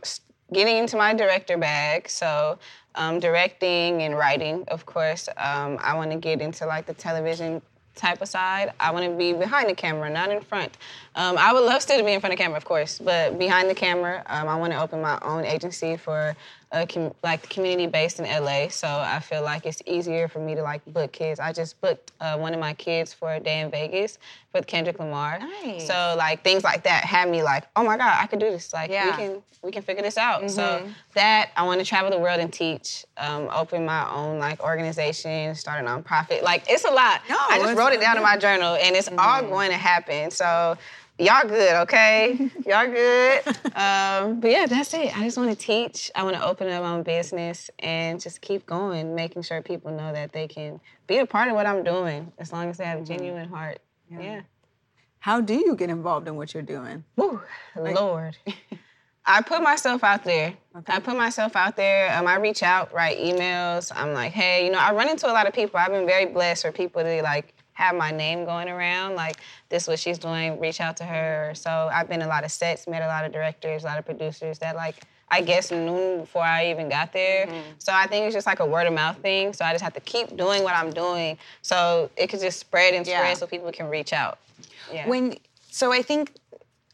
getting 0.53 0.77
into 0.77 0.95
my 0.95 1.13
director 1.15 1.57
bag, 1.57 2.07
so 2.07 2.59
um, 2.95 3.19
directing 3.19 4.03
and 4.03 4.15
writing, 4.15 4.63
of 4.67 4.85
course. 4.85 5.27
Um, 5.37 5.77
I 5.81 5.95
want 5.95 6.11
to 6.11 6.17
get 6.17 6.41
into 6.41 6.65
like 6.67 6.85
the 6.85 6.93
television 6.93 7.61
type 7.95 8.21
of 8.21 8.27
side. 8.27 8.71
I 8.79 8.91
want 8.91 9.05
to 9.05 9.17
be 9.17 9.33
behind 9.33 9.69
the 9.69 9.73
camera, 9.73 10.09
not 10.09 10.29
in 10.29 10.41
front. 10.41 10.77
Um, 11.15 11.37
I 11.37 11.51
would 11.51 11.63
love 11.63 11.81
still 11.81 11.97
to 11.97 12.03
be 12.03 12.13
in 12.13 12.19
front 12.19 12.33
of 12.33 12.39
camera, 12.39 12.57
of 12.57 12.65
course, 12.65 12.99
but 12.99 13.37
behind 13.39 13.69
the 13.69 13.75
camera. 13.75 14.23
Um, 14.27 14.47
I 14.47 14.55
want 14.55 14.71
to 14.73 14.81
open 14.81 15.01
my 15.01 15.17
own 15.23 15.43
agency 15.43 15.97
for 15.97 16.35
com- 16.71 17.13
like 17.23 17.47
community 17.49 17.87
based 17.87 18.19
in 18.19 18.25
LA, 18.25 18.67
so 18.67 18.87
I 18.87 19.19
feel 19.19 19.43
like 19.43 19.65
it's 19.65 19.81
easier 19.85 20.27
for 20.27 20.39
me 20.39 20.55
to 20.55 20.61
like 20.61 20.85
book 20.85 21.11
kids. 21.11 21.39
I 21.39 21.53
just 21.53 21.79
booked 21.81 22.11
uh, 22.19 22.37
one 22.37 22.53
of 22.53 22.59
my 22.59 22.73
kids 22.73 23.13
for 23.13 23.33
a 23.33 23.39
day 23.39 23.61
in 23.61 23.71
Vegas 23.71 24.19
with 24.53 24.67
Kendrick 24.67 24.99
Lamar. 24.99 25.39
Nice. 25.39 25.87
So 25.87 26.15
like 26.17 26.43
things 26.43 26.63
like 26.63 26.83
that 26.83 27.05
had 27.05 27.29
me 27.29 27.43
like, 27.43 27.65
oh 27.75 27.83
my 27.83 27.97
god, 27.97 28.17
I 28.21 28.27
could 28.27 28.39
do 28.39 28.49
this. 28.49 28.73
Like 28.73 28.89
we 28.89 28.95
can 28.95 29.41
we 29.63 29.71
can 29.71 29.81
figure 29.81 30.03
this 30.03 30.17
out. 30.17 30.49
So 30.49 30.87
that 31.13 31.51
I 31.55 31.63
want 31.63 31.79
to 31.79 31.85
travel 31.85 32.11
the 32.11 32.19
world 32.19 32.39
and 32.39 32.51
teach, 32.51 33.05
um, 33.17 33.49
open 33.53 33.85
my 33.85 34.09
own 34.11 34.39
like 34.39 34.61
organization, 34.61 35.55
start 35.55 35.83
a 35.83 35.87
nonprofit. 35.87 36.43
Like 36.43 36.65
it's 36.69 36.85
a 36.85 36.91
lot. 36.91 37.21
No, 37.29 37.37
I 37.39 37.59
just 37.59 37.77
wrote 37.77 37.93
it 37.93 38.01
down 38.01 38.17
in 38.17 38.23
my 38.23 38.37
journal, 38.37 38.75
and 38.75 38.95
it's 38.95 39.09
all 39.17 39.41
going 39.41 39.71
to 39.71 39.77
happen. 39.77 40.31
So 40.31 40.77
y'all 41.19 41.47
good, 41.47 41.75
okay? 41.75 42.49
y'all 42.65 42.87
good. 42.87 43.47
Um, 43.75 44.39
but 44.39 44.51
yeah, 44.51 44.65
that's 44.67 44.93
it. 44.93 45.17
I 45.17 45.23
just 45.23 45.37
want 45.37 45.49
to 45.49 45.55
teach. 45.55 46.11
I 46.15 46.23
want 46.23 46.35
to 46.35 46.45
open 46.45 46.69
up 46.69 46.83
my 46.83 46.91
own 46.91 47.03
business 47.03 47.69
and 47.79 48.19
just 48.19 48.41
keep 48.41 48.65
going, 48.65 49.15
making 49.15 49.41
sure 49.43 49.61
people 49.61 49.91
know 49.91 50.13
that 50.13 50.31
they 50.31 50.47
can 50.47 50.79
be 51.07 51.17
a 51.17 51.25
part 51.25 51.49
of 51.49 51.55
what 51.55 51.65
I'm 51.65 51.83
doing 51.83 52.31
as 52.37 52.51
long 52.51 52.69
as 52.69 52.77
they 52.77 52.85
have 52.85 52.99
a 52.99 53.03
genuine 53.03 53.49
heart. 53.49 53.79
Yeah. 54.09 54.41
How 55.19 55.41
do 55.41 55.55
you 55.55 55.75
get 55.75 55.89
involved 55.89 56.27
in 56.27 56.35
what 56.35 56.53
you're 56.53 56.63
doing? 56.63 57.03
Woo, 57.15 57.41
Lord. 57.75 58.37
I 59.29 59.41
put 59.41 59.61
myself 59.61 60.05
out 60.05 60.23
there. 60.23 60.53
I 60.87 60.99
put 60.99 61.17
myself 61.17 61.57
out 61.57 61.75
there. 61.75 62.17
Um, 62.17 62.27
I 62.27 62.37
reach 62.37 62.63
out, 62.63 62.93
write 62.93 63.17
emails. 63.19 63.91
I'm 63.93 64.13
like, 64.13 64.31
hey, 64.31 64.65
you 64.65 64.71
know, 64.71 64.79
I 64.79 64.93
run 64.93 65.09
into 65.09 65.29
a 65.29 65.33
lot 65.33 65.47
of 65.47 65.53
people. 65.53 65.77
I've 65.79 65.91
been 65.91 66.05
very 66.05 66.25
blessed 66.25 66.61
for 66.61 66.71
people 66.71 67.03
to 67.03 67.21
like 67.21 67.53
have 67.73 67.95
my 67.95 68.09
name 68.09 68.45
going 68.45 68.69
around. 68.69 69.15
Like, 69.15 69.37
this 69.69 69.83
is 69.83 69.89
what 69.89 69.99
she's 69.99 70.17
doing. 70.17 70.59
Reach 70.59 70.79
out 70.81 70.97
to 70.97 71.03
her. 71.03 71.51
So 71.55 71.89
I've 71.91 72.07
been 72.07 72.21
a 72.21 72.27
lot 72.27 72.43
of 72.43 72.51
sets, 72.51 72.87
met 72.87 73.01
a 73.01 73.07
lot 73.07 73.25
of 73.25 73.31
directors, 73.31 73.83
a 73.83 73.87
lot 73.87 73.99
of 73.99 74.05
producers 74.05 74.59
that 74.59 74.75
like 74.75 74.95
I 75.29 75.41
guess 75.41 75.71
knew 75.71 76.19
before 76.19 76.43
I 76.43 76.71
even 76.71 76.87
got 76.87 77.11
there. 77.11 77.47
Mm-hmm. 77.47 77.71
So 77.79 77.91
I 77.93 78.07
think 78.07 78.25
it's 78.25 78.33
just 78.33 78.47
like 78.47 78.61
a 78.61 78.65
word 78.65 78.87
of 78.87 78.93
mouth 78.93 79.17
thing. 79.17 79.51
So 79.51 79.65
I 79.65 79.73
just 79.73 79.83
have 79.83 79.93
to 79.95 79.99
keep 79.99 80.37
doing 80.37 80.63
what 80.63 80.73
I'm 80.73 80.89
doing, 80.91 81.37
so 81.61 82.09
it 82.15 82.27
could 82.27 82.39
just 82.39 82.59
spread 82.59 82.93
and 82.93 83.05
spread, 83.05 83.27
Yeah. 83.27 83.33
so 83.33 83.45
people 83.45 83.71
can 83.71 83.89
reach 83.89 84.13
out. 84.13 84.39
Yeah. 84.91 85.07
when 85.07 85.35
so 85.69 85.91
i 85.91 86.01
think 86.01 86.31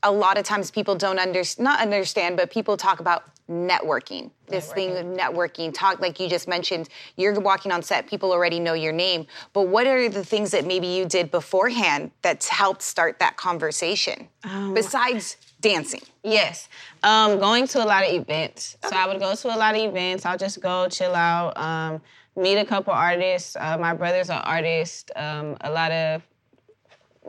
a 0.02 0.12
lot 0.12 0.38
of 0.38 0.44
times 0.44 0.70
people 0.72 0.96
don't 0.96 1.20
under, 1.20 1.44
not 1.60 1.80
understand 1.80 2.36
but 2.38 2.50
people 2.50 2.76
talk 2.76 3.00
about 3.00 3.24
networking 3.50 4.32
this 4.48 4.72
thing 4.72 4.96
of 4.96 5.06
networking 5.06 5.74
talk 5.74 6.00
like 6.00 6.20
you 6.20 6.30
just 6.30 6.48
mentioned 6.48 6.88
you're 7.18 7.38
walking 7.40 7.72
on 7.72 7.82
set 7.82 8.08
people 8.08 8.32
already 8.32 8.60
know 8.60 8.74
your 8.74 8.94
name 8.94 9.26
but 9.52 9.64
what 9.64 9.86
are 9.86 10.08
the 10.08 10.24
things 10.24 10.52
that 10.52 10.66
maybe 10.66 10.88
you 10.88 11.06
did 11.06 11.30
beforehand 11.30 12.10
that's 12.22 12.48
helped 12.48 12.82
start 12.82 13.20
that 13.20 13.36
conversation 13.36 14.28
besides 14.74 15.38
dancing 15.60 16.02
Yes. 16.24 16.70
Um, 17.04 17.38
going 17.38 17.68
to 17.68 17.84
a 17.84 17.86
lot 17.86 18.08
of 18.08 18.14
events. 18.14 18.78
So 18.82 18.96
I 18.96 19.08
would 19.08 19.20
go 19.20 19.36
to 19.36 19.48
a 19.48 19.58
lot 19.58 19.76
of 19.76 19.82
events. 19.82 20.26
I'll 20.26 20.38
just 20.38 20.62
go 20.62 20.88
chill 20.88 21.14
out, 21.14 21.58
um, 21.58 22.02
meet 22.36 22.58
a 22.58 22.66
couple 22.66 22.94
artists. 22.94 23.58
Uh, 23.60 23.78
my 23.78 23.94
brother's 23.94 24.30
an 24.30 24.38
artist. 24.38 25.12
Um, 25.16 25.58
a 25.62 25.70
lot 25.70 25.92
of 25.92 26.22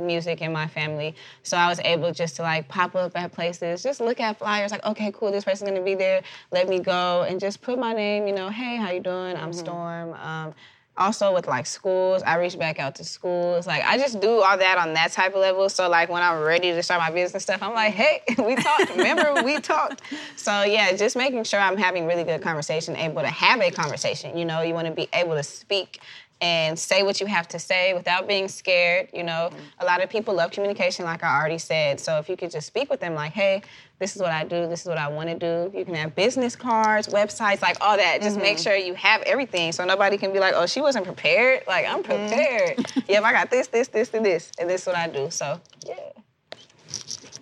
music 0.01 0.43
in 0.43 0.53
my 0.53 0.67
family. 0.67 1.15
So 1.43 1.57
I 1.57 1.69
was 1.69 1.81
able 1.81 2.13
just 2.13 2.37
to 2.37 2.43
like 2.43 2.69
pop 2.69 2.95
up 2.95 3.13
at 3.17 3.33
places, 3.33 3.83
just 3.83 4.01
look 4.01 4.21
at 4.21 4.39
flyers, 4.39 4.71
like, 4.71 4.85
okay, 4.85 5.13
cool, 5.13 5.31
this 5.31 5.45
person's 5.45 5.71
gonna 5.71 5.83
be 5.83 5.95
there. 5.95 6.23
Let 6.51 6.69
me 6.69 6.81
go 6.81 7.23
and 7.23 7.41
just 7.41 7.63
put 7.63 7.79
my 7.79 7.93
name, 7.93 8.27
you 8.27 8.35
know, 8.35 8.49
hey, 8.49 8.77
how 8.77 8.91
you 8.91 9.01
doing? 9.01 9.37
I'm 9.37 9.53
Storm. 9.53 10.15
Um, 10.15 10.55
also 10.97 11.35
with 11.35 11.47
like 11.47 11.67
schools, 11.67 12.23
I 12.23 12.37
reach 12.37 12.59
back 12.59 12.79
out 12.79 12.95
to 12.97 13.05
schools. 13.05 13.67
Like 13.67 13.83
I 13.85 13.99
just 13.99 14.21
do 14.21 14.41
all 14.43 14.57
that 14.57 14.79
on 14.79 14.95
that 14.95 15.13
type 15.13 15.35
of 15.35 15.41
level. 15.41 15.69
So 15.69 15.89
like 15.89 16.09
when 16.09 16.23
I'm 16.23 16.43
ready 16.43 16.73
to 16.73 16.83
start 16.83 17.01
my 17.01 17.11
business 17.11 17.43
stuff, 17.43 17.63
I'm 17.63 17.75
like, 17.75 17.95
hey, 17.95 18.23
we 18.39 18.55
talked. 18.55 18.91
Remember 18.97 19.43
we 19.43 19.61
talked. 19.61 20.03
So 20.37 20.63
yeah, 20.63 20.95
just 20.95 21.17
making 21.17 21.45
sure 21.45 21.59
I'm 21.59 21.77
having 21.77 22.07
really 22.07 22.25
good 22.25 22.43
conversation, 22.43 22.97
able 22.97 23.23
to 23.23 23.29
have 23.29 23.61
a 23.61 23.71
conversation. 23.71 24.37
You 24.37 24.45
know, 24.45 24.63
you 24.63 24.75
want 24.75 24.87
to 24.87 24.93
be 24.93 25.09
able 25.13 25.35
to 25.35 25.43
speak 25.43 26.01
and 26.41 26.79
say 26.79 27.03
what 27.03 27.21
you 27.21 27.27
have 27.27 27.49
to 27.49 27.59
say 27.59 27.95
without 27.95 28.29
being 28.29 28.49
scared. 28.49 29.09
You 29.13 29.23
know, 29.23 29.51
mm-hmm. 29.51 29.59
a 29.81 29.85
lot 29.85 30.03
of 30.03 30.11
people 30.11 30.35
love 30.35 30.51
communication, 30.51 31.05
like 31.05 31.23
I 31.23 31.39
already 31.39 31.59
said. 31.59 32.01
So 32.01 32.19
if 32.19 32.29
you 32.29 32.37
could 32.37 32.51
just 32.51 32.67
speak 32.67 32.91
with 32.91 33.01
them, 33.01 33.15
like, 33.15 33.33
hey, 33.33 33.63
this 33.99 34.17
is 34.17 34.23
what 34.23 34.33
I 34.33 34.45
do, 34.45 34.69
this 34.69 34.83
is 34.83 34.87
what 34.87 34.99
I 34.99 35.09
want 35.09 35.29
to 35.29 35.39
do. 35.39 35.77
You 35.77 35.85
can 35.85 35.95
have 35.95 36.15
business 36.15 36.57
cards, 36.57 37.09
websites, 37.09 37.63
like 37.63 37.77
all 37.81 37.97
that. 37.97 38.21
Just 38.21 38.37
make 38.37 38.57
mm-hmm. 38.57 38.63
sure 38.63 38.77
you 38.77 38.95
have 38.95 39.23
everything 39.23 39.73
so 39.73 39.85
nobody 39.85 40.19
can 40.19 40.33
be 40.33 40.41
like, 40.41 40.55
oh, 40.57 40.67
she 40.67 40.81
wasn't 40.81 41.07
prepared. 41.07 41.63
Like, 41.67 41.87
I'm 41.87 42.03
mm-hmm. 42.03 42.29
prepared. 42.29 43.05
yep, 43.09 43.23
I 43.23 43.33
got 43.33 43.51
this, 43.51 43.69
this, 43.69 43.89
this, 43.89 44.13
and 44.13 44.25
this, 44.25 44.51
and 44.59 44.69
this 44.69 44.83
is 44.83 44.87
what 44.87 44.97
I 44.97 45.09
do. 45.09 45.31
So, 45.31 45.61
yeah. 45.87 45.95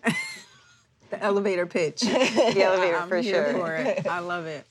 The 1.11 1.22
elevator 1.22 1.66
pitch. 1.66 2.00
the 2.00 2.62
elevator 2.62 2.96
I'm 2.96 3.07
for 3.07 3.18
here 3.18 3.50
sure 3.50 3.52
for 3.52 3.74
it. 3.74 4.07
I 4.07 4.20
love 4.20 4.46
it. 4.46 4.66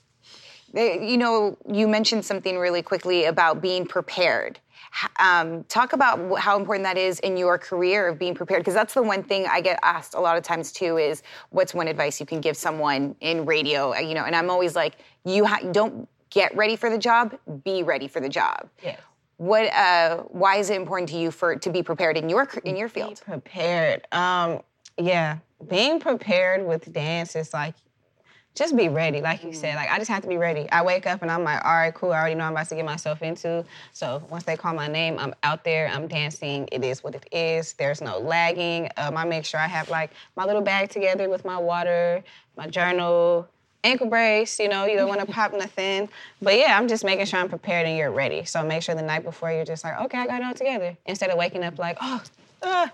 They- 0.73 1.05
you 1.05 1.17
know, 1.17 1.57
you 1.67 1.87
mentioned 1.87 2.25
something 2.25 2.57
really 2.57 2.81
quickly 2.81 3.25
about 3.25 3.61
being 3.61 3.85
prepared. 3.85 4.59
Um, 5.19 5.63
talk 5.65 5.93
about 5.93 6.39
how 6.39 6.57
important 6.57 6.83
that 6.83 6.97
is 6.97 7.19
in 7.21 7.37
your 7.37 7.57
career 7.57 8.07
of 8.09 8.19
being 8.19 8.35
prepared, 8.35 8.59
because 8.61 8.73
that's 8.73 8.93
the 8.93 9.01
one 9.01 9.23
thing 9.23 9.47
I 9.49 9.61
get 9.61 9.79
asked 9.83 10.15
a 10.15 10.19
lot 10.19 10.35
of 10.37 10.43
times 10.43 10.71
too. 10.73 10.97
Is 10.97 11.23
what's 11.49 11.73
one 11.73 11.87
advice 11.87 12.19
you 12.19 12.25
can 12.25 12.41
give 12.41 12.57
someone 12.57 13.15
in 13.21 13.45
radio? 13.45 13.93
Uh, 13.93 13.99
You 13.99 14.15
know, 14.15 14.25
and 14.25 14.35
I'm 14.35 14.49
always 14.49 14.75
like, 14.75 14.95
you 15.23 15.45
ha- 15.45 15.59
don't 15.71 16.09
get 16.29 16.53
ready 16.55 16.75
for 16.75 16.89
the 16.89 16.97
job, 16.97 17.37
be 17.63 17.83
ready 17.83 18.07
for 18.09 18.19
the 18.19 18.27
job. 18.29 18.69
Yeah. 18.83 18.97
What? 19.37 19.71
Uh, 19.73 20.17
why 20.29 20.57
is 20.57 20.69
it 20.69 20.75
important 20.75 21.09
to 21.09 21.17
you 21.17 21.31
for 21.31 21.55
to 21.55 21.69
be 21.69 21.81
prepared 21.83 22.17
in 22.17 22.27
your 22.29 22.47
in 22.65 22.75
your 22.75 22.89
field? 22.89 23.21
prepared. 23.25 24.05
Um, 24.11 24.61
yeah, 24.97 25.37
being 25.69 25.99
prepared 26.01 26.65
with 26.65 26.91
dance 26.91 27.35
is 27.35 27.53
like 27.53 27.75
just 28.53 28.75
be 28.75 28.89
ready, 28.89 29.21
like 29.21 29.43
you 29.43 29.53
said. 29.53 29.75
Like 29.75 29.89
I 29.89 29.97
just 29.97 30.09
have 30.09 30.21
to 30.23 30.27
be 30.27 30.37
ready. 30.37 30.69
I 30.71 30.81
wake 30.81 31.07
up 31.07 31.21
and 31.21 31.31
I'm 31.31 31.43
like, 31.43 31.63
all 31.63 31.71
right, 31.71 31.93
cool. 31.93 32.11
I 32.11 32.19
already 32.19 32.35
know 32.35 32.43
I'm 32.43 32.51
about 32.51 32.67
to 32.69 32.75
get 32.75 32.85
myself 32.85 33.21
into. 33.21 33.63
So 33.93 34.21
once 34.29 34.43
they 34.43 34.57
call 34.57 34.73
my 34.73 34.87
name, 34.87 35.17
I'm 35.19 35.33
out 35.43 35.63
there. 35.63 35.87
I'm 35.87 36.07
dancing. 36.07 36.67
It 36.71 36.83
is 36.83 37.03
what 37.03 37.15
it 37.15 37.25
is. 37.31 37.73
There's 37.73 38.01
no 38.01 38.19
lagging. 38.19 38.89
Um, 38.97 39.15
I 39.15 39.23
make 39.23 39.45
sure 39.45 39.59
I 39.59 39.67
have 39.67 39.89
like 39.89 40.11
my 40.35 40.45
little 40.45 40.61
bag 40.61 40.89
together 40.89 41.29
with 41.29 41.45
my 41.45 41.57
water, 41.57 42.23
my 42.57 42.67
journal. 42.67 43.47
Ankle 43.83 44.09
brace, 44.09 44.59
you 44.59 44.69
know, 44.69 44.85
you 44.85 44.95
don't 44.95 45.09
want 45.09 45.21
to 45.21 45.25
pop 45.25 45.53
nothing. 45.53 46.07
But 46.39 46.55
yeah, 46.55 46.77
I'm 46.77 46.87
just 46.87 47.03
making 47.03 47.25
sure 47.25 47.39
I'm 47.39 47.49
prepared 47.49 47.87
and 47.87 47.97
you're 47.97 48.11
ready. 48.11 48.45
So 48.45 48.63
make 48.63 48.83
sure 48.83 48.93
the 48.93 49.01
night 49.01 49.23
before 49.23 49.51
you're 49.51 49.65
just 49.65 49.83
like, 49.83 49.99
okay, 50.01 50.19
I 50.19 50.27
got 50.27 50.41
it 50.41 50.45
all 50.45 50.53
together. 50.53 50.95
Instead 51.07 51.31
of 51.31 51.37
waking 51.39 51.63
up 51.63 51.79
like, 51.79 51.97
oh, 51.99 52.21
ah, 52.61 52.91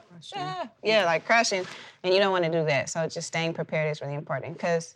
yeah, 0.84 1.04
like 1.04 1.26
crushing. 1.26 1.66
And 2.04 2.14
you 2.14 2.22
don't 2.22 2.32
want 2.32 2.46
to 2.46 2.52
do 2.52 2.64
that. 2.68 2.90
So 2.90 3.06
just 3.06 3.28
staying 3.28 3.54
prepared 3.54 3.92
is 3.92 4.00
really 4.00 4.14
important 4.14 4.54
because 4.54 4.96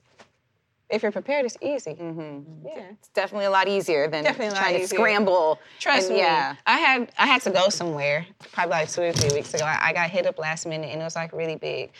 if 0.91 1.03
you're 1.03 1.11
prepared, 1.11 1.45
it's 1.45 1.57
easy. 1.61 1.95
Yeah. 1.99 2.83
It's 2.91 3.09
definitely 3.09 3.45
a 3.45 3.49
lot 3.51 3.67
easier 3.67 4.07
than 4.07 4.23
lot 4.23 4.35
trying 4.35 4.75
to 4.75 4.81
easier. 4.83 4.97
scramble. 4.97 5.59
Trust 5.79 6.07
and, 6.07 6.15
me. 6.17 6.21
Yeah. 6.21 6.55
I 6.65 6.77
had 6.77 7.11
I 7.17 7.25
had 7.27 7.41
to 7.43 7.49
go 7.51 7.69
somewhere 7.69 8.25
probably 8.51 8.71
like 8.71 8.89
two 8.89 9.01
or 9.03 9.11
three 9.13 9.33
weeks 9.35 9.53
ago. 9.53 9.65
I, 9.65 9.89
I 9.89 9.93
got 9.93 10.09
hit 10.09 10.25
up 10.25 10.37
last 10.37 10.65
minute 10.65 10.89
and 10.91 11.01
it 11.01 11.03
was 11.03 11.15
like 11.15 11.33
really 11.33 11.55
big. 11.55 11.91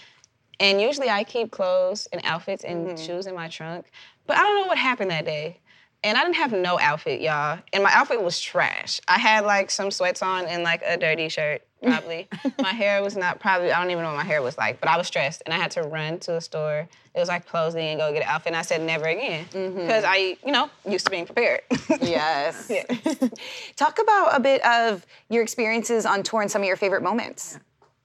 And 0.59 0.79
usually 0.79 1.09
I 1.09 1.23
keep 1.23 1.51
clothes 1.51 2.07
and 2.11 2.21
outfits 2.23 2.63
and 2.63 2.87
Mm-hmm. 2.87 3.03
shoes 3.05 3.25
in 3.27 3.33
my 3.35 3.47
trunk. 3.47 3.89
But 4.27 4.37
I 4.37 4.41
don't 4.41 4.61
know 4.61 4.67
what 4.67 4.77
happened 4.77 5.09
that 5.11 5.25
day. 5.25 5.59
And 6.03 6.17
I 6.17 6.23
didn't 6.23 6.35
have 6.35 6.51
no 6.51 6.79
outfit, 6.79 7.21
y'all. 7.21 7.59
And 7.73 7.83
my 7.83 7.91
outfit 7.93 8.21
was 8.23 8.39
trash. 8.39 8.99
I 9.07 9.19
had 9.19 9.45
like 9.45 9.69
some 9.71 9.91
sweats 9.91 10.21
on 10.23 10.45
and 10.45 10.63
like 10.63 10.81
a 10.85 10.97
dirty 10.97 11.29
shirt, 11.29 11.61
probably. 11.81 12.27
my 12.61 12.71
hair 12.73 13.01
was 13.01 13.15
not 13.15 13.39
probably, 13.39 13.71
I 13.71 13.81
don't 13.81 13.91
even 13.91 14.03
know 14.03 14.09
what 14.09 14.17
my 14.17 14.23
hair 14.23 14.41
was 14.41 14.57
like, 14.57 14.79
but 14.79 14.89
I 14.89 14.97
was 14.97 15.07
stressed 15.07 15.41
and 15.45 15.53
I 15.53 15.57
had 15.57 15.71
to 15.71 15.81
run 15.83 16.19
to 16.21 16.35
a 16.37 16.41
store. 16.41 16.87
It 17.13 17.19
was 17.19 17.27
like 17.27 17.45
closing 17.45 17.81
and 17.87 17.99
go 17.99 18.11
get 18.13 18.21
an 18.23 18.27
outfit. 18.29 18.47
And 18.51 18.55
I 18.55 18.61
said 18.61 18.81
never 18.81 19.05
again. 19.05 19.45
Mm-hmm. 19.51 19.79
Because 19.81 20.03
I, 20.05 20.37
you 20.45 20.51
know, 20.51 20.69
used 20.87 21.05
to 21.05 21.11
being 21.11 21.25
prepared. 21.25 21.61
Yes. 22.01 22.69
Yeah. 22.69 22.83
Talk 23.75 23.99
about 23.99 24.35
a 24.35 24.39
bit 24.39 24.63
of 24.65 25.05
your 25.29 25.43
experiences 25.43 26.05
on 26.05 26.23
tour 26.23 26.41
and 26.41 26.49
some 26.51 26.61
of 26.61 26.67
your 26.67 26.77
favorite 26.77 27.03
moments. 27.03 27.55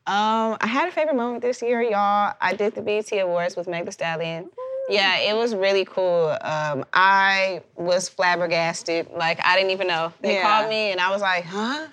Um, 0.09 0.57
I 0.61 0.67
had 0.69 0.89
a 0.89 0.93
favorite 0.93 1.17
moment 1.17 1.43
this 1.43 1.63
year, 1.63 1.83
y'all. 1.83 2.35
I 2.41 2.55
did 2.55 2.75
the 2.75 2.83
BET 2.83 3.11
Awards 3.13 3.57
with 3.57 3.67
Meg 3.69 3.85
Thee 3.87 3.91
Stallion. 3.93 4.49
Yeah, 4.89 5.19
it 5.19 5.35
was 5.35 5.55
really 5.55 5.85
cool. 5.85 6.37
Um, 6.43 6.85
I 6.93 7.63
was 7.75 8.09
flabbergasted. 8.09 9.09
Like 9.11 9.41
I 9.45 9.57
didn't 9.57 9.73
even 9.73 9.89
know. 9.89 10.13
They 10.21 10.35
Yeah. 10.35 10.43
called 10.43 10.71
me 10.71 10.93
and 10.93 11.01
I 11.01 11.11
was 11.11 11.23
like, 11.23 11.45
"Huh? 11.45 11.87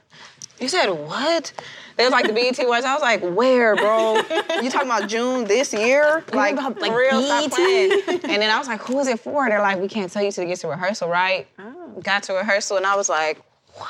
You 0.59 0.67
said 0.67 0.89
what?" 0.89 1.51
They 1.95 2.05
was 2.05 2.11
like 2.11 2.25
the 2.25 2.33
BET 2.33 2.57
Awards. 2.59 2.85
I 2.85 2.93
was 2.93 3.01
like, 3.01 3.21
"Where, 3.21 3.75
bro? 3.75 4.15
you 4.61 4.69
talking 4.69 4.87
about 4.89 5.07
June 5.09 5.45
this 5.45 5.73
year? 5.73 6.23
Like, 6.33 6.53
about, 6.53 6.79
like, 6.79 6.91
real? 6.91 7.21
Stop 7.21 7.43
BET? 7.43 7.51
playing." 7.51 7.91
And 8.07 8.41
then 8.41 8.49
I 8.49 8.57
was 8.57 8.67
like, 8.67 8.81
"Who 8.81 8.99
is 8.99 9.07
it 9.07 9.19
for?" 9.19 9.43
And 9.43 9.51
they're 9.51 9.61
like, 9.61 9.79
"We 9.79 9.87
can't 9.87 10.11
tell 10.11 10.23
you 10.23 10.31
till 10.31 10.43
you 10.43 10.49
get 10.49 10.59
to 10.59 10.67
rehearsal, 10.67 11.09
right?" 11.09 11.47
Got 12.01 12.23
to 12.23 12.33
rehearsal 12.33 12.77
and 12.77 12.85
I 12.85 12.95
was 12.95 13.09
like, 13.09 13.41
"What?" 13.75 13.89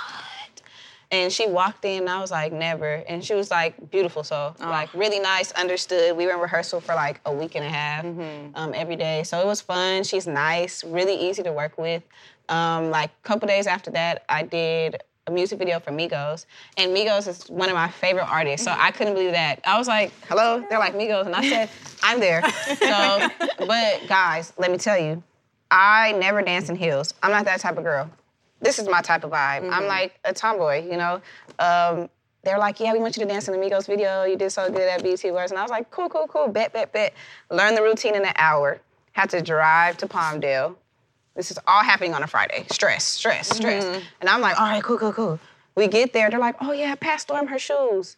And 1.12 1.32
she 1.32 1.48
walked 1.48 1.86
in, 1.86 2.00
and 2.00 2.10
I 2.10 2.20
was 2.20 2.32
like, 2.32 2.52
never. 2.52 3.04
And 3.08 3.24
she 3.24 3.36
was 3.36 3.52
like, 3.52 3.92
beautiful 3.92 4.24
soul, 4.24 4.56
like 4.60 4.92
really 4.96 5.20
nice, 5.20 5.52
understood. 5.52 6.18
We 6.18 6.26
were 6.26 6.32
in 6.32 6.40
rehearsal 6.40 6.82
for 6.82 6.96
like 6.96 7.22
a 7.28 7.32
week 7.32 7.54
and 7.54 7.64
a 7.64 7.70
half 7.70 8.04
um, 8.56 8.74
every 8.74 8.96
day, 8.96 9.22
so 9.22 9.40
it 9.40 9.46
was 9.46 9.62
fun. 9.62 10.04
She's 10.06 10.26
nice, 10.26 10.84
really 10.84 11.14
easy 11.14 11.44
to 11.44 11.54
work 11.54 11.78
with. 11.78 12.02
Um, 12.50 12.90
like 12.90 13.12
a 13.12 13.28
couple 13.28 13.48
days 13.48 13.68
after 13.68 13.92
that, 13.92 14.24
I 14.28 14.42
did 14.42 15.04
a 15.28 15.32
music 15.32 15.58
video 15.58 15.80
for 15.80 15.92
Migos, 15.92 16.46
and 16.78 16.96
Migos 16.96 17.28
is 17.28 17.50
one 17.50 17.70
of 17.70 17.76
my 17.76 17.88
favorite 17.88 18.30
artists. 18.30 18.66
So 18.66 18.74
I 18.76 18.92
couldn't 18.92 19.14
believe 19.14 19.32
that. 19.32 19.62
I 19.66 19.78
was 19.78 19.88
like, 19.88 20.12
hello, 20.28 20.66
they're 20.70 20.80
like 20.80 20.96
Migos, 20.96 21.26
and 21.26 21.36
I 21.36 21.48
said, 21.48 21.70
I'm 22.04 22.20
there. 22.20 22.42
So, 22.76 23.30
but 23.66 24.08
guys, 24.08 24.54
let 24.58 24.72
me 24.72 24.78
tell 24.78 24.98
you. 24.98 25.24
I 25.72 26.12
never 26.14 26.42
dance 26.44 26.70
in 26.70 26.76
heels. 26.76 27.14
I'm 27.24 27.32
not 27.32 27.46
that 27.46 27.60
type 27.60 27.78
of 27.78 27.84
girl. 27.84 28.10
This 28.62 28.78
is 28.80 28.88
my 28.88 29.02
type 29.02 29.24
of 29.24 29.32
vibe. 29.32 29.70
I'm 29.72 29.88
like 29.88 30.20
a 30.24 30.34
tomboy, 30.34 30.88
you 30.90 30.98
know. 30.98 31.22
Um, 31.58 32.10
they're 32.44 32.60
like, 32.60 32.80
yeah, 32.80 32.94
we 32.94 33.00
want 33.00 33.18
you 33.18 33.24
to 33.24 33.30
dance 33.30 33.48
in 33.48 33.60
the 33.60 33.66
Migos 33.66 33.88
video. 33.88 34.24
You 34.24 34.38
did 34.38 34.52
so 34.52 34.70
good 34.70 34.88
at 34.88 35.02
BET 35.02 35.24
Awards. 35.24 35.52
And 35.52 35.58
I 35.58 35.62
was 35.62 35.72
like, 35.72 35.90
cool, 35.90 36.10
cool, 36.10 36.28
cool. 36.28 36.48
Bet, 36.50 36.74
bet, 36.74 36.92
bet. 36.92 37.14
Learn 37.50 37.74
the 37.74 37.82
routine 37.82 38.16
in 38.16 38.24
an 38.24 38.34
hour. 38.36 38.80
Had 39.14 39.30
to 39.32 39.42
drive 39.42 39.98
to 39.98 40.08
Palmdale. 40.08 40.76
This 41.36 41.50
is 41.50 41.58
all 41.68 41.84
happening 41.84 42.14
on 42.14 42.22
a 42.22 42.28
Friday. 42.28 42.66
Stress, 42.70 43.06
stress, 43.06 43.56
stress. 43.56 43.84
Mm-hmm. 43.84 44.06
And 44.22 44.30
I'm 44.30 44.42
like, 44.42 44.60
all 44.60 44.68
right, 44.68 44.84
cool, 44.84 44.98
cool, 44.98 45.14
cool. 45.14 45.40
We 45.76 45.88
get 45.88 46.14
there. 46.14 46.30
They're 46.30 46.40
like, 46.40 46.56
oh 46.62 46.72
yeah, 46.72 46.94
pass 46.96 47.24
Storm 47.24 47.48
her 47.48 47.58
shoes. 47.58 48.18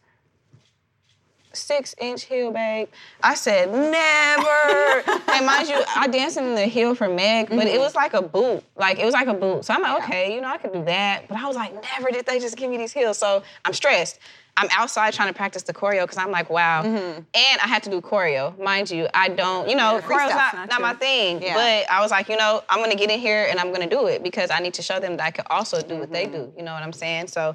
Six 1.56 1.96
inch 2.00 2.24
heel, 2.24 2.52
babe. 2.52 2.88
I 3.24 3.36
said, 3.36 3.72
never. 3.72 5.22
and 5.32 5.46
mind 5.46 5.68
you, 5.68 5.82
I 5.96 6.08
danced 6.08 6.38
in 6.38 6.56
the 6.56 6.66
heel 6.66 6.96
for 6.96 7.10
Meg, 7.10 7.50
but 7.50 7.68
it 7.68 7.80
was 7.80 7.96
like 7.96 8.14
a 8.14 8.22
boot. 8.22 8.64
Like, 8.76 9.00
it 9.00 9.06
was 9.06 9.14
like 9.14 9.28
a 9.28 9.34
boot. 9.34 9.66
So 9.66 9.74
I'm 9.74 9.82
like, 9.82 10.04
okay, 10.04 10.36
you 10.36 10.42
know, 10.42 10.50
I 10.50 10.58
could 10.58 10.74
do 10.74 10.84
that. 10.86 11.28
But 11.28 11.38
I 11.38 11.48
was 11.48 11.56
like, 11.56 11.74
never 11.98 12.12
did 12.12 12.26
they 12.26 12.40
just 12.40 12.58
give 12.58 12.70
me 12.70 12.78
these 12.78 12.94
heels. 12.94 13.18
So 13.18 13.44
I'm 13.64 13.74
stressed. 13.74 14.20
I'm 14.58 14.70
outside 14.72 15.14
trying 15.14 15.28
to 15.28 15.34
practice 15.34 15.64
the 15.64 15.74
choreo 15.74 16.04
because 16.04 16.18
I'm 16.18 16.32
like, 16.32 16.50
wow. 16.50 16.84
And 16.84 17.26
I 17.36 17.68
had 17.68 17.84
to 17.84 17.90
do 17.90 18.00
choreo. 18.00 18.58
Mind 18.58 18.90
you, 18.90 19.08
I 19.14 19.28
don't, 19.28 19.68
you 19.68 19.76
know, 19.76 19.96
Yeah, 19.96 20.02
choreo's 20.02 20.30
not, 20.30 20.54
not 20.54 20.70
not 20.70 20.82
my 20.82 20.94
thing. 20.94 21.42
Yeah. 21.42 21.56
But 21.56 21.92
I 21.92 22.00
was 22.02 22.10
like, 22.12 22.30
you 22.30 22.38
know, 22.38 22.64
I'm 22.70 22.80
gonna 22.80 22.96
get 22.96 23.12
in 23.12 23.20
here 23.20 23.48
and 23.50 23.60
I'm 23.60 23.74
gonna 23.74 23.90
do 23.90 24.08
it 24.08 24.24
because 24.24 24.50
I 24.52 24.60
need 24.60 24.74
to 24.76 24.82
show 24.82 25.00
them 25.00 25.18
that 25.18 25.26
I 25.26 25.32
can 25.32 25.46
also 25.50 25.82
do 25.82 25.98
what 25.98 26.12
they 26.12 26.26
do. 26.26 26.54
You 26.58 26.64
know 26.64 26.74
what 26.74 26.84
I'm 26.84 26.94
saying? 26.94 27.28
So 27.28 27.54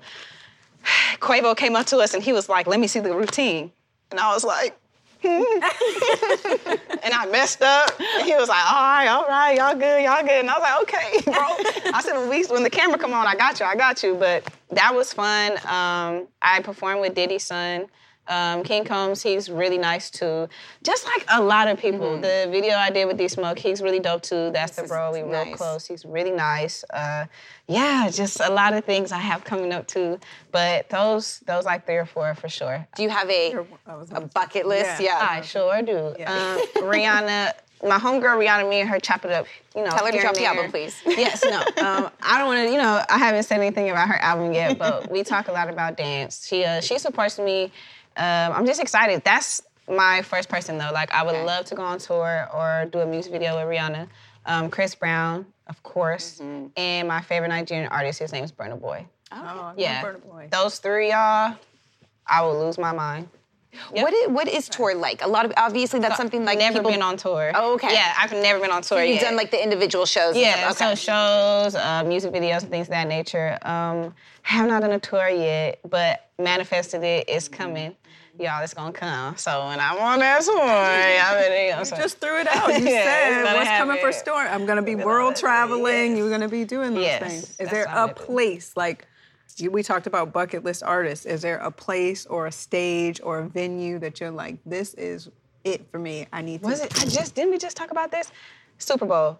Quavo 1.21 1.57
came 1.57 1.75
up 1.75 1.87
to 1.87 1.99
us 1.99 2.13
and 2.13 2.23
he 2.23 2.35
was 2.35 2.51
like, 2.51 2.67
let 2.67 2.81
me 2.81 2.87
see 2.87 3.01
the 3.01 3.15
routine. 3.15 3.73
And 4.11 4.21
I 4.21 4.33
was 4.33 4.45
like, 4.45 4.77
hmm. 5.23 5.29
and 7.03 7.15
I 7.15 7.27
messed 7.31 7.63
up. 7.63 7.91
And 8.01 8.27
he 8.27 8.35
was 8.35 8.49
like, 8.49 8.73
all 8.73 8.83
right, 8.83 9.09
all 9.09 9.27
right, 9.27 9.57
y'all 9.57 9.75
good, 9.75 10.03
y'all 10.03 10.23
good. 10.23 10.41
And 10.41 10.51
I 10.51 10.59
was 10.59 10.63
like, 10.63 10.83
okay, 10.83 11.21
bro. 11.31 11.93
I 11.95 12.01
said, 12.03 12.17
when, 12.19 12.29
we, 12.29 12.45
when 12.47 12.63
the 12.63 12.71
camera 12.71 12.99
come 12.99 13.13
on, 13.13 13.27
I 13.27 13.35
got 13.35 13.61
you, 13.61 13.67
I 13.67 13.77
got 13.77 14.03
you. 14.03 14.15
But 14.15 14.45
that 14.71 14.95
was 14.95 15.13
fun. 15.13 15.53
Um, 15.59 16.29
I 16.43 16.61
performed 16.63 17.01
with 17.01 17.15
Diddy's 17.15 17.45
son. 17.45 17.87
Um, 18.31 18.63
King 18.63 18.85
Combs, 18.85 19.23
he's 19.23 19.51
really 19.51 19.77
nice 19.77 20.09
too. 20.09 20.49
Just 20.85 21.05
like 21.05 21.27
a 21.29 21.43
lot 21.43 21.67
of 21.69 21.79
people. 21.79 22.17
The 22.21 22.49
video 22.51 22.77
I 22.77 22.89
did 22.91 23.07
with 23.07 23.19
D 23.19 23.27
Smoke, 23.27 23.59
he's 23.59 23.83
really 23.83 23.99
dope 23.99 24.23
too. 24.23 24.51
That's 24.53 24.77
the 24.77 24.85
bro. 24.85 25.13
We 25.13 25.23
real 25.23 25.55
close. 25.57 25.85
He's 25.87 26.05
really 26.05 26.31
nice. 26.31 26.85
Uh, 26.91 27.27
yeah, 27.67 28.09
just 28.11 28.41
a 28.41 28.51
lot 28.51 28.73
of 28.73 28.85
things 28.85 29.11
I 29.11 29.19
have 29.19 29.43
coming 29.45 29.73
up 29.73 29.87
too. 29.89 30.19
But 30.53 30.89
those, 30.89 31.41
those 31.41 31.65
like 31.65 31.87
three 31.87 31.97
or 31.97 32.07
four 32.07 32.35
for 32.37 32.49
sure. 32.49 32.87
Do 32.95 33.03
you 33.03 33.11
have 33.11 33.29
a, 33.29 33.57
I 33.87 33.97
was 33.97 34.11
a 34.13 34.21
bucket 34.21 34.67
list? 34.67 35.01
Yeah. 35.01 35.19
Yeah. 35.19 35.29
I 35.29 35.41
sure 35.41 35.83
do. 35.83 36.15
Yeah. 36.19 36.33
Um, 36.33 36.67
Rihanna, 36.85 37.53
my 37.87 37.99
homegirl 37.99 38.39
Rihanna, 38.39 38.69
me 38.69 38.81
and 38.81 38.89
her 38.89 39.01
chop 39.01 39.25
it 39.25 39.33
up. 39.33 39.47
You 39.75 39.83
know, 39.85 39.91
Tell 39.91 40.05
her 40.05 40.13
to 40.13 40.21
drop 40.21 40.35
the 40.35 40.45
album, 40.45 40.71
please. 40.71 41.01
Yes, 41.07 41.43
no. 41.45 41.59
Um, 41.85 42.11
I 42.23 42.39
don't 42.39 42.47
want 42.47 42.67
to. 42.67 42.73
You 42.73 42.79
know, 42.79 43.03
I 43.09 43.19
haven't 43.19 43.45
said 43.45 43.59
anything 43.59 43.91
about 43.91 44.07
her 44.09 44.17
album 44.17 44.53
yet, 44.53 44.79
but 44.79 45.11
we 45.11 45.25
talk 45.25 45.49
a 45.49 45.53
lot 45.53 45.69
about 45.71 45.97
dance. 45.97 46.47
She 46.47 46.65
uh, 46.65 46.81
she 46.81 46.99
supports 46.99 47.39
me. 47.39 47.73
Um, 48.21 48.53
I'm 48.53 48.67
just 48.67 48.81
excited. 48.81 49.23
That's 49.25 49.63
my 49.89 50.23
first 50.23 50.49
person 50.49 50.79
though. 50.79 50.91
Like, 50.93 51.11
I 51.13 51.23
would 51.25 51.35
Okay. 51.35 51.45
love 51.45 51.65
to 51.67 51.75
go 51.75 51.83
on 51.83 51.99
tour 51.99 52.49
or 52.55 52.87
do 52.93 53.01
a 53.01 53.07
music 53.07 53.33
video 53.33 53.57
with 53.57 53.65
Rihanna. 53.77 54.07
Um, 54.47 54.71
Chris 54.71 54.95
Brown, 54.95 55.47
of 55.67 55.83
course, 55.83 56.39
Mm-hmm. 56.41 56.67
and 56.77 57.09
my 57.09 57.21
favorite 57.23 57.49
Nigerian 57.49 57.89
artist. 57.89 58.19
His 58.21 58.33
name 58.33 58.45
is 58.45 58.53
Burna 58.53 58.79
Boy. 58.81 59.07
Oh, 59.33 59.73
Yeah, 59.77 60.03
Burna 60.03 60.23
Boy. 60.23 60.49
those 60.51 60.79
three, 60.79 61.11
y'all. 61.11 61.57
I 62.27 62.43
will 62.43 62.59
lose 62.65 62.79
my 62.79 62.93
mind. 62.93 63.29
What 63.91 64.13
is, 64.13 64.29
what 64.29 64.49
is 64.49 64.69
tour 64.69 64.95
like? 64.97 65.23
A 65.23 65.29
lot 65.29 65.45
of 65.45 65.53
obviously 65.57 66.01
that's 66.01 66.17
something 66.17 66.45
like 66.45 66.59
never 66.59 66.79
people, 66.79 66.91
been 66.91 67.03
on 67.03 67.17
tour. 67.17 67.53
Oh, 67.55 67.75
okay. 67.75 67.93
Yeah, 67.93 68.13
I've 68.19 68.33
never 68.33 68.59
been 68.59 68.73
on 68.73 68.83
tour 68.83 69.01
You've 69.03 69.17
yet. 69.17 69.23
done 69.23 69.37
like 69.37 69.53
the 69.53 69.63
individual 69.63 70.07
shows. 70.07 70.35
and 70.35 70.43
yeah, 70.43 70.71
stuff. 70.73 70.89
Okay. 70.89 70.95
so 70.97 71.13
shows, 71.13 71.75
uh, 71.77 72.03
music 72.05 72.33
videos, 72.33 72.63
and 72.63 72.71
things 72.71 72.89
of 72.89 72.91
that 72.93 73.07
nature. 73.07 73.59
Um, 73.63 74.13
I 74.45 74.55
have 74.55 74.69
not 74.69 74.81
done 74.83 74.91
a 74.91 74.99
tour 74.99 75.29
yet, 75.29 75.79
but 75.89 76.31
manifested 76.39 77.05
it. 77.05 77.27
It's 77.29 77.47
coming. 77.49 77.95
Y'all, 78.41 78.63
it's 78.63 78.73
gonna 78.73 78.93
come. 78.93 79.37
So 79.37 79.67
when 79.67 79.79
I'm 79.81 79.99
on 79.99 80.19
that 80.21 80.43
tour, 80.43 80.59
I 80.59 81.49
mean, 81.49 81.67
you 81.69 81.77
know, 81.77 81.85
so- 81.85 81.97
Just 81.97 82.19
threw 82.19 82.41
it 82.41 82.49
out. 82.49 82.69
You 82.81 82.89
Yeah, 82.89 83.05
said 83.05 83.33
it's 83.33 83.45
gonna 83.45 83.59
what's 83.59 83.71
coming 83.71 83.97
for 83.97 84.07
happen. 84.07 84.21
Storm. 84.21 84.47
I'm 84.51 84.67
gonna 84.67 84.83
be 84.83 84.95
world 84.95 85.37
traveling. 85.37 86.17
You're 86.17 86.31
gonna 86.31 86.49
be 86.49 86.65
doing 86.65 86.95
those 86.95 87.05
Yes, 87.05 87.23
things. 87.23 87.61
Is 87.61 87.71
there 87.71 87.87
a 87.91 88.09
place 88.09 88.73
like 88.77 89.07
we 89.71 89.83
talked 89.83 90.07
about 90.07 90.33
bucket 90.33 90.65
list 90.65 90.83
artists? 90.83 91.27
Is 91.27 91.43
there 91.43 91.59
a 91.59 91.71
place 91.71 92.25
or 92.27 92.47
a 92.47 92.53
stage 92.53 93.21
or 93.23 93.41
a 93.41 93.49
venue 93.49 93.99
that 93.99 94.21
you're 94.21 94.31
like, 94.31 94.57
this 94.65 94.95
is 94.95 95.29
it 95.65 95.91
for 95.91 95.99
me? 95.99 96.27
I 96.33 96.41
need 96.41 96.63
to. 96.63 96.67
Was 96.69 96.81
it? 96.81 96.99
I 97.03 97.05
just 97.07 97.35
didn't 97.35 97.51
we 97.51 97.59
just 97.59 97.77
talk 97.77 97.91
about 97.91 98.11
this? 98.11 98.33
Super 98.79 99.05
Bowl. 99.05 99.39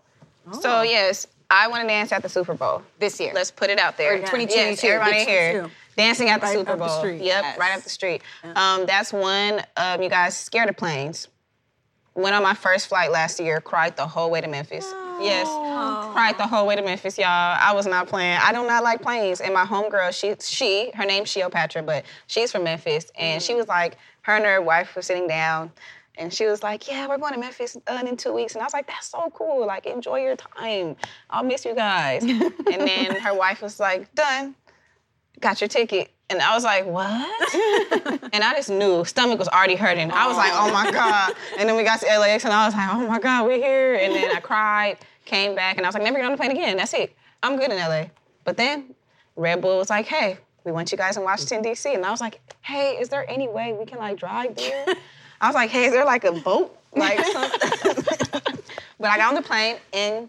So 0.53 0.79
oh. 0.79 0.83
yes, 0.83 1.27
I 1.51 1.69
want 1.69 1.83
to 1.83 1.89
dance 1.89 2.13
at 2.13 2.23
the 2.23 2.29
Super 2.29 2.55
Bowl 2.55 2.83
This 2.99 3.19
year. 3.21 3.33
Let's 3.35 3.51
put 3.51 3.71
it 3.71 3.79
out 3.79 3.97
there. 3.97 4.15
Or 4.15 4.19
2022, 4.19 4.55
Yes, 4.55 4.85
everybody 4.85 5.19
which 5.19 5.29
here. 5.29 5.71
Dancing 5.97 6.29
at 6.29 6.41
the 6.41 6.47
Right 6.47 6.59
Super 6.59 6.73
up 6.73 6.79
the 6.79 6.85
Bowl. 6.87 6.99
street. 6.99 7.23
Yep, 7.23 7.43
Yes. 7.45 7.59
right 7.59 7.77
up 7.77 7.83
the 7.83 7.91
street. 7.91 8.23
Um, 8.57 8.87
that's 8.87 9.13
one. 9.13 9.63
Um, 9.77 10.03
you 10.03 10.09
guys 10.09 10.37
scared 10.37 10.69
of 10.69 10.77
planes. 10.77 11.29
Went 12.15 12.35
on 12.35 12.43
my 12.43 12.55
first 12.55 12.89
flight 12.89 13.13
last 13.13 13.39
year. 13.39 13.61
Cried 13.61 13.97
the 13.97 14.07
whole 14.07 14.31
way 14.31 14.41
to 14.41 14.49
Memphis. 14.49 14.85
Yes, 15.21 15.47
cried 16.13 16.37
the 16.39 16.47
whole 16.47 16.67
way 16.67 16.75
to 16.77 16.83
Memphis, 16.83 17.19
y'all. 17.19 17.27
I 17.29 17.73
was 17.75 17.87
not 17.87 18.09
playing. 18.09 18.39
I 18.43 18.53
do 18.53 18.67
not 18.67 18.83
like 18.83 19.03
planes. 19.03 19.41
And 19.41 19.53
my 19.55 19.65
homegirl, 19.65 20.13
she, 20.19 20.35
she, 20.41 20.91
her 20.95 21.05
name's 21.05 21.29
Sheopatra, 21.31 21.83
but 21.83 22.05
she's 22.27 22.51
from 22.51 22.65
Memphis, 22.65 23.11
and 23.19 23.43
she 23.43 23.55
was 23.55 23.69
like, 23.69 23.97
her 24.23 24.35
and 24.35 24.45
her 24.45 24.61
wife 24.63 24.97
were 24.97 25.03
sitting 25.03 25.29
down. 25.29 25.71
And 26.19 26.33
she 26.35 26.45
was 26.47 26.63
like, 26.63 26.87
"Yeah, 26.91 27.07
we're 27.09 27.17
going 27.17 27.33
to 27.33 27.39
Memphis 27.39 27.79
uh, 27.87 28.03
in 28.07 28.15
two 28.17 28.35
weeks." 28.35 28.53
And 28.55 28.61
I 28.61 28.65
was 28.67 28.75
like, 28.75 28.87
"That's 28.87 29.07
so 29.07 29.31
cool! 29.33 29.65
Like, 29.67 29.87
enjoy 29.87 30.21
your 30.21 30.37
time. 30.37 30.97
I'll 31.31 31.45
miss 31.45 31.65
you 31.65 31.75
guys." 31.75 32.23
and 32.25 32.43
then 32.67 33.17
her 33.17 33.33
wife 33.33 33.63
was 33.63 33.81
like, 33.81 34.13
"Done. 34.15 34.55
Got 35.41 35.61
your 35.61 35.69
ticket." 35.69 36.11
And 36.29 36.41
I 36.41 36.55
was 36.55 36.65
like, 36.65 36.87
"What?" 36.87 37.55
and 38.33 38.45
I 38.45 38.55
just 38.55 38.71
knew 38.71 39.05
stomach 39.05 39.39
was 39.39 39.49
already 39.49 39.77
hurting. 39.77 40.11
I 40.13 40.27
was 40.27 40.37
like, 40.37 40.53
"Oh 40.55 40.71
my 40.73 40.89
oh. 40.89 40.93
god!" 40.93 41.35
And 41.59 41.69
then 41.69 41.77
we 41.77 41.83
got 41.83 42.01
to 42.01 42.07
LAX, 42.07 42.45
and 42.45 42.53
I 42.53 42.67
was 42.67 42.75
like, 42.75 42.89
"Oh 42.93 43.07
my 43.07 43.19
god, 43.19 43.47
we're 43.47 43.57
here!" 43.57 43.95
And 43.95 44.15
then 44.15 44.35
I 44.35 44.41
cried, 44.51 44.99
came 45.25 45.55
back, 45.55 45.77
and 45.77 45.87
I 45.87 45.89
was 45.89 45.95
like, 45.95 46.05
"Never 46.05 46.19
get 46.19 46.27
on 46.27 46.33
the 46.33 46.39
plane 46.39 46.53
again. 46.53 46.77
That's 46.77 46.95
it. 46.95 47.15
I'm 47.43 47.59
good 47.59 47.71
in 47.71 47.79
LA." 47.79 48.07
But 48.45 48.57
then 48.57 48.95
Red 49.37 49.61
Bull 49.61 49.79
was 49.79 49.91
like, 49.91 50.07
"Hey." 50.07 50.39
We 50.63 50.73
want 50.73 50.93
you 50.93 50.99
guys 50.99 51.17
in 51.17 51.23
Washington 51.23 51.63
D.C. 51.63 51.95
and 51.95 52.05
I 52.05 52.11
was 52.11 52.21
like, 52.21 52.39
"Hey, 52.61 52.99
is 53.01 53.09
there 53.09 53.25
any 53.31 53.49
way 53.49 53.73
we 53.73 53.87
can 53.87 53.99
like 53.99 54.19
drive 54.19 54.57
there?" 54.57 54.87
I 55.41 55.47
was 55.47 55.55
like, 55.55 55.71
"Hey, 55.71 55.87
is 55.87 55.93
there 55.93 56.05
like 56.05 56.25
a 56.25 56.33
boat, 56.33 56.77
like 56.95 57.19
something?" 57.19 58.59
but 59.01 59.09
I 59.11 59.17
got 59.17 59.29
on 59.31 59.35
the 59.35 59.43
plane 59.43 59.77
and 59.95 60.29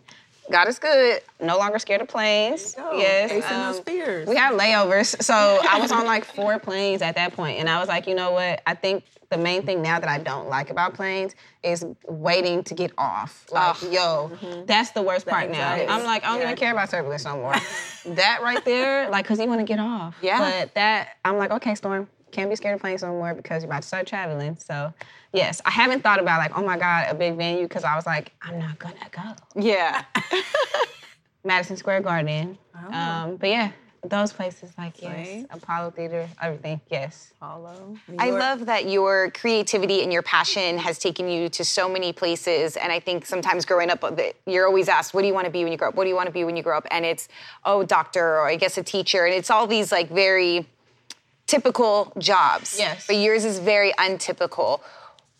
God 0.51 0.67
is 0.67 0.77
good. 0.79 1.21
No 1.39 1.57
longer 1.57 1.79
scared 1.79 2.01
of 2.01 2.07
planes. 2.07 2.75
Yes, 2.77 3.31
um. 3.51 3.83
We 4.27 4.35
had 4.35 4.53
layovers, 4.53 5.21
so 5.23 5.33
I 5.69 5.79
was 5.79 5.91
on 5.91 6.05
like 6.05 6.25
four 6.35 6.59
planes 6.59 7.01
at 7.01 7.15
that 7.15 7.33
point, 7.33 7.59
and 7.59 7.69
I 7.69 7.79
was 7.79 7.87
like, 7.87 8.05
you 8.07 8.15
know 8.15 8.31
what? 8.31 8.61
I 8.67 8.73
think 8.75 9.03
the 9.29 9.37
main 9.37 9.63
thing 9.63 9.81
now 9.81 9.97
that 9.99 10.09
I 10.09 10.17
don't 10.17 10.49
like 10.49 10.69
about 10.69 10.93
planes 10.93 11.35
is 11.63 11.85
waiting 12.07 12.63
to 12.65 12.73
get 12.73 12.91
off. 12.97 13.45
Like, 13.49 13.81
yo, 13.89 14.29
that's 14.65 14.91
the 14.91 15.01
worst 15.01 15.25
part 15.25 15.49
now. 15.49 15.71
I'm 15.73 16.03
like, 16.03 16.23
I 16.25 16.27
don't 16.31 16.39
Yeah. 16.39 16.43
even 16.47 16.57
care 16.57 16.73
about 16.73 16.89
turbulence 16.89 17.23
no 17.23 17.37
more. 17.37 17.55
that 18.07 18.41
right 18.43 18.63
there, 18.65 19.09
like, 19.09 19.25
cause 19.25 19.39
you 19.39 19.47
want 19.47 19.61
to 19.61 19.65
get 19.65 19.79
off. 19.79 20.15
Yeah. 20.21 20.37
But 20.39 20.73
that, 20.75 21.15
I'm 21.23 21.37
like, 21.37 21.51
okay, 21.51 21.75
Storm, 21.75 22.09
can't 22.31 22.49
be 22.49 22.55
scared 22.55 22.75
of 22.75 22.81
planes 22.81 23.03
no 23.03 23.09
more 23.09 23.33
because 23.33 23.63
you're 23.63 23.69
about 23.71 23.81
to 23.83 23.87
start 23.87 24.07
traveling. 24.07 24.57
So, 24.57 24.93
yes, 25.33 25.61
I 25.65 25.71
haven't 25.71 26.01
thought 26.01 26.19
about 26.19 26.39
like, 26.39 26.57
oh 26.57 26.63
my 26.65 26.77
God, 26.77 27.07
a 27.09 27.13
big 27.15 27.35
venue, 27.35 27.63
because 27.63 27.83
I 27.83 27.95
was 27.95 28.05
like, 28.05 28.31
I'm 28.41 28.57
not 28.59 28.79
gonna 28.79 28.95
go. 29.11 29.33
yeah. 29.61 30.03
Madison 31.43 31.75
Square 31.77 32.01
Garden. 32.01 32.57
Um, 32.91 33.37
but 33.37 33.49
yeah, 33.49 33.71
those 34.07 34.31
places 34.31 34.71
like 34.77 35.01
yes, 35.01 35.11
Right. 35.27 35.45
Apollo 35.49 35.91
Theater, 35.91 36.27
everything. 36.41 36.81
Yes. 36.89 37.33
Apollo. 37.37 37.97
I 38.19 38.29
love 38.31 38.65
that 38.67 38.87
your 38.89 39.31
creativity 39.31 40.03
and 40.03 40.11
your 40.13 40.21
passion 40.21 40.77
has 40.77 40.97
taken 40.99 41.27
you 41.27 41.49
to 41.49 41.65
so 41.65 41.89
many 41.89 42.13
places. 42.13 42.77
And 42.77 42.91
I 42.91 42.99
think 42.99 43.25
sometimes 43.25 43.65
growing 43.65 43.89
up, 43.89 44.03
you're 44.45 44.67
always 44.67 44.87
asked, 44.87 45.13
"What 45.13 45.21
do 45.21 45.27
you 45.27 45.33
want 45.33 45.45
to 45.45 45.51
be 45.51 45.63
when 45.63 45.71
you 45.71 45.77
grow 45.77 45.89
up? 45.89 45.95
What 45.95 46.03
do 46.03 46.09
you 46.09 46.15
want 46.15 46.27
to 46.27 46.33
be 46.33 46.43
when 46.43 46.55
you 46.55 46.63
grow 46.63 46.77
up?" 46.77 46.87
And 46.91 47.05
it's, 47.05 47.27
"Oh, 47.65 47.83
doctor," 47.83 48.23
or 48.39 48.47
I 48.47 48.55
guess 48.55 48.77
a 48.77 48.83
teacher. 48.83 49.25
And 49.25 49.33
it's 49.33 49.49
all 49.49 49.65
these 49.67 49.91
like 49.91 50.09
very 50.09 50.67
typical 51.51 52.13
jobs. 52.17 52.77
Yes. 52.79 53.05
But 53.05 53.17
yours 53.17 53.43
is 53.43 53.59
very 53.59 53.93
untypical. 53.97 54.81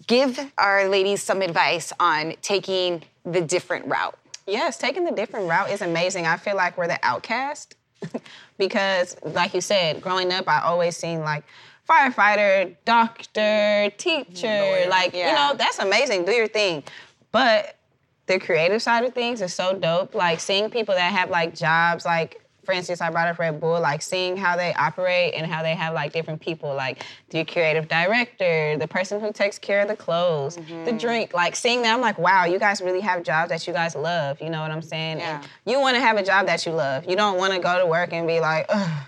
Give 0.08 0.38
our 0.58 0.90
ladies 0.90 1.24
some 1.24 1.42
advice 1.42 1.94
on 2.02 2.34
taking 2.42 3.04
the 3.24 3.40
different 3.40 3.88
route. 3.88 4.18
Yes, 4.46 4.78
taking 4.78 5.06
the 5.06 5.12
different 5.12 5.48
route 5.48 5.72
is 5.72 5.82
amazing. 5.82 6.28
I 6.28 6.36
feel 6.36 6.58
like 6.58 6.78
we're 6.78 6.88
the 6.88 7.00
outcast 7.02 7.76
because, 8.58 9.16
like 9.24 9.54
you 9.54 9.62
said, 9.62 10.02
growing 10.02 10.34
up, 10.34 10.50
I 10.50 10.62
always 10.64 10.98
seen 10.98 11.22
like 11.22 11.46
firefighter, 11.90 12.76
doctor, 12.84 13.90
teacher. 13.98 14.86
Like, 14.90 15.14
you 15.14 15.24
know, 15.24 15.54
that's 15.58 15.80
amazing. 15.80 16.26
Do 16.26 16.34
your 16.34 16.48
thing. 16.48 16.84
But 17.32 17.78
the 18.26 18.38
creative 18.38 18.82
side 18.82 19.06
of 19.06 19.14
things 19.14 19.42
is 19.42 19.54
so 19.54 19.78
dope. 19.78 20.14
Like 20.14 20.42
seeing 20.42 20.70
people 20.70 20.94
that 20.96 21.14
have 21.14 21.30
like 21.30 21.56
jobs, 21.56 22.04
like 22.04 22.42
for 22.72 22.78
instance, 22.78 23.02
I 23.02 23.10
brought 23.10 23.28
up 23.28 23.38
Red 23.38 23.60
Bull, 23.60 23.82
like 23.82 24.02
seeing 24.02 24.38
how 24.38 24.56
they 24.56 24.74
operate 24.76 25.34
and 25.34 25.46
how 25.52 25.62
they 25.62 25.76
have 25.76 25.94
like 25.94 26.14
different 26.14 26.40
people, 26.40 26.74
like 26.74 27.04
the 27.30 27.44
creative 27.44 27.90
director, 27.90 28.78
the 28.78 28.88
person 28.88 29.20
who 29.20 29.34
takes 29.34 29.60
care 29.60 29.82
of 29.82 29.90
the 29.90 29.96
clothes, 29.98 30.56
Mm-hmm. 30.56 30.86
the 30.86 30.94
drink, 30.94 31.34
like 31.34 31.56
seeing 31.58 31.82
that, 31.82 31.94
I'm 31.94 32.00
like, 32.00 32.18
wow, 32.18 32.46
you 32.46 32.60
guys 32.60 32.80
really 32.82 33.02
have 33.02 33.24
jobs 33.24 33.50
that 33.50 33.68
you 33.68 33.74
guys 33.74 33.94
love. 33.94 34.42
You 34.42 34.50
know 34.50 34.62
what 34.62 34.72
I'm 34.72 34.82
saying? 34.82 35.18
Yeah. 35.20 35.42
And 35.42 35.48
you 35.66 35.82
want 35.82 35.96
to 35.96 36.02
have 36.02 36.16
a 36.16 36.24
job 36.24 36.46
that 36.46 36.66
you 36.66 36.72
love. 36.72 37.04
You 37.10 37.18
don't 37.18 37.38
want 37.38 37.52
to 37.54 37.60
go 37.60 37.78
to 37.78 37.86
work 37.86 38.14
and 38.14 38.26
be 38.26 38.40
like, 38.40 38.68
ugh. 38.70 39.04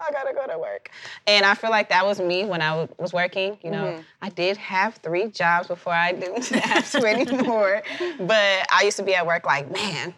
I 0.00 0.10
gotta 0.12 0.32
go 0.34 0.46
to 0.52 0.58
work. 0.58 0.90
And 1.28 1.44
I 1.46 1.54
feel 1.54 1.70
like 1.70 1.88
that 1.90 2.04
was 2.06 2.20
me 2.20 2.44
when 2.44 2.60
I 2.62 2.70
w- 2.70 2.88
was 2.98 3.12
working. 3.12 3.58
You 3.62 3.70
know, 3.72 3.84
Mm-hmm. 3.84 4.00
I 4.20 4.28
did 4.30 4.56
have 4.58 4.94
three 4.96 5.26
jobs 5.28 5.66
before 5.68 5.92
I 5.92 6.12
didn't 6.12 6.44
have 6.70 6.88
to 6.92 7.04
anymore. 7.04 7.82
But 8.20 8.66
I 8.72 8.82
used 8.84 8.96
to 8.98 9.02
be 9.04 9.14
at 9.16 9.26
work 9.26 9.44
like, 9.44 9.70
man, 9.72 10.14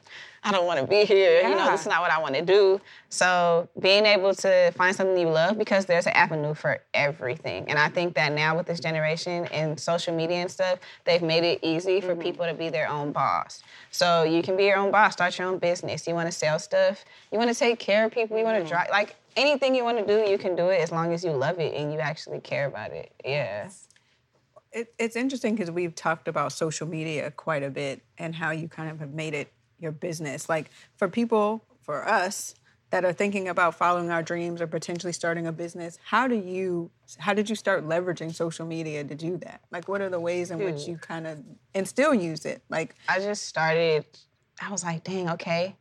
I 0.47 0.53
don't 0.53 0.67
want 0.67 0.79
to 0.79 0.87
be 0.87 1.07
here. 1.07 1.41
You 1.41 1.49
know, 1.49 1.57
Yeah. 1.57 1.71
this 1.71 1.81
is 1.81 1.87
not 1.87 2.03
what 2.03 2.11
I 2.11 2.19
want 2.19 2.35
to 2.35 2.43
do. 2.43 2.79
So 3.09 3.67
being 3.81 4.05
able 4.05 4.35
to 4.35 4.73
find 4.73 4.95
something 4.95 5.17
you 5.17 5.31
love 5.31 5.57
because 5.57 5.87
there's 5.87 6.07
an 6.07 6.13
avenue 6.13 6.53
for 6.53 6.83
everything. 6.93 7.65
And 7.69 7.79
I 7.79 7.89
think 7.89 8.15
that 8.17 8.33
now 8.33 8.55
with 8.55 8.67
this 8.67 8.79
generation 8.79 9.47
and 9.47 9.81
social 9.81 10.15
media 10.15 10.37
and 10.39 10.51
stuff, 10.51 10.81
they've 11.05 11.23
made 11.23 11.45
it 11.45 11.61
easy 11.63 12.03
for 12.03 12.09
mm-hmm. 12.09 12.21
people 12.21 12.47
to 12.47 12.53
be 12.53 12.69
their 12.69 12.91
own 12.91 13.11
boss. 13.11 13.63
So 13.91 14.25
you 14.25 14.43
can 14.43 14.55
be 14.55 14.65
your 14.65 14.77
own 14.77 14.91
boss, 14.91 15.15
start 15.15 15.39
your 15.39 15.49
own 15.49 15.59
business. 15.59 16.07
You 16.07 16.15
want 16.15 16.27
to 16.29 16.33
sell 16.33 16.59
stuff, 16.59 17.07
you 17.33 17.39
want 17.39 17.51
to 17.51 17.59
take 17.59 17.79
care 17.79 18.05
of 18.05 18.13
people, 18.13 18.37
you 18.37 18.45
want 18.45 18.57
to 18.57 18.65
mm-hmm. 18.65 18.69
drive 18.69 18.91
like 18.91 19.17
anything 19.37 19.75
you 19.75 19.83
want 19.83 19.99
to 19.99 20.07
do, 20.07 20.31
you 20.31 20.37
can 20.37 20.55
do 20.55 20.69
it 20.69 20.81
as 20.81 20.93
long 20.93 21.15
as 21.15 21.25
you 21.25 21.31
love 21.31 21.59
it 21.59 21.73
and 21.75 21.91
you 21.91 22.01
actually 22.01 22.41
care 22.41 22.67
about 22.67 22.91
it. 22.93 23.13
Yeah. 23.25 23.71
It, 24.73 24.93
it's 24.99 25.17
interesting 25.17 25.55
because 25.55 25.71
we've 25.71 25.95
talked 25.95 26.29
about 26.29 26.53
social 26.53 26.87
media 26.87 27.31
quite 27.31 27.63
a 27.63 27.71
bit 27.71 28.03
and 28.19 28.35
how 28.35 28.51
you 28.51 28.69
kind 28.69 28.91
of 28.91 28.99
have 29.01 29.15
made 29.15 29.33
it 29.33 29.54
your 29.79 29.93
business. 29.93 30.49
Like 30.49 30.71
for 30.97 31.09
people, 31.09 31.65
for 31.83 32.07
us 32.09 32.55
that 32.91 33.05
are 33.05 33.13
thinking 33.13 33.49
about 33.49 33.75
following 33.75 34.11
our 34.11 34.23
dreams 34.23 34.61
or 34.61 34.67
potentially 34.67 35.13
starting 35.13 35.47
a 35.47 35.53
business, 35.53 35.99
how 36.05 36.29
do 36.29 36.37
you, 36.37 36.91
how 37.19 37.35
did 37.35 37.51
you 37.51 37.57
start 37.57 37.87
leveraging 37.87 38.33
social 38.33 38.67
media 38.67 39.03
to 39.03 39.15
do 39.15 39.37
that? 39.39 39.61
Like, 39.71 39.89
what 39.89 40.01
are 40.01 40.09
the 40.09 40.21
ways 40.21 40.51
in 40.51 40.59
which 40.59 40.85
hmm. 40.85 40.93
you 40.93 40.97
kind 40.99 41.27
of 41.27 41.43
and 41.75 41.89
still 41.89 42.15
use 42.15 42.45
it? 42.45 42.63
Like, 42.69 42.95
I 43.09 43.19
just 43.19 43.47
started, 43.47 44.05
I 44.63 44.71
was 44.71 44.85
like, 44.85 45.03
dang, 45.03 45.29
okay. 45.31 45.77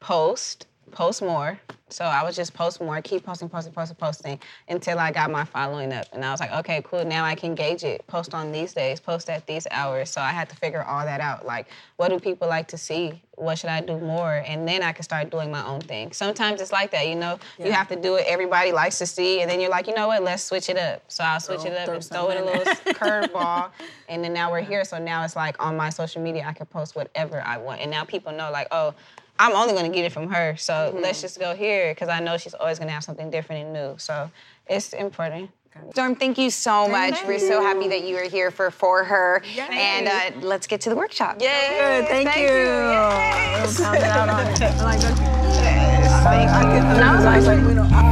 Post, 0.00 0.66
post 0.92 1.22
more. 1.22 1.58
So 1.92 2.06
I 2.06 2.22
was 2.22 2.34
just 2.34 2.54
post 2.54 2.80
more, 2.80 3.02
keep 3.02 3.22
posting, 3.22 3.50
posting, 3.50 3.72
posting, 3.72 3.96
posting 3.96 4.40
until 4.68 4.98
I 4.98 5.12
got 5.12 5.30
my 5.30 5.44
following 5.44 5.92
up. 5.92 6.06
And 6.12 6.24
I 6.24 6.30
was 6.30 6.40
like, 6.40 6.50
okay, 6.52 6.80
cool. 6.84 7.04
Now 7.04 7.24
I 7.24 7.34
can 7.34 7.54
gauge 7.54 7.84
it. 7.84 8.06
Post 8.06 8.32
on 8.32 8.50
these 8.50 8.72
days, 8.72 8.98
post 8.98 9.28
at 9.28 9.46
these 9.46 9.66
hours. 9.70 10.10
So 10.10 10.22
I 10.22 10.30
had 10.30 10.48
to 10.48 10.56
figure 10.56 10.82
all 10.82 11.04
that 11.04 11.20
out. 11.20 11.44
Like, 11.44 11.66
what 11.96 12.08
do 12.08 12.18
people 12.18 12.48
like 12.48 12.66
to 12.68 12.78
see? 12.78 13.20
What 13.36 13.58
should 13.58 13.68
I 13.70 13.80
do 13.80 13.98
more? 13.98 14.42
And 14.46 14.66
then 14.66 14.82
I 14.82 14.92
can 14.92 15.02
start 15.02 15.30
doing 15.30 15.50
my 15.50 15.66
own 15.66 15.80
thing. 15.80 16.12
Sometimes 16.12 16.60
it's 16.62 16.72
like 16.72 16.90
that, 16.92 17.08
you 17.08 17.14
know. 17.14 17.38
yeah. 17.58 17.66
You 17.66 17.72
have 17.72 17.88
to 17.88 17.96
do 17.96 18.14
it 18.16 18.24
everybody 18.26 18.72
likes 18.72 18.98
to 18.98 19.06
see, 19.06 19.40
and 19.40 19.50
then 19.50 19.60
you're 19.60 19.70
like, 19.70 19.86
you 19.86 19.94
know 19.94 20.06
what? 20.06 20.22
Let's 20.22 20.44
switch 20.44 20.68
it 20.68 20.78
up. 20.78 21.02
So 21.08 21.24
I'll 21.24 21.40
switch 21.40 21.64
it 21.64 21.76
up 21.76 21.88
and 21.88 22.04
throw 22.04 22.30
it 22.30 22.40
a 22.40 22.44
little 22.44 22.64
curveball, 22.94 23.70
and 24.08 24.22
then 24.22 24.32
now 24.32 24.50
we're 24.50 24.60
here. 24.60 24.84
So 24.84 24.98
now 24.98 25.24
it's 25.24 25.36
like 25.36 25.62
on 25.62 25.76
my 25.76 25.90
social 25.90 26.22
media, 26.22 26.44
I 26.46 26.52
can 26.52 26.66
post 26.66 26.94
whatever 26.94 27.42
I 27.42 27.58
want, 27.58 27.80
and 27.80 27.90
now 27.90 28.04
people 28.04 28.32
know 28.32 28.50
like, 28.50 28.68
oh, 28.70 28.94
I'm 29.38 29.52
only 29.52 29.74
gonna 29.74 29.88
get 29.88 30.04
it 30.04 30.12
from 30.12 30.30
her. 30.30 30.56
So 30.56 30.96
let's 31.00 31.20
just 31.20 31.38
go 31.38 31.54
here 31.54 31.92
because 31.92 32.08
I 32.08 32.20
know 32.20 32.36
she's 32.36 32.54
always 32.54 32.78
gonna 32.78 32.92
have 32.92 33.04
something 33.04 33.30
different 33.30 33.64
and 33.64 33.72
new. 33.72 33.94
So 33.98 34.30
it's 34.66 34.92
important. 34.92 35.50
Storm, 35.92 36.14
thank 36.14 36.36
you 36.36 36.50
so 36.50 36.86
much. 36.86 37.24
We're 37.26 37.38
so 37.38 37.62
happy 37.62 37.88
that 37.88 38.04
you 38.04 38.16
are 38.16 38.28
here 38.28 38.50
for 38.50 38.70
For 38.70 39.04
Her. 39.04 39.42
And 39.58 40.06
uh, 40.06 40.46
let's 40.46 40.66
get 40.66 40.82
to 40.82 40.90
the 40.90 40.96
workshop. 40.96 41.38
good, 41.38 42.08
thank, 42.08 42.36
you. 42.36 42.42
Yes. 42.42 43.80
Pound 43.80 43.96
it 43.96 44.02
out 44.04 44.28
on 44.28 44.46
it. 44.46 44.60
I 44.60 44.84
like 44.84 45.00
that. 45.00 45.18
I, 46.26 46.34
I, 46.34 46.44
I, 46.44 46.60
I, 46.60 47.18
I, 47.18 47.38
I, 47.38 48.02
I, 48.02 48.08
I, 48.08 48.11